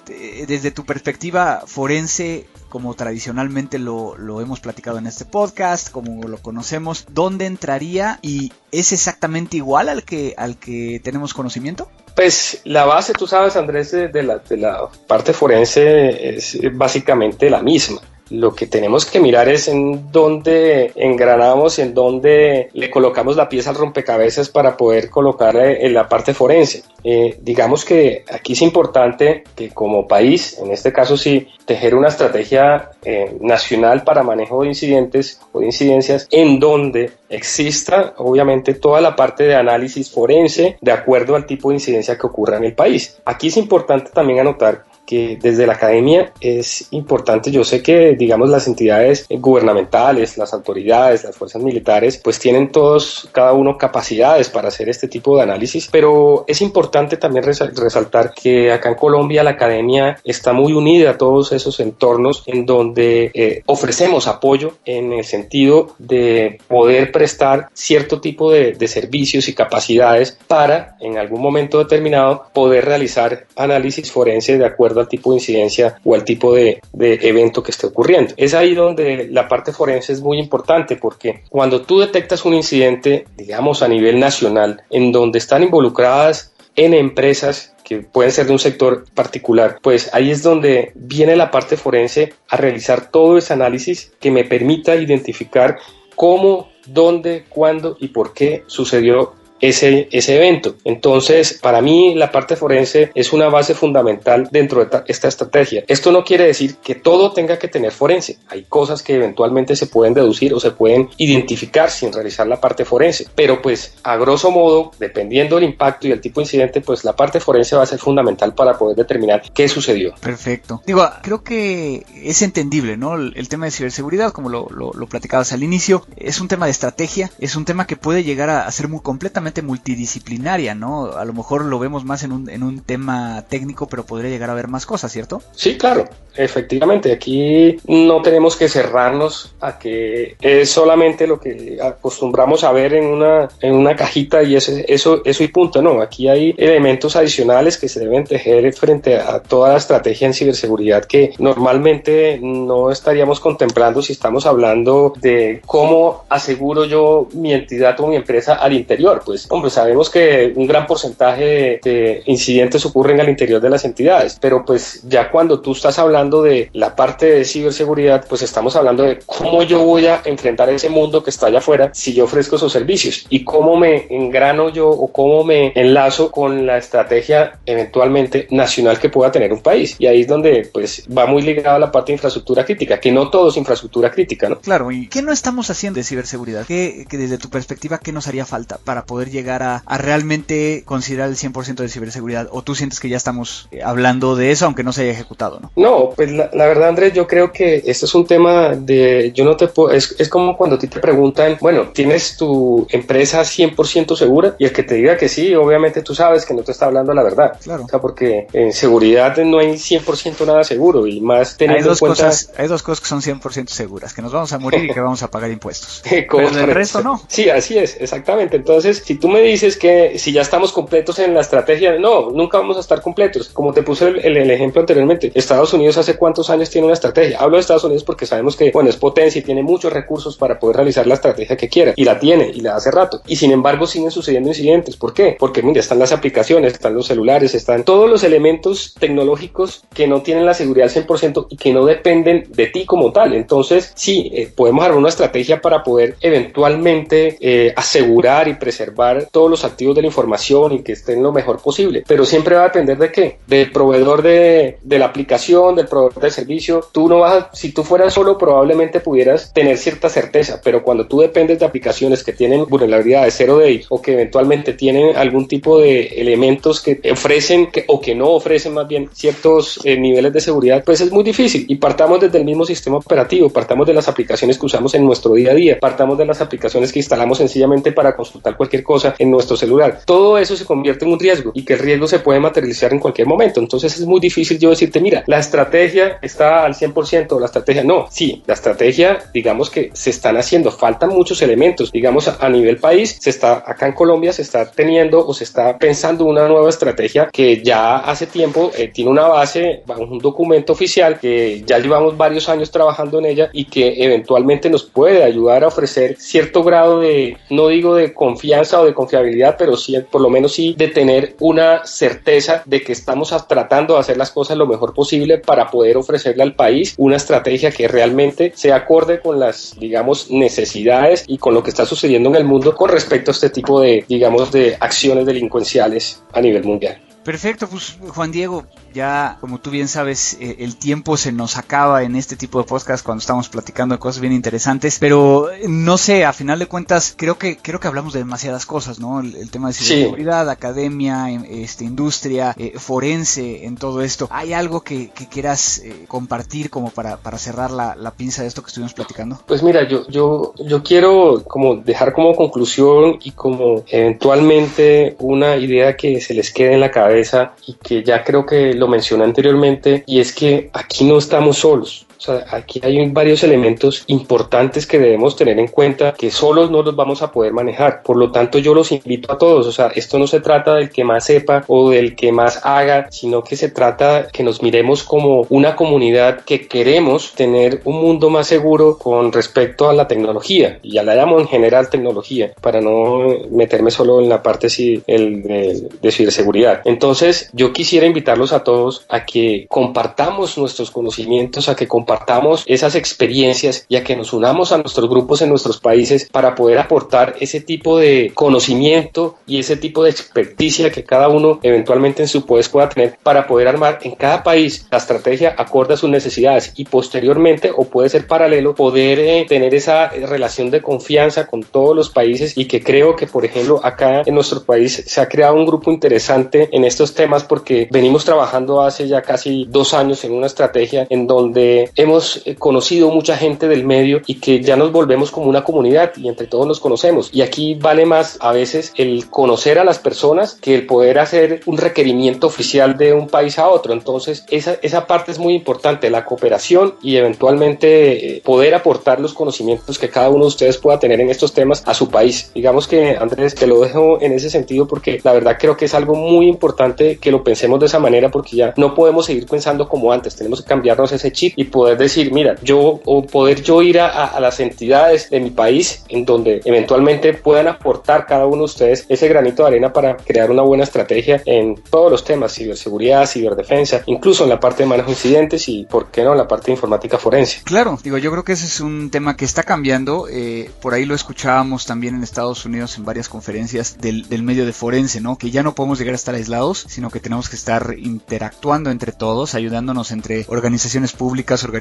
Desde 0.47 0.71
tu 0.71 0.85
perspectiva 0.85 1.63
forense, 1.65 2.47
como 2.79 2.93
tradicionalmente 2.93 3.77
lo, 3.77 4.15
lo, 4.17 4.39
hemos 4.39 4.61
platicado 4.61 4.97
en 4.99 5.05
este 5.05 5.25
podcast, 5.25 5.91
como 5.91 6.25
lo 6.29 6.37
conocemos, 6.37 7.05
¿dónde 7.11 7.45
entraría 7.45 8.19
y 8.21 8.53
es 8.71 8.93
exactamente 8.93 9.57
igual 9.57 9.89
al 9.89 10.03
que, 10.03 10.33
al 10.37 10.57
que 10.57 11.01
tenemos 11.03 11.33
conocimiento? 11.33 11.89
Pues 12.15 12.61
la 12.63 12.85
base, 12.85 13.11
tú 13.11 13.27
sabes, 13.27 13.57
Andrés, 13.57 13.91
de 13.91 14.23
la, 14.23 14.37
de 14.37 14.55
la 14.55 14.87
parte 15.07 15.33
forense 15.33 16.37
es 16.37 16.57
básicamente 16.71 17.49
la 17.49 17.61
misma. 17.61 17.99
Lo 18.29 18.53
que 18.53 18.67
tenemos 18.67 19.05
que 19.05 19.19
mirar 19.19 19.49
es 19.49 19.67
en 19.67 20.11
dónde 20.11 20.91
engranamos 20.95 21.79
y 21.79 21.81
en 21.81 21.93
dónde 21.93 22.69
le 22.73 22.91
colocamos 22.91 23.35
la 23.35 23.49
pieza 23.49 23.71
al 23.71 23.75
rompecabezas 23.75 24.49
para 24.49 24.77
poder 24.77 25.09
colocar 25.09 25.55
en 25.55 25.93
la 25.93 26.07
parte 26.07 26.33
forense. 26.33 26.83
Eh, 27.03 27.37
digamos 27.41 27.85
que 27.85 28.23
aquí 28.31 28.53
es 28.53 28.61
importante 28.61 29.43
que 29.55 29.69
como 29.69 30.07
país, 30.07 30.57
en 30.59 30.71
este 30.71 30.91
caso 30.91 31.17
sí, 31.17 31.47
tejer 31.65 31.95
una 31.95 32.09
estrategia 32.09 32.91
eh, 33.03 33.37
nacional 33.41 34.03
para 34.03 34.23
manejo 34.23 34.61
de 34.61 34.69
incidentes 34.69 35.41
o 35.51 35.59
de 35.59 35.67
incidencias 35.67 36.27
en 36.31 36.59
donde 36.59 37.11
exista 37.29 38.13
obviamente 38.17 38.73
toda 38.73 39.01
la 39.01 39.15
parte 39.15 39.43
de 39.43 39.55
análisis 39.55 40.11
forense 40.11 40.77
de 40.81 40.91
acuerdo 40.91 41.35
al 41.35 41.45
tipo 41.45 41.69
de 41.69 41.75
incidencia 41.75 42.17
que 42.17 42.27
ocurra 42.27 42.57
en 42.57 42.65
el 42.65 42.73
país. 42.73 43.19
Aquí 43.25 43.47
es 43.47 43.57
importante 43.57 44.11
también 44.11 44.39
anotar 44.39 44.88
que 45.09 45.39
desde 45.41 45.65
la 45.65 45.73
academia 45.73 46.31
es 46.39 46.87
importante. 46.91 47.49
Yo 47.49 47.63
sé 47.63 47.81
que, 47.81 48.15
digamos, 48.15 48.51
las 48.51 48.67
entidades 48.67 49.25
gubernamentales, 49.27 50.37
las 50.37 50.53
autoridades, 50.53 51.23
las 51.23 51.35
fuerzas 51.35 51.63
militares, 51.63 52.21
pues 52.23 52.37
tienen 52.37 52.71
todos, 52.71 53.27
cada 53.31 53.53
uno, 53.53 53.75
capacidades 53.75 54.51
para 54.51 54.67
hacer 54.67 54.87
este 54.87 55.07
tipo 55.07 55.35
de 55.35 55.41
análisis, 55.41 55.89
pero 55.91 56.45
es 56.45 56.61
importante 56.61 57.17
también 57.17 57.43
resaltar 57.43 58.35
que 58.35 58.71
acá 58.71 58.89
en 58.89 58.95
Colombia 58.95 59.43
la 59.43 59.51
academia 59.51 60.19
está 60.23 60.53
muy 60.53 60.73
unida 60.73 61.09
a 61.09 61.17
todos 61.17 61.53
esos 61.53 61.79
entornos 61.79 62.43
en 62.45 62.67
donde 62.67 63.31
eh, 63.33 63.63
ofrecemos 63.65 64.27
apoyo 64.27 64.73
en 64.85 65.11
el 65.13 65.25
sentido 65.25 65.95
de 65.97 66.59
poder 66.67 67.11
prestar 67.11 67.69
cierto 67.73 68.21
tipo 68.21 68.51
de, 68.51 68.73
de 68.73 68.87
servicios 68.87 69.47
y 69.47 69.55
capacidades 69.55 70.37
para, 70.45 70.97
en 70.99 71.17
algún 71.17 71.41
momento 71.41 71.79
determinado, 71.79 72.43
poder 72.53 72.85
realizar 72.85 73.47
análisis 73.55 74.11
forense 74.11 74.59
de 74.59 74.65
acuerdo 74.65 74.98
al 74.99 75.07
tipo 75.07 75.31
de 75.31 75.37
incidencia 75.37 75.99
o 76.03 76.15
al 76.15 76.23
tipo 76.23 76.53
de, 76.53 76.81
evento 76.93 77.63
que 77.63 77.71
esté 77.71 77.87
ocurriendo. 77.87 78.33
Es 78.37 78.53
ahí 78.53 78.73
donde 78.73 79.27
la 79.31 79.47
parte 79.47 79.71
forense 79.71 80.13
es 80.13 80.21
muy 80.21 80.39
importante 80.39 80.95
porque 80.95 81.43
cuando 81.49 81.81
tú 81.81 81.99
detectas 81.99 82.45
un 82.45 82.53
incidente, 82.53 83.25
digamos 83.37 83.81
a 83.81 83.87
nivel 83.87 84.19
nacional, 84.19 84.81
en 84.89 85.11
donde 85.11 85.39
están 85.39 85.63
involucradas 85.63 86.53
en 86.75 86.93
empresas 86.93 87.75
que 87.83 88.01
pueden 88.01 88.31
ser 88.31 88.45
de 88.45 88.53
un 88.53 88.59
sector 88.59 89.03
particular, 89.13 89.79
pues 89.81 90.09
ahí 90.13 90.31
es 90.31 90.43
donde 90.43 90.91
viene 90.95 91.35
la 91.35 91.51
parte 91.51 91.75
forense 91.75 92.33
a 92.47 92.57
realizar 92.57 93.09
todo 93.09 93.37
ese 93.37 93.53
análisis 93.53 94.11
que 94.19 94.31
me 94.31 94.43
permita 94.43 94.95
identificar 94.95 95.77
cómo, 96.15 96.69
dónde, 96.85 97.45
cuándo 97.49 97.97
y 97.99 98.09
por 98.09 98.33
qué 98.33 98.63
sucedió 98.67 99.33
ese, 99.61 100.07
ese 100.11 100.35
evento. 100.35 100.75
Entonces, 100.83 101.59
para 101.61 101.81
mí 101.81 102.15
la 102.15 102.31
parte 102.31 102.55
forense 102.55 103.11
es 103.15 103.33
una 103.33 103.49
base 103.49 103.73
fundamental 103.73 104.47
dentro 104.51 104.85
de 104.85 105.03
esta 105.07 105.27
estrategia. 105.27 105.83
Esto 105.87 106.11
no 106.11 106.23
quiere 106.23 106.45
decir 106.45 106.77
que 106.77 106.95
todo 106.95 107.31
tenga 107.31 107.57
que 107.57 107.67
tener 107.67 107.91
forense. 107.91 108.37
Hay 108.47 108.63
cosas 108.63 109.03
que 109.03 109.15
eventualmente 109.15 109.75
se 109.75 109.87
pueden 109.87 110.13
deducir 110.13 110.53
o 110.53 110.59
se 110.59 110.71
pueden 110.71 111.09
identificar 111.17 111.91
sin 111.91 112.13
realizar 112.13 112.47
la 112.47 112.59
parte 112.59 112.85
forense. 112.85 113.27
Pero 113.35 113.61
pues, 113.61 113.95
a 114.03 114.17
grosso 114.17 114.51
modo, 114.51 114.91
dependiendo 114.99 115.55
del 115.55 115.65
impacto 115.65 116.07
y 116.07 116.11
el 116.11 116.21
tipo 116.21 116.39
de 116.39 116.45
incidente, 116.45 116.81
pues 116.81 117.03
la 117.03 117.15
parte 117.15 117.39
forense 117.39 117.75
va 117.75 117.83
a 117.83 117.87
ser 117.87 117.99
fundamental 117.99 118.53
para 118.53 118.77
poder 118.77 118.95
determinar 118.95 119.43
qué 119.53 119.67
sucedió. 119.67 120.13
Perfecto. 120.21 120.81
Digo, 120.85 121.07
creo 121.21 121.43
que 121.43 122.05
es 122.23 122.41
entendible, 122.41 122.97
¿no? 122.97 123.15
El, 123.15 123.49
tema 123.49 123.65
de 123.65 123.71
ciberseguridad, 123.71 124.31
como 124.31 124.49
lo, 124.49 124.67
lo, 124.69 124.91
lo 124.93 125.07
platicabas 125.07 125.53
al 125.53 125.63
inicio, 125.63 126.05
es 126.15 126.39
un 126.39 126.47
tema 126.47 126.67
de 126.67 126.71
estrategia, 126.71 127.31
es 127.39 127.55
un 127.55 127.65
tema 127.65 127.87
que 127.87 127.95
puede 127.95 128.23
llegar 128.23 128.51
a 128.51 128.71
ser 128.71 128.87
muy 128.87 128.99
completamente 129.01 129.48
multidisciplinaria, 129.61 130.75
¿no? 130.75 131.11
A 131.13 131.25
lo 131.25 131.33
mejor 131.33 131.65
lo 131.65 131.79
vemos 131.79 132.05
más 132.05 132.23
en 132.23 132.31
un, 132.31 132.49
en 132.49 132.63
un 132.63 132.81
tema 132.81 133.43
técnico, 133.49 133.87
pero 133.87 134.05
podría 134.05 134.29
llegar 134.29 134.49
a 134.49 134.53
ver 134.53 134.67
más 134.67 134.85
cosas, 134.85 135.11
¿cierto? 135.11 135.41
Sí, 135.51 135.77
claro, 135.77 136.05
efectivamente. 136.35 137.11
Aquí 137.11 137.77
no 137.87 138.21
tenemos 138.21 138.55
que 138.55 138.69
cerrarnos 138.69 139.53
a 139.59 139.77
que 139.77 140.35
es 140.41 140.69
solamente 140.69 141.27
lo 141.27 141.39
que 141.39 141.79
acostumbramos 141.81 142.63
a 142.63 142.71
ver 142.71 142.93
en 142.93 143.05
una, 143.05 143.49
en 143.61 143.75
una 143.75 143.95
cajita 143.95 144.43
y 144.43 144.55
eso, 144.55 144.71
eso, 144.87 145.21
eso 145.25 145.43
y 145.43 145.47
punto, 145.49 145.81
no. 145.81 146.01
Aquí 146.01 146.27
hay 146.27 146.53
elementos 146.57 147.15
adicionales 147.15 147.77
que 147.77 147.89
se 147.89 147.99
deben 147.99 148.23
tejer 148.23 148.73
frente 148.73 149.17
a 149.17 149.41
toda 149.41 149.71
la 149.71 149.77
estrategia 149.77 150.27
en 150.27 150.33
ciberseguridad 150.33 151.05
que 151.05 151.33
normalmente 151.39 152.39
no 152.41 152.91
estaríamos 152.91 153.39
contemplando 153.39 154.01
si 154.01 154.13
estamos 154.13 154.45
hablando 154.45 155.13
de 155.19 155.61
cómo 155.65 156.25
aseguro 156.29 156.85
yo 156.85 157.27
mi 157.33 157.53
entidad 157.53 157.99
o 157.99 158.07
mi 158.07 158.15
empresa 158.15 158.55
al 158.55 158.73
interior. 158.73 159.21
Pues 159.25 159.38
hombre, 159.49 159.69
sabemos 159.69 160.09
que 160.09 160.53
un 160.55 160.67
gran 160.67 160.87
porcentaje 160.87 161.79
de 161.83 162.23
incidentes 162.25 162.85
ocurren 162.85 163.19
al 163.19 163.29
interior 163.29 163.61
de 163.61 163.69
las 163.69 163.85
entidades, 163.85 164.37
pero 164.39 164.63
pues 164.65 165.01
ya 165.07 165.29
cuando 165.31 165.61
tú 165.61 165.71
estás 165.73 165.99
hablando 165.99 166.41
de 166.41 166.69
la 166.73 166.95
parte 166.95 167.25
de 167.27 167.45
ciberseguridad, 167.45 168.25
pues 168.27 168.41
estamos 168.41 168.75
hablando 168.75 169.03
de 169.03 169.19
cómo 169.25 169.63
yo 169.63 169.83
voy 169.83 170.07
a 170.07 170.21
enfrentar 170.25 170.69
ese 170.69 170.89
mundo 170.89 171.23
que 171.23 171.29
está 171.29 171.47
allá 171.47 171.59
afuera 171.59 171.91
si 171.93 172.13
yo 172.13 172.25
ofrezco 172.25 172.55
esos 172.55 172.71
servicios 172.71 173.25
y 173.29 173.43
cómo 173.43 173.77
me 173.77 174.07
engrano 174.09 174.69
yo 174.69 174.89
o 174.89 175.11
cómo 175.11 175.43
me 175.43 175.71
enlazo 175.75 176.31
con 176.31 176.65
la 176.65 176.77
estrategia 176.77 177.59
eventualmente 177.65 178.47
nacional 178.51 178.99
que 178.99 179.09
pueda 179.09 179.31
tener 179.31 179.53
un 179.53 179.61
país. 179.61 179.95
Y 179.99 180.07
ahí 180.07 180.21
es 180.21 180.27
donde 180.27 180.69
pues 180.71 181.05
va 181.15 181.25
muy 181.25 181.41
ligado 181.41 181.75
a 181.75 181.79
la 181.79 181.91
parte 181.91 182.11
de 182.11 182.15
infraestructura 182.15 182.65
crítica, 182.65 182.99
que 182.99 183.11
no 183.11 183.29
todo 183.29 183.49
es 183.49 183.57
infraestructura 183.57 184.11
crítica, 184.11 184.49
¿no? 184.49 184.59
Claro, 184.59 184.91
¿y 184.91 185.07
qué 185.07 185.21
no 185.21 185.31
estamos 185.31 185.69
haciendo 185.69 185.97
de 185.97 186.03
ciberseguridad? 186.03 186.65
¿Qué, 186.65 187.05
que 187.09 187.17
desde 187.17 187.37
tu 187.37 187.49
perspectiva, 187.49 187.99
qué 187.99 188.11
nos 188.11 188.27
haría 188.27 188.45
falta 188.45 188.79
para 188.83 189.05
poder 189.05 189.28
llegar 189.29 189.63
a, 189.63 189.83
realmente 189.97 190.83
considerar 190.85 191.29
el 191.29 191.35
100% 191.35 191.75
de 191.75 191.89
ciberseguridad? 191.89 192.47
¿O 192.51 192.61
tú 192.61 192.75
sientes 192.75 192.99
que 192.99 193.09
ya 193.09 193.17
estamos 193.17 193.67
eh, 193.71 193.81
hablando 193.83 194.35
de 194.35 194.51
eso, 194.51 194.65
aunque 194.65 194.83
no 194.83 194.93
se 194.93 195.03
haya 195.03 195.11
ejecutado? 195.11 195.59
No, 195.75 195.89
no 195.89 196.09
pues 196.15 196.31
la, 196.31 196.49
verdad, 196.53 196.89
Andrés, 196.89 197.13
yo 197.13 197.27
creo 197.27 197.51
que 197.51 197.83
esto 197.85 198.05
es 198.05 198.15
un 198.15 198.25
tema 198.25 198.75
de, 198.75 199.31
yo 199.33 199.45
no 199.45 199.55
te 199.57 199.67
puedo, 199.67 199.91
es, 199.91 200.15
es 200.19 200.29
como 200.29 200.55
cuando 200.57 200.75
a 200.75 200.79
ti 200.79 200.87
te 200.87 200.99
preguntan, 200.99 201.57
bueno, 201.61 201.89
¿tienes 201.93 202.37
tu 202.37 202.87
empresa 202.89 203.41
100% 203.41 204.15
segura? 204.15 204.55
Y 204.57 204.65
el 204.65 204.73
que 204.73 204.83
te 204.83 204.95
diga 204.95 205.17
que 205.17 205.29
sí, 205.29 205.55
obviamente 205.55 206.01
tú 206.01 206.15
sabes 206.15 206.45
que 206.45 206.53
no 206.53 206.63
te 206.63 206.71
está 206.71 206.85
hablando 206.85 207.13
la 207.13 207.23
verdad. 207.23 207.57
Claro. 207.61 207.85
O 207.85 207.87
sea, 207.87 207.99
porque 207.99 208.47
en 208.53 208.73
seguridad 208.73 209.37
no 209.37 209.59
hay 209.59 209.73
100% 209.73 210.45
nada 210.45 210.63
seguro 210.63 211.07
y 211.07 211.21
más 211.21 211.57
teniendo 211.57 211.83
hay 211.83 211.89
dos 211.89 212.01
en 212.01 212.07
cuenta... 212.07 212.25
Cosas, 212.25 212.51
hay 212.57 212.67
dos 212.67 212.83
cosas 212.83 213.01
que 213.01 213.07
son 213.07 213.21
100% 213.21 213.67
seguras, 213.67 214.13
que 214.13 214.21
nos 214.21 214.31
vamos 214.31 214.51
a 214.53 214.59
morir 214.59 214.85
y 214.85 214.93
que 214.93 214.99
vamos 215.01 215.23
a 215.23 215.31
pagar 215.31 215.51
impuestos. 215.51 216.01
Pero 216.09 216.39
el 216.39 216.73
resto 216.73 217.01
no. 217.01 217.21
Sí, 217.27 217.49
así 217.49 217.77
es, 217.77 217.97
exactamente. 217.99 218.57
Entonces, 218.57 219.03
si 219.05 219.15
tú 219.19 219.27
me 219.27 219.41
dices 219.41 219.77
que 219.77 220.17
si 220.17 220.31
ya 220.31 220.41
estamos 220.41 220.71
completos 220.71 221.19
en 221.19 221.33
la 221.33 221.41
estrategia, 221.41 221.97
no, 221.99 222.31
nunca 222.31 222.59
vamos 222.59 222.77
a 222.77 222.79
estar 222.79 223.01
completos. 223.01 223.49
Como 223.49 223.73
te 223.73 223.83
puse 223.83 224.07
el, 224.07 224.51
ejemplo 224.51 224.81
anteriormente, 224.81 225.31
Estados 225.35 225.73
Unidos 225.73 225.97
hace 225.97 226.17
cuántos 226.17 226.49
años 226.49 226.69
tiene 226.69 226.85
una 226.85 226.93
estrategia. 226.93 227.37
Hablo 227.39 227.57
de 227.57 227.61
Estados 227.61 227.83
Unidos 227.83 228.03
porque 228.03 228.25
sabemos 228.25 228.55
que, 228.55 228.71
bueno, 228.71 228.89
es 228.89 228.97
potencia 228.97 229.39
y 229.39 229.43
tiene 229.43 229.63
muchos 229.63 229.93
recursos 229.93 230.37
para 230.37 230.59
poder 230.59 230.77
realizar 230.77 231.05
la 231.07 231.15
estrategia 231.15 231.57
que 231.57 231.69
quiera. 231.69 231.93
Y 231.95 232.03
la 232.03 232.19
tiene, 232.19 232.51
y 232.53 232.61
la 232.61 232.75
hace 232.75 232.91
rato. 232.91 233.21
Y 233.27 233.35
sin 233.35 233.51
embargo 233.51 233.85
siguen 233.87 234.11
sucediendo 234.11 234.49
incidentes. 234.49 234.97
¿Por 234.97 235.13
qué? 235.13 235.35
Porque, 235.39 235.61
mira, 235.61 235.79
están 235.79 235.99
las 235.99 236.11
aplicaciones, 236.11 236.73
están 236.73 236.93
los 236.93 237.07
celulares, 237.07 237.53
están 237.55 237.83
todos 237.83 238.09
los 238.09 238.23
elementos 238.23 238.95
tecnológicos 238.99 239.83
que 239.93 240.07
no 240.07 240.21
tienen 240.21 240.45
la 240.45 240.53
seguridad 240.53 240.89
al 240.93 241.05
100% 241.05 241.47
y 241.49 241.57
que 241.57 241.73
no 241.73 241.85
dependen 241.85 242.45
de 242.49 242.67
ti 242.67 242.85
como 242.85 243.11
tal. 243.11 243.33
Entonces, 243.33 243.91
sí, 243.95 244.31
eh, 244.33 244.51
podemos 244.55 244.83
armar 244.83 244.97
una 244.97 245.09
estrategia 245.09 245.61
para 245.61 245.83
poder 245.83 246.15
eventualmente 246.21 247.37
eh, 247.39 247.73
asegurar 247.75 248.47
y 248.47 248.53
preservar 248.55 249.08
todos 249.31 249.49
los 249.49 249.63
activos 249.65 249.95
de 249.95 250.01
la 250.01 250.07
información 250.07 250.73
y 250.73 250.83
que 250.83 250.93
estén 250.93 251.21
lo 251.23 251.31
mejor 251.31 251.61
posible. 251.61 252.03
Pero 252.07 252.25
siempre 252.25 252.55
va 252.55 252.63
a 252.63 252.65
depender 252.65 252.97
de 252.97 253.11
qué? 253.11 253.39
Del 253.47 253.71
proveedor 253.71 254.21
de, 254.21 254.77
de 254.81 254.99
la 254.99 255.05
aplicación, 255.05 255.75
del 255.75 255.87
proveedor 255.87 256.21
del 256.21 256.31
servicio, 256.31 256.87
tú 256.91 257.07
no 257.07 257.19
vas 257.19 257.33
a, 257.33 257.49
si 257.53 257.71
tú 257.71 257.83
fueras 257.83 258.13
solo 258.13 258.37
probablemente 258.37 258.99
pudieras 258.99 259.53
tener 259.53 259.77
cierta 259.77 260.09
certeza, 260.09 260.61
pero 260.63 260.83
cuando 260.83 261.07
tú 261.07 261.19
dependes 261.19 261.59
de 261.59 261.65
aplicaciones 261.65 262.23
que 262.23 262.33
tienen 262.33 262.65
vulnerabilidad 262.65 263.25
de 263.25 263.31
cero 263.31 263.57
day 263.57 263.83
o 263.89 264.01
que 264.01 264.13
eventualmente 264.13 264.73
tienen 264.73 265.15
algún 265.15 265.47
tipo 265.47 265.79
de 265.79 266.07
elementos 266.21 266.81
que 266.81 266.99
ofrecen 267.11 267.69
o 267.87 267.99
que 267.99 268.15
no 268.15 268.29
ofrecen 268.29 268.73
más 268.73 268.87
bien 268.87 269.09
ciertos 269.13 269.79
eh, 269.83 269.97
niveles 269.97 270.33
de 270.33 270.41
seguridad, 270.41 270.83
pues 270.85 271.01
es 271.01 271.11
muy 271.11 271.23
difícil 271.23 271.65
y 271.67 271.75
partamos 271.75 272.19
desde 272.19 272.37
el 272.37 272.45
mismo 272.45 272.65
sistema 272.65 272.97
operativo, 272.97 273.49
partamos 273.49 273.87
de 273.87 273.93
las 273.93 274.07
aplicaciones 274.07 274.57
que 274.57 274.65
usamos 274.65 274.93
en 274.95 275.05
nuestro 275.05 275.33
día 275.33 275.51
a 275.51 275.55
día, 275.55 275.79
partamos 275.79 276.17
de 276.17 276.25
las 276.25 276.41
aplicaciones 276.41 276.91
que 276.91 276.99
instalamos 276.99 277.37
sencillamente 277.37 277.91
para 277.91 278.15
consultar 278.15 278.57
cualquier 278.57 278.83
cosa 278.89 279.13
en 279.19 279.29
nuestro 279.29 279.55
celular. 279.55 279.99
Todo 280.03 280.39
eso 280.39 280.55
se 280.55 280.65
convierte 280.65 281.05
en 281.05 281.11
un 281.11 281.19
riesgo 281.19 281.51
y 281.53 281.63
que 281.63 281.73
el 281.73 281.79
riesgo 281.79 282.07
se 282.07 282.17
puede 282.17 282.39
materializar 282.39 282.91
en 282.91 282.97
cualquier 282.97 283.27
momento. 283.27 283.59
Entonces 283.59 283.95
es 283.99 284.03
muy 284.07 284.19
difícil 284.19 284.57
yo 284.57 284.71
decirte, 284.71 284.99
mira, 284.99 285.23
la 285.27 285.37
estrategia 285.37 286.17
está 286.23 286.65
al 286.65 286.73
100%, 286.73 287.39
la 287.39 287.45
estrategia 287.45 287.83
no. 287.83 288.07
Sí, 288.09 288.41
la 288.47 288.55
estrategia, 288.55 289.19
digamos 289.31 289.69
que 289.69 289.91
se 289.93 290.09
están 290.09 290.37
haciendo, 290.37 290.71
faltan 290.71 291.09
muchos 291.09 291.39
elementos. 291.43 291.91
Digamos, 291.91 292.27
a, 292.27 292.49
nivel 292.49 292.77
país, 292.77 293.15
se 293.21 293.29
está, 293.29 293.63
acá 293.63 293.85
en 293.85 293.93
Colombia 293.93 294.33
se 294.33 294.41
está 294.41 294.71
teniendo 294.71 295.23
o 295.23 295.35
se 295.35 295.43
está 295.43 295.77
pensando 295.77 296.25
una 296.25 296.47
nueva 296.47 296.67
estrategia 296.67 297.29
que 297.31 297.61
ya 297.61 297.97
hace 297.97 298.25
tiempo 298.25 298.71
eh, 298.75 298.87
tiene 298.87 299.11
una 299.11 299.27
base, 299.27 299.83
un 299.99 300.17
documento 300.17 300.73
oficial 300.73 301.19
que 301.19 301.61
ya 301.63 301.77
llevamos 301.77 302.17
varios 302.17 302.49
años 302.49 302.71
trabajando 302.71 303.19
en 303.19 303.25
ella 303.25 303.49
y 303.53 303.65
que 303.65 304.03
eventualmente 304.03 304.67
nos 304.67 304.83
puede 304.83 305.23
ayudar 305.23 305.63
a 305.63 305.67
ofrecer 305.67 306.15
cierto 306.17 306.63
grado 306.63 306.99
de, 307.01 307.37
no 307.51 307.67
digo 307.67 307.93
de 307.93 308.15
confianza 308.15 308.78
de 308.85 308.93
confiabilidad, 308.93 309.55
pero 309.57 309.77
sí, 309.77 309.97
por 310.09 310.21
lo 310.21 310.29
menos 310.29 310.53
sí, 310.53 310.75
de 310.77 310.87
tener 310.87 311.35
una 311.39 311.85
certeza 311.85 312.63
de 312.65 312.81
que 312.81 312.91
estamos 312.91 313.33
tratando 313.47 313.95
de 313.95 313.99
hacer 313.99 314.17
las 314.17 314.31
cosas 314.31 314.57
lo 314.57 314.67
mejor 314.67 314.93
posible 314.93 315.37
para 315.37 315.69
poder 315.69 315.97
ofrecerle 315.97 316.43
al 316.43 316.55
país 316.55 316.95
una 316.97 317.15
estrategia 317.15 317.71
que 317.71 317.87
realmente 317.87 318.51
sea 318.55 318.77
acorde 318.77 319.19
con 319.19 319.39
las, 319.39 319.75
digamos, 319.79 320.29
necesidades 320.29 321.23
y 321.27 321.37
con 321.37 321.53
lo 321.53 321.63
que 321.63 321.69
está 321.69 321.85
sucediendo 321.85 322.29
en 322.29 322.35
el 322.35 322.45
mundo 322.45 322.75
con 322.75 322.89
respecto 322.89 323.31
a 323.31 323.33
este 323.33 323.49
tipo 323.49 323.79
de, 323.81 324.05
digamos, 324.07 324.51
de 324.51 324.77
acciones 324.79 325.25
delincuenciales 325.25 326.23
a 326.33 326.41
nivel 326.41 326.63
mundial. 326.63 327.08
Perfecto, 327.23 327.67
pues 327.67 327.97
Juan 328.07 328.31
Diego, 328.31 328.65
ya 328.93 329.37
como 329.41 329.59
tú 329.59 329.71
bien 329.71 329.87
sabes, 329.87 330.37
eh, 330.39 330.57
el 330.59 330.77
tiempo 330.77 331.17
se 331.17 331.31
nos 331.31 331.57
acaba 331.57 332.03
en 332.03 332.15
este 332.15 332.35
tipo 332.35 332.59
de 332.59 332.65
podcast 332.65 333.05
cuando 333.05 333.19
estamos 333.19 333.49
platicando 333.49 333.95
de 333.95 333.99
cosas 333.99 334.21
bien 334.21 334.33
interesantes, 334.33 334.97
pero 334.99 335.51
eh, 335.51 335.65
no 335.67 335.97
sé, 335.97 336.23
a 336.25 336.33
final 336.33 336.59
de 336.59 336.67
cuentas 336.67 337.13
creo 337.17 337.37
que 337.37 337.57
creo 337.57 337.79
que 337.79 337.87
hablamos 337.87 338.13
de 338.13 338.19
demasiadas 338.19 338.65
cosas, 338.65 338.99
¿no? 338.99 339.19
El, 339.19 339.49
tema 339.51 339.67
de 339.67 339.73
seguridad, 339.73 340.49
academia, 340.49 341.29
em, 341.29 341.43
este, 341.49 341.83
industria, 341.83 342.55
eh, 342.57 342.73
forense, 342.77 343.65
en 343.65 343.75
todo 343.75 344.01
esto. 344.01 344.27
¿Hay 344.31 344.53
algo 344.53 344.81
que, 344.81 345.09
quieras 345.29 345.81
compartir 346.07 346.69
como 346.69 346.89
para, 346.89 347.17
para 347.17 347.37
cerrar 347.37 347.71
la, 347.71 347.95
la, 347.95 348.11
pinza 348.11 348.41
de 348.41 348.47
esto 348.47 348.63
que 348.63 348.67
estuvimos 348.67 348.93
platicando? 348.93 349.39
Pues 349.45 349.61
mira, 349.61 349.87
yo, 349.87 350.07
yo, 350.07 350.53
yo 350.57 350.81
quiero 350.81 351.43
como 351.45 351.75
dejar 351.75 352.13
como 352.13 352.35
conclusión 352.35 353.17
y 353.21 353.31
como 353.31 353.83
eventualmente 353.87 355.15
una 355.19 355.57
idea 355.57 355.95
que 355.95 356.21
se 356.21 356.33
les 356.33 356.51
quede 356.51 356.73
en 356.73 356.79
la 356.79 356.89
cabeza 356.91 357.18
y 357.67 357.73
que 357.73 358.03
ya 358.03 358.23
creo 358.23 358.45
que 358.45 358.73
lo 358.73 358.87
mencioné 358.87 359.23
anteriormente 359.23 360.03
y 360.07 360.19
es 360.19 360.33
que 360.33 360.69
aquí 360.73 361.03
no 361.05 361.17
estamos 361.17 361.57
solos. 361.57 362.05
O 362.19 362.21
sea, 362.21 362.45
aquí 362.51 362.81
hay 362.83 363.09
varios 363.11 363.43
elementos 363.43 364.03
importantes 364.07 364.85
que 364.85 364.99
debemos 364.99 365.37
tener 365.37 365.57
en 365.57 365.69
cuenta 365.69 366.13
que 366.13 366.31
solos 366.31 366.69
no 366.69 366.83
los 366.83 366.93
vamos 366.93 367.21
a 367.21 367.31
poder 367.31 367.53
manejar. 367.53 368.03
Por 368.03 368.17
lo 368.17 368.29
tanto, 368.29 368.59
yo 368.59 368.73
los 368.73 368.91
invito 368.91 369.31
a 369.31 369.37
todos. 369.37 369.65
O 369.67 369.71
sea, 369.71 369.87
esto 369.95 370.19
no 370.19 370.27
se 370.27 370.41
trata 370.41 370.75
del 370.75 370.89
que 370.89 371.05
más 371.05 371.25
sepa 371.25 371.63
o 371.67 371.91
del 371.91 372.17
que 372.17 372.33
más 372.33 372.59
haga, 372.65 373.07
sino 373.09 373.41
que 373.41 373.55
se 373.55 373.69
trata 373.69 374.27
que 374.27 374.43
nos 374.43 374.61
miremos 374.61 375.03
como 375.03 375.45
una 375.49 375.77
comunidad 375.77 376.41
que 376.41 376.67
queremos 376.67 377.33
tener 377.35 377.81
un 377.85 378.01
mundo 378.01 378.29
más 378.29 378.47
seguro 378.47 378.97
con 378.97 379.31
respecto 379.31 379.89
a 379.89 379.93
la 379.93 380.07
tecnología. 380.07 380.79
Y 380.81 380.95
ya 380.95 381.03
la 381.03 381.15
llamo 381.15 381.39
en 381.39 381.47
general 381.47 381.89
tecnología, 381.89 382.51
para 382.59 382.81
no 382.81 383.27
meterme 383.49 383.91
solo 383.91 384.19
en 384.19 384.27
la 384.27 384.43
parte 384.43 384.67
el, 385.07 385.43
de, 385.43 385.89
de 386.01 386.11
ciberseguridad. 386.11 386.81
Entonces, 386.83 387.49
yo 387.53 387.71
quisiera 387.71 388.05
invitarlos 388.05 388.51
a 388.51 388.63
todos 388.63 389.05
a 389.07 389.25
que 389.25 389.65
compartamos 389.69 390.57
nuestros 390.57 390.91
conocimientos, 390.91 391.69
a 391.69 391.75
que 391.77 391.87
compartamos 391.87 392.08
compartamos 392.09 392.63
esas 392.65 392.95
experiencias 392.95 393.85
y 393.87 393.95
a 393.95 394.03
que 394.03 394.15
nos 394.15 394.33
unamos 394.33 394.71
a 394.71 394.79
nuestros 394.79 395.07
grupos 395.07 395.43
en 395.43 395.49
nuestros 395.49 395.79
países 395.79 396.27
para 396.31 396.55
poder 396.55 396.79
aportar 396.79 397.35
ese 397.39 397.61
tipo 397.61 397.99
de 397.99 398.31
conocimiento 398.33 399.35
y 399.45 399.59
ese 399.59 399.77
tipo 399.77 400.03
de 400.03 400.09
experticia 400.09 400.91
que 400.91 401.03
cada 401.03 401.27
uno 401.29 401.59
eventualmente 401.61 402.23
en 402.23 402.27
su 402.27 402.47
país 402.47 402.67
pueda 402.67 402.89
tener 402.89 403.19
para 403.21 403.45
poder 403.45 403.67
armar 403.67 403.99
en 404.01 404.15
cada 404.15 404.41
país 404.41 404.87
la 404.89 404.97
estrategia 404.97 405.53
acorde 405.55 405.93
a 405.93 405.97
sus 405.97 406.09
necesidades 406.09 406.73
y 406.77 406.85
posteriormente 406.85 407.71
o 407.75 407.83
puede 407.83 408.09
ser 408.09 408.25
paralelo 408.25 408.73
poder 408.73 409.19
eh, 409.19 409.45
tener 409.47 409.75
esa 409.75 410.07
relación 410.09 410.71
de 410.71 410.81
confianza 410.81 411.45
con 411.45 411.61
todos 411.61 411.95
los 411.95 412.09
países 412.09 412.57
y 412.57 412.65
que 412.65 412.81
creo 412.81 413.15
que 413.15 413.27
por 413.27 413.45
ejemplo 413.45 413.81
acá 413.83 414.23
en 414.25 414.33
nuestro 414.33 414.63
país 414.63 415.03
se 415.05 415.21
ha 415.21 415.29
creado 415.29 415.53
un 415.53 415.67
grupo 415.67 415.91
interesante 415.91 416.69
en 416.71 416.85
estos 416.85 417.13
temas 417.13 417.43
porque 417.43 417.87
venimos 417.91 418.25
trabajando 418.25 418.81
hace 418.81 419.07
ya 419.07 419.21
casi 419.21 419.67
dos 419.69 419.93
años 419.93 420.23
en 420.23 420.31
una 420.31 420.47
estrategia 420.47 421.05
en 421.07 421.27
donde 421.27 421.91
hemos 421.99 422.41
eh, 422.45 422.55
conocido 422.55 423.09
mucha 423.09 423.35
gente 423.35 423.67
del 423.67 423.85
medio 423.85 424.21
y 424.25 424.35
que 424.35 424.61
ya 424.61 424.77
nos 424.77 424.91
volvemos 424.93 425.31
como 425.31 425.49
una 425.49 425.65
comunidad 425.65 426.13
y 426.15 426.29
entre 426.29 426.47
todos 426.47 426.65
nos 426.65 426.79
conocemos. 426.79 427.29
Y 427.33 427.41
aquí 427.41 427.75
vale 427.75 428.05
más 428.05 428.37
a 428.39 428.53
veces 428.53 428.93
el 428.95 429.29
conocer 429.29 429.79
a 429.79 429.83
las 429.83 429.99
personas 429.99 430.57
que 430.61 430.75
el 430.75 430.85
poder 430.85 431.19
hacer 431.19 431.59
un 431.65 431.77
requerimiento 431.77 432.47
oficial 432.47 432.97
de 432.97 433.13
un 433.13 433.27
país 433.27 433.59
a 433.59 433.67
otro. 433.67 433.91
Entonces, 433.91 434.45
esa, 434.49 434.77
esa 434.81 435.07
parte 435.07 435.31
es 435.31 435.39
muy 435.39 435.53
importante, 435.53 436.09
la 436.09 436.23
cooperación 436.23 436.95
y 437.01 437.17
eventualmente 437.17 438.37
eh, 438.37 438.41
poder 438.45 438.75
aportar 438.75 439.19
los 439.19 439.33
conocimientos 439.33 439.99
que 439.99 440.09
cada 440.09 440.29
uno 440.29 440.45
de 440.45 440.47
ustedes 440.47 440.77
pueda 440.77 440.99
tener 440.99 441.19
en 441.19 441.29
estos 441.29 441.53
temas 441.53 441.83
a 441.85 441.93
su 441.93 442.09
país. 442.09 442.51
Digamos 442.55 442.87
que, 442.87 443.17
Andrés, 443.17 443.55
te 443.55 443.67
lo 443.67 443.81
dejo 443.81 444.21
en 444.21 444.31
ese 444.31 444.49
sentido 444.49 444.87
porque 444.87 445.19
la 445.21 445.33
verdad 445.33 445.57
creo 445.59 445.75
que 445.75 445.85
es 445.85 445.93
algo 445.93 446.15
muy 446.15 446.47
importante 446.47 447.17
que 447.17 447.29
lo 447.29 447.43
pensemos 447.43 447.77
de 447.81 447.87
esa 447.87 447.99
manera 447.99 448.31
porque 448.31 448.55
ya 448.55 448.73
no 448.77 448.95
podemos 448.95 449.25
seguir 449.25 449.45
pensando 449.45 449.89
como 449.89 450.13
antes. 450.13 450.35
Tenemos 450.37 450.61
que 450.61 450.69
cambiarnos 450.69 451.11
ese 451.11 451.31
chip 451.33 451.53
y 451.57 451.65
poder 451.65 451.88
decir, 451.97 452.31
mira, 452.31 452.55
yo 452.61 452.99
o 453.05 453.25
poder 453.25 453.61
yo 453.61 453.81
ir 453.81 453.99
a, 453.99 454.39
las 454.39 454.59
entidades 454.59 455.29
de 455.29 455.39
mi 455.39 455.49
país 455.49 456.03
en 456.09 456.25
donde 456.25 456.61
eventualmente 456.65 457.33
puedan 457.33 457.67
aportar 457.67 458.25
cada 458.25 458.45
uno 458.45 458.59
de 458.59 458.63
ustedes 458.63 459.05
ese 459.09 459.27
granito 459.27 459.63
de 459.63 459.69
arena 459.69 459.91
para 459.91 460.17
crear 460.17 460.51
una 460.51 460.61
buena 460.61 460.83
estrategia 460.83 461.41
en 461.45 461.75
todos 461.89 462.11
los 462.11 462.23
temas, 462.23 462.53
ciberseguridad, 462.53 463.27
ciberdefensa, 463.27 464.03
incluso 464.05 464.43
en 464.43 464.49
la 464.49 464.59
parte 464.59 464.83
de 464.83 464.89
manejo 464.89 465.07
de 465.07 465.13
incidentes 465.13 465.67
y, 465.67 465.85
¿por 465.85 466.11
qué 466.11 466.23
no?, 466.23 466.31
en 466.31 466.37
la 466.37 466.47
parte 466.47 466.67
de 466.67 466.73
informática 466.73 467.17
forense. 467.17 467.61
Claro, 467.63 467.97
digo, 468.03 468.17
yo 468.17 468.31
creo 468.31 468.43
que 468.43 468.53
ese 468.53 468.65
es 468.65 468.79
un 468.79 469.09
tema 469.09 469.35
que 469.35 469.45
está 469.45 469.63
cambiando. 469.63 470.27
Eh, 470.29 470.69
por 470.81 470.93
ahí 470.93 471.05
lo 471.05 471.15
escuchábamos 471.15 471.85
también 471.85 472.15
en 472.15 472.23
Estados 472.23 472.65
Unidos 472.65 472.97
en 472.97 473.05
varias 473.05 473.29
conferencias 473.29 473.97
del, 473.99 474.27
del 474.29 474.43
medio 474.43 474.65
de 474.65 474.73
forense, 474.73 475.21
¿no? 475.21 475.37
Que 475.37 475.51
ya 475.51 475.63
no 475.63 475.75
podemos 475.75 475.99
llegar 475.99 476.13
a 476.13 476.15
estar 476.15 476.35
aislados, 476.35 476.85
sino 476.87 477.09
que 477.09 477.19
tenemos 477.19 477.49
que 477.49 477.55
estar 477.55 477.95
interactuando 477.97 478.91
entre 478.91 479.11
todos, 479.11 479.55
ayudándonos 479.55 480.11
entre 480.11 480.45
organizaciones 480.47 481.13
públicas, 481.13 481.63
organizaciones 481.63 481.78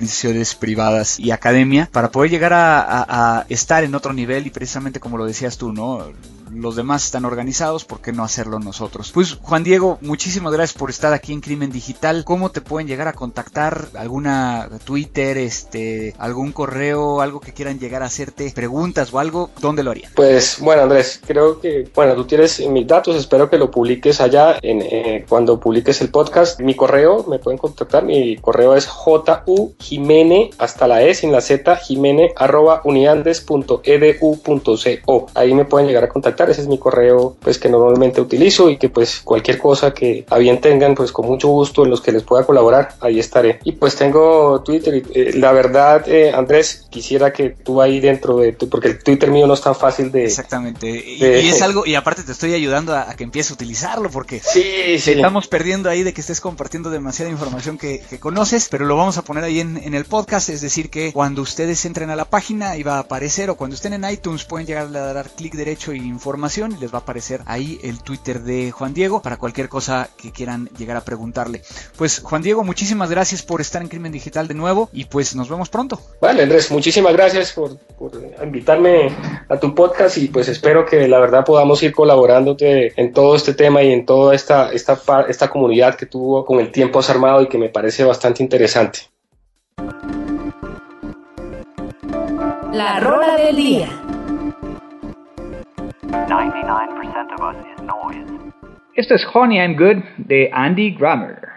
privadas 0.54 1.18
y 1.18 1.30
academia 1.30 1.88
para 1.90 2.10
poder 2.10 2.30
llegar 2.30 2.52
a, 2.52 3.38
a 3.38 3.46
estar 3.48 3.84
en 3.84 3.94
otro 3.94 4.12
nivel 4.12 4.46
y 4.46 4.50
precisamente 4.50 5.00
como 5.00 5.16
lo 5.18 5.26
decías 5.26 5.58
tú, 5.58 5.72
¿no? 5.72 6.12
Los 6.52 6.76
demás 6.76 7.04
están 7.04 7.24
organizados, 7.24 7.84
¿por 7.84 8.00
qué 8.00 8.12
no 8.12 8.24
hacerlo 8.24 8.58
nosotros? 8.58 9.12
Pues 9.12 9.34
Juan 9.34 9.64
Diego, 9.64 9.98
muchísimas 10.00 10.52
gracias 10.52 10.78
por 10.78 10.90
estar 10.90 11.12
aquí 11.12 11.32
en 11.32 11.40
Crimen 11.40 11.70
Digital. 11.70 12.24
¿Cómo 12.24 12.50
te 12.50 12.60
pueden 12.60 12.88
llegar 12.88 13.08
a 13.08 13.12
contactar? 13.12 13.88
¿Alguna 13.94 14.68
Twitter, 14.84 15.38
este, 15.38 16.14
algún 16.18 16.52
correo, 16.52 17.20
algo 17.20 17.40
que 17.40 17.52
quieran 17.52 17.78
llegar 17.78 18.02
a 18.02 18.06
hacerte 18.06 18.50
preguntas 18.54 19.12
o 19.12 19.18
algo? 19.18 19.50
¿Dónde 19.60 19.82
lo 19.82 19.90
harían? 19.90 20.12
Pues 20.14 20.58
bueno, 20.60 20.82
Andrés, 20.82 21.20
creo 21.26 21.60
que, 21.60 21.90
bueno, 21.94 22.14
tú 22.14 22.24
tienes 22.24 22.60
mis 22.68 22.86
datos, 22.86 23.16
espero 23.16 23.50
que 23.50 23.58
lo 23.58 23.70
publiques 23.70 24.20
allá 24.20 24.58
en, 24.62 24.82
eh, 24.82 25.24
cuando 25.28 25.58
publiques 25.58 26.00
el 26.00 26.10
podcast. 26.10 26.60
Mi 26.60 26.74
correo, 26.74 27.24
me 27.28 27.38
pueden 27.38 27.58
contactar, 27.58 28.04
mi 28.04 28.36
correo 28.36 28.74
es 28.74 28.86
ju 28.86 29.18
jimene 29.78 30.50
hasta 30.58 30.86
la 30.86 31.02
e 31.02 31.14
sin 31.14 31.32
la 31.32 31.40
z 31.40 31.76
jimene 31.76 32.32
arroba 32.36 32.82
uniandes.edu.co. 32.84 35.26
Ahí 35.34 35.54
me 35.54 35.64
pueden 35.64 35.88
llegar 35.88 36.04
a 36.04 36.08
contactar 36.08 36.37
ese 36.48 36.62
es 36.62 36.68
mi 36.68 36.78
correo 36.78 37.36
pues 37.40 37.58
que 37.58 37.68
normalmente 37.68 38.20
utilizo 38.20 38.70
y 38.70 38.76
que 38.76 38.88
pues 38.88 39.20
cualquier 39.24 39.58
cosa 39.58 39.92
que 39.92 40.24
a 40.30 40.38
bien 40.38 40.60
tengan 40.60 40.94
pues 40.94 41.12
con 41.12 41.26
mucho 41.26 41.48
gusto 41.48 41.84
en 41.84 41.90
los 41.90 42.00
que 42.00 42.12
les 42.12 42.22
pueda 42.22 42.46
colaborar, 42.46 42.94
ahí 43.00 43.18
estaré. 43.18 43.58
Y 43.64 43.72
pues 43.72 43.96
tengo 43.96 44.62
Twitter 44.62 44.94
y 44.94 45.18
eh, 45.18 45.32
la 45.34 45.52
verdad 45.52 46.08
eh, 46.08 46.32
Andrés, 46.32 46.86
quisiera 46.90 47.32
que 47.32 47.50
tú 47.50 47.82
ahí 47.82 48.00
dentro 48.00 48.38
de 48.38 48.52
tu, 48.52 48.68
porque 48.68 48.88
el 48.88 49.02
Twitter 49.02 49.30
mío 49.30 49.46
no 49.46 49.54
es 49.54 49.60
tan 49.60 49.74
fácil 49.74 50.12
de... 50.12 50.24
Exactamente. 50.24 50.88
y, 50.88 51.48
es 51.48 51.62
algo, 51.62 51.84
y 51.86 51.94
aparte 51.94 52.22
te 52.22 52.32
estoy 52.32 52.54
ayudando 52.54 52.96
a, 52.96 53.14
que 53.14 53.24
empieces 53.24 53.50
a 53.50 53.54
utilizarlo 53.54 54.10
porque 54.10 54.40
sí, 54.40 54.98
sí. 54.98 55.12
estamos 55.12 55.48
perdiendo 55.48 55.90
ahí 55.90 56.02
de 56.02 56.12
que 56.12 56.20
estés 56.20 56.40
compartiendo 56.40 56.90
demasiada 56.90 57.30
información 57.30 57.78
que, 57.78 58.02
conoces, 58.20 58.68
pero 58.70 58.84
lo 58.84 58.96
vamos 58.96 59.16
a 59.16 59.22
poner 59.22 59.44
ahí 59.44 59.60
en, 59.60 59.76
en, 59.76 59.94
el 59.94 60.04
podcast, 60.04 60.48
es 60.48 60.60
decir 60.60 60.90
que 60.90 61.12
cuando 61.12 61.42
ustedes 61.42 61.84
entren 61.84 62.10
a 62.10 62.16
la 62.16 62.24
página 62.24 62.76
iba 62.76 62.96
a 62.96 63.00
aparecer 63.00 63.50
o 63.50 63.56
cuando 63.56 63.74
estén 63.74 63.92
en 63.92 64.08
iTunes 64.08 64.44
pueden 64.44 64.66
llegar 64.66 64.86
a 64.86 65.12
dar 65.12 65.30
clic 65.30 65.54
derecho 65.54 65.92
y 65.92 65.98
informar 65.98 66.27
información 66.28 66.74
y 66.76 66.80
les 66.80 66.92
va 66.92 66.98
a 66.98 67.00
aparecer 67.00 67.40
ahí 67.46 67.80
el 67.82 68.02
Twitter 68.02 68.40
de 68.40 68.70
Juan 68.70 68.92
Diego 68.92 69.22
para 69.22 69.38
cualquier 69.38 69.70
cosa 69.70 70.10
que 70.20 70.30
quieran 70.30 70.68
llegar 70.76 70.98
a 70.98 71.00
preguntarle. 71.00 71.62
Pues 71.96 72.20
Juan 72.20 72.42
Diego, 72.42 72.64
muchísimas 72.64 73.10
gracias 73.10 73.42
por 73.42 73.62
estar 73.62 73.80
en 73.80 73.88
Crimen 73.88 74.12
Digital 74.12 74.46
de 74.46 74.52
nuevo 74.52 74.90
y 74.92 75.06
pues 75.06 75.34
nos 75.34 75.48
vemos 75.48 75.70
pronto. 75.70 75.98
Vale, 76.20 76.42
Andrés, 76.42 76.70
muchísimas 76.70 77.14
gracias 77.14 77.52
por, 77.52 77.78
por 77.98 78.12
invitarme 78.44 79.10
a 79.48 79.58
tu 79.58 79.74
podcast 79.74 80.18
y 80.18 80.28
pues 80.28 80.48
espero 80.48 80.84
que 80.84 81.08
la 81.08 81.18
verdad 81.18 81.46
podamos 81.46 81.82
ir 81.82 81.94
colaborándote 81.94 82.92
en 83.00 83.14
todo 83.14 83.34
este 83.34 83.54
tema 83.54 83.82
y 83.82 83.90
en 83.90 84.04
toda 84.04 84.34
esta, 84.34 84.70
esta, 84.70 85.00
esta 85.28 85.48
comunidad 85.48 85.94
que 85.94 86.04
tuvo 86.04 86.44
con 86.44 86.60
el 86.60 86.70
tiempo 86.70 86.98
has 86.98 87.08
armado 87.08 87.40
y 87.40 87.48
que 87.48 87.56
me 87.56 87.70
parece 87.70 88.04
bastante 88.04 88.42
interesante. 88.42 89.00
La 92.70 93.00
rola 93.00 93.34
del 93.36 93.56
día. 93.56 93.88
99% 96.08 97.34
of 97.34 97.40
us 97.40 97.56
is 97.72 97.82
noise. 97.82 98.52
Esto 98.96 99.14
es 99.14 99.24
Honey 99.24 99.60
I'm 99.60 99.76
Good 99.76 100.02
de 100.26 100.48
Andy 100.50 100.90
Grammer. 100.90 101.52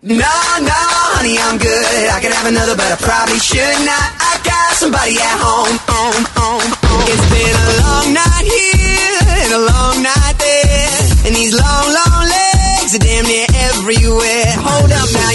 No, 0.00 0.14
no, 0.14 0.78
honey, 1.18 1.34
I'm 1.42 1.58
good. 1.58 2.06
I 2.14 2.22
could 2.22 2.30
have 2.30 2.46
another, 2.46 2.78
but 2.78 2.86
I 2.86 2.96
probably 3.02 3.42
should 3.42 3.78
not. 3.82 4.08
I 4.22 4.38
got 4.46 4.78
somebody 4.78 5.18
at 5.18 5.36
home, 5.42 5.74
home, 5.90 6.22
home, 6.38 6.70
home. 6.86 7.02
It's 7.10 7.26
been 7.34 7.50
a 7.50 7.68
long 7.82 8.08
night 8.14 8.46
here 8.46 9.18
and 9.42 9.50
a 9.58 9.62
long 9.66 9.96
night 10.06 10.38
there, 10.38 11.26
and 11.26 11.34
these 11.34 11.50
long, 11.50 11.86
long 11.90 12.22
legs 12.30 12.94
are 12.94 13.02
damn 13.02 13.26
near 13.26 13.50
everywhere. 13.74 14.54
Hold 14.62 14.94
up, 14.94 15.10
now 15.10 15.32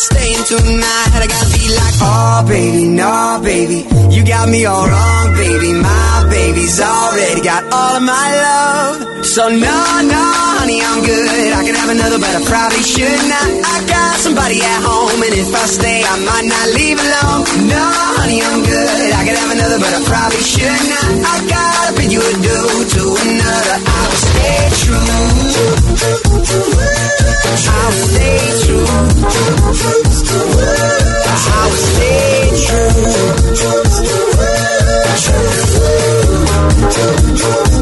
staying 0.00 0.44
tonight, 0.48 1.12
I 1.12 1.28
gotta 1.28 1.50
be 1.52 1.68
like, 1.68 1.96
oh 2.00 2.40
baby, 2.48 2.88
no 2.88 3.36
baby, 3.44 3.84
you 4.08 4.24
got 4.24 4.48
me 4.48 4.64
all 4.64 4.88
wrong, 4.88 5.26
baby. 5.36 5.76
My 5.76 6.24
baby's 6.32 6.80
already 6.80 7.44
got 7.44 7.68
all 7.68 8.00
of 8.00 8.04
my 8.04 8.28
love, 8.40 9.26
so 9.26 9.52
no, 9.52 9.76
no, 10.08 10.24
honey, 10.56 10.80
I'm 10.80 11.04
good. 11.04 11.52
I 11.52 11.60
could 11.68 11.76
have 11.76 11.92
another, 11.92 12.16
but 12.16 12.32
I 12.32 12.40
probably 12.48 12.80
should 12.80 13.22
not. 13.28 13.48
I 13.60 13.76
got 13.84 14.16
somebody 14.24 14.64
at 14.64 14.80
home, 14.80 15.20
and 15.20 15.34
if 15.36 15.52
I 15.52 15.64
stay, 15.68 16.00
I 16.00 16.16
might 16.24 16.48
not 16.48 16.66
leave 16.72 16.96
alone. 16.96 17.44
No, 17.68 17.84
honey, 18.16 18.40
I'm 18.40 18.64
good. 18.64 19.08
I 19.12 19.20
could 19.28 19.36
have 19.36 19.52
another, 19.52 19.78
but 19.84 19.92
I 19.92 20.00
probably 20.08 20.44
should 20.44 20.82
not. 20.88 21.08
I 21.28 21.36
gotta 21.44 21.90
bid 22.00 22.08
you 22.08 22.24
adieu 22.24 22.64
to 22.88 23.02
another. 23.20 23.76
I 23.84 24.00
will 27.46 27.92
stay 27.92 28.38
true. 28.64 28.86
I'll 31.32 31.70
stay 31.70 32.50
true. 32.64 33.00
I'll 33.40 33.90
stay 35.60 35.74
true. 37.36 37.79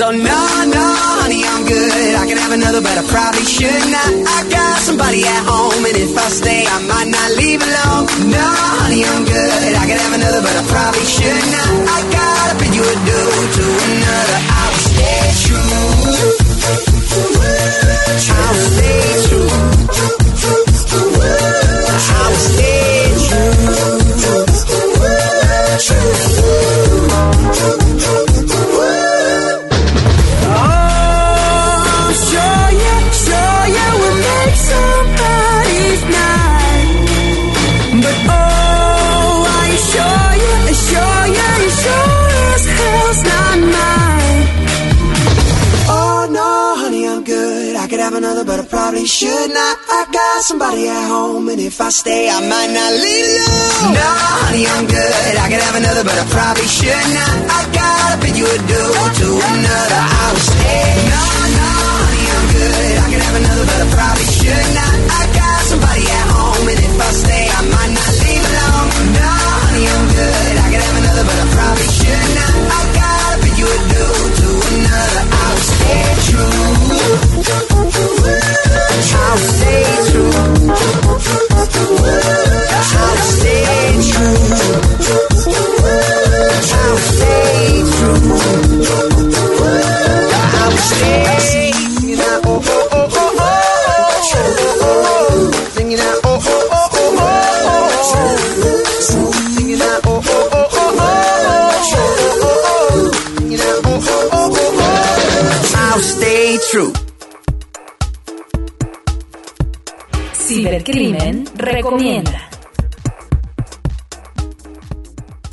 So 0.00 0.08
no, 0.08 0.16
no, 0.16 0.86
honey, 1.20 1.44
I'm 1.44 1.68
good. 1.68 2.14
I 2.16 2.24
can 2.24 2.38
have 2.40 2.56
another, 2.56 2.80
but 2.80 2.96
I 2.96 3.04
probably 3.04 3.44
should 3.44 3.84
not. 3.92 4.08
I 4.32 4.48
got 4.48 4.80
somebody 4.80 5.20
at 5.28 5.44
home, 5.44 5.84
and 5.84 5.92
if 5.92 6.16
I 6.16 6.24
stay, 6.32 6.64
I 6.64 6.80
might 6.88 7.12
not 7.12 7.28
leave 7.36 7.60
alone. 7.60 8.08
No, 8.32 8.48
honey, 8.80 9.04
I'm 9.04 9.28
good. 9.28 9.72
I 9.76 9.84
can 9.84 10.00
have 10.00 10.16
another, 10.16 10.40
but 10.40 10.56
I 10.56 10.64
probably 10.72 11.04
should 11.04 11.44
not. 11.52 11.68
I 11.84 12.00
gotta 12.16 12.54
bid 12.64 12.72
you 12.72 12.80
adieu 12.80 13.28
to 13.60 13.64
another. 13.92 14.40
I 14.40 14.72
will 14.72 14.84
stay 14.88 15.36
true. 15.44 15.68
I 18.24 18.56
will 18.56 18.68
stay 18.72 19.09
probably 48.90 49.06
should 49.06 49.50
not. 49.54 49.78
I 49.88 50.02
got 50.10 50.42
somebody 50.42 50.88
at 50.88 51.06
home, 51.06 51.48
and 51.48 51.60
if 51.60 51.80
I 51.80 51.90
stay, 51.90 52.28
I 52.28 52.40
might 52.42 52.74
not 52.74 52.90
leave 52.98 53.38
alone. 53.38 53.94
No, 53.94 54.02
honey, 54.02 54.66
I'm 54.66 54.82
good. 54.82 55.32
I 55.38 55.46
could 55.46 55.62
have 55.62 55.76
another, 55.78 56.02
but 56.02 56.18
I 56.18 56.26
probably 56.26 56.66
should 56.66 57.06
not. 57.14 57.34
I 57.54 57.60
gotta 57.70 58.18
bid 58.18 58.34
you 58.34 58.50
adieu 58.50 58.90
to 59.22 59.28
another. 59.46 60.02
I 60.10 60.29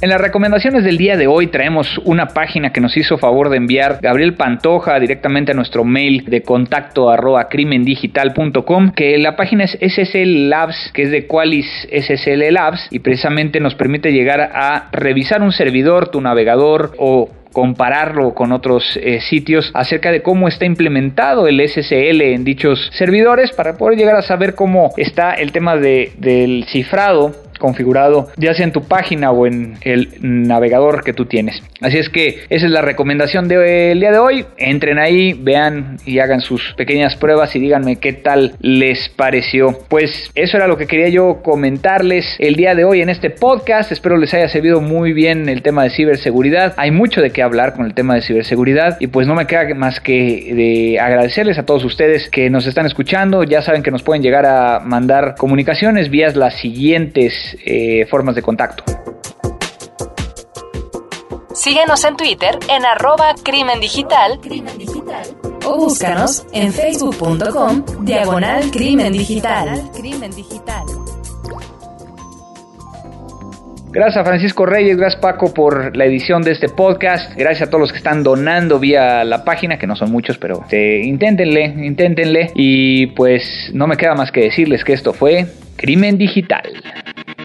En 0.08 0.12
las 0.12 0.22
recomendaciones 0.22 0.86
del 0.86 0.98
día 0.98 1.18
de 1.18 1.28
hoy 1.28 1.48
traemos 1.48 1.98
una 2.06 2.28
página 2.28 2.72
que 2.72 2.80
nos 2.80 2.96
hizo 2.96 3.18
favor 3.18 3.50
de 3.50 3.58
enviar 3.58 4.00
Gabriel 4.02 4.36
Pantoja 4.36 4.98
directamente 5.02 5.52
a 5.52 5.54
nuestro 5.54 5.84
mail 5.84 6.24
de 6.24 6.44
contacto 6.44 7.10
arroba 7.10 7.50
crimendigital.com 7.50 8.94
que 8.94 9.18
la 9.18 9.36
página 9.36 9.66
es 9.66 9.78
SSL 9.82 10.48
Labs 10.48 10.92
que 10.94 11.02
es 11.02 11.12
de 11.12 11.28
Qualis 11.28 11.68
SSL 11.92 12.54
Labs 12.54 12.88
y 12.90 13.00
precisamente 13.00 13.60
nos 13.60 13.76
permite 13.76 14.14
llegar 14.14 14.40
a 14.40 14.88
revisar 14.94 15.42
un 15.42 15.52
servidor, 15.52 16.08
tu 16.08 16.22
navegador 16.22 16.94
o 16.98 17.30
compararlo 17.52 18.34
con 18.34 18.52
otros 18.52 18.98
eh, 19.02 19.20
sitios 19.20 19.72
acerca 19.74 20.12
de 20.12 20.22
cómo 20.22 20.48
está 20.48 20.66
implementado 20.66 21.48
el 21.48 21.60
SSL 21.68 22.22
en 22.22 22.46
dichos 22.46 22.92
servidores 22.94 23.52
para 23.52 23.76
poder 23.78 23.98
llegar 23.98 24.16
a 24.16 24.22
saber 24.22 24.56
cómo 24.56 24.92
está 24.96 25.34
el 25.34 25.52
tema 25.52 25.76
de, 25.76 26.14
del 26.18 26.66
cifrado 26.70 27.47
configurado 27.58 28.30
ya 28.38 28.54
sea 28.54 28.66
en 28.66 28.72
tu 28.72 28.84
página 28.84 29.32
o 29.32 29.48
en 29.48 29.76
el 29.82 30.10
navegador 30.22 31.04
que 31.04 31.14
tú 31.14 31.26
tienes. 31.26 31.62
Así 31.82 31.98
es 31.98 32.10
que 32.10 32.44
esa 32.50 32.66
es 32.66 32.72
la 32.72 32.82
recomendación 32.82 33.48
del 33.48 34.00
día 34.00 34.12
de 34.12 34.20
hoy. 34.20 34.46
Entren 34.58 35.00
ahí, 35.00 35.34
vean 35.34 35.98
y 36.06 36.20
hagan 36.20 36.42
sus 36.42 36.74
pequeñas 36.76 37.16
pruebas 37.16 37.56
y 37.56 37.60
díganme 37.60 37.98
qué 37.98 38.14
tal 38.14 38.54
les 38.60 39.10
pareció. 39.10 39.78
Pues 39.90 40.32
eso 40.36 40.58
era 40.58 40.68
lo 40.68 40.78
que 40.78 40.88
quería 40.88 41.10
yo 41.10 41.42
comentarles 41.44 42.26
el 42.40 42.56
día 42.56 42.76
de 42.76 42.86
hoy 42.86 43.02
en 43.02 43.10
este 43.10 43.30
podcast. 43.30 43.92
Espero 43.92 44.18
les 44.18 44.34
haya 44.34 44.50
servido 44.50 44.82
muy 44.82 45.14
bien 45.14 45.50
el 45.50 45.62
tema 45.62 45.84
de 45.84 45.90
ciberseguridad. 45.90 46.74
Hay 46.78 46.92
mucho 46.92 47.22
de 47.22 47.32
qué 47.32 47.42
hablar 47.42 47.74
con 47.74 47.86
el 47.86 47.94
tema 47.94 48.16
de 48.16 48.22
ciberseguridad 48.22 48.98
y 49.00 49.08
pues 49.08 49.28
no 49.28 49.36
me 49.36 49.48
queda 49.48 49.74
más 49.76 50.00
que 50.00 50.54
de 50.54 51.00
agradecerles 51.00 51.58
a 51.58 51.66
todos 51.66 51.84
ustedes 51.84 52.30
que 52.30 52.50
nos 52.50 52.68
están 52.68 52.86
escuchando. 52.86 53.44
Ya 53.44 53.62
saben 53.62 53.84
que 53.84 53.92
nos 53.92 54.04
pueden 54.04 54.22
llegar 54.22 54.46
a 54.46 54.80
mandar 54.80 55.36
comunicaciones 55.38 56.10
vía 56.10 56.28
las 56.36 56.56
siguientes 56.56 57.47
eh, 57.66 58.06
formas 58.10 58.36
de 58.36 58.42
contacto. 58.42 58.84
Síguenos 61.54 62.04
en 62.06 62.16
Twitter 62.16 62.58
en 62.70 62.86
arroba 62.86 63.34
crimen 63.44 63.80
digital 63.80 64.40
o 65.66 65.78
búscanos 65.78 66.46
en 66.54 66.72
facebook.com 66.72 67.84
diagonal 68.02 68.70
crimen 68.72 69.12
digital. 69.12 69.90
Gracias 73.90 74.18
a 74.18 74.24
Francisco 74.24 74.66
Reyes, 74.66 74.98
gracias 74.98 75.20
Paco 75.20 75.54
por 75.54 75.98
la 75.98 76.06
edición 76.06 76.44
de 76.44 76.52
este 76.52 76.70
podcast. 76.70 77.34
Gracias 77.36 77.68
a 77.68 77.72
todos 77.72 77.82
los 77.82 77.92
que 77.92 77.98
están 77.98 78.22
donando 78.22 78.80
vía 78.80 79.24
la 79.24 79.44
página, 79.44 79.80
que 79.80 79.88
no 79.88 79.96
son 79.96 80.12
muchos, 80.12 80.38
pero 80.38 80.62
este, 80.62 81.00
inténtenle, 81.00 81.64
inténtenle. 81.66 82.52
Y 82.54 83.08
pues 83.08 83.72
no 83.74 83.88
me 83.88 83.98
queda 83.98 84.14
más 84.14 84.32
que 84.32 84.42
decirles 84.42 84.84
que 84.84 84.94
esto 84.94 85.14
fue 85.14 85.48
Crimen 85.78 86.18
Digital. 86.18 86.70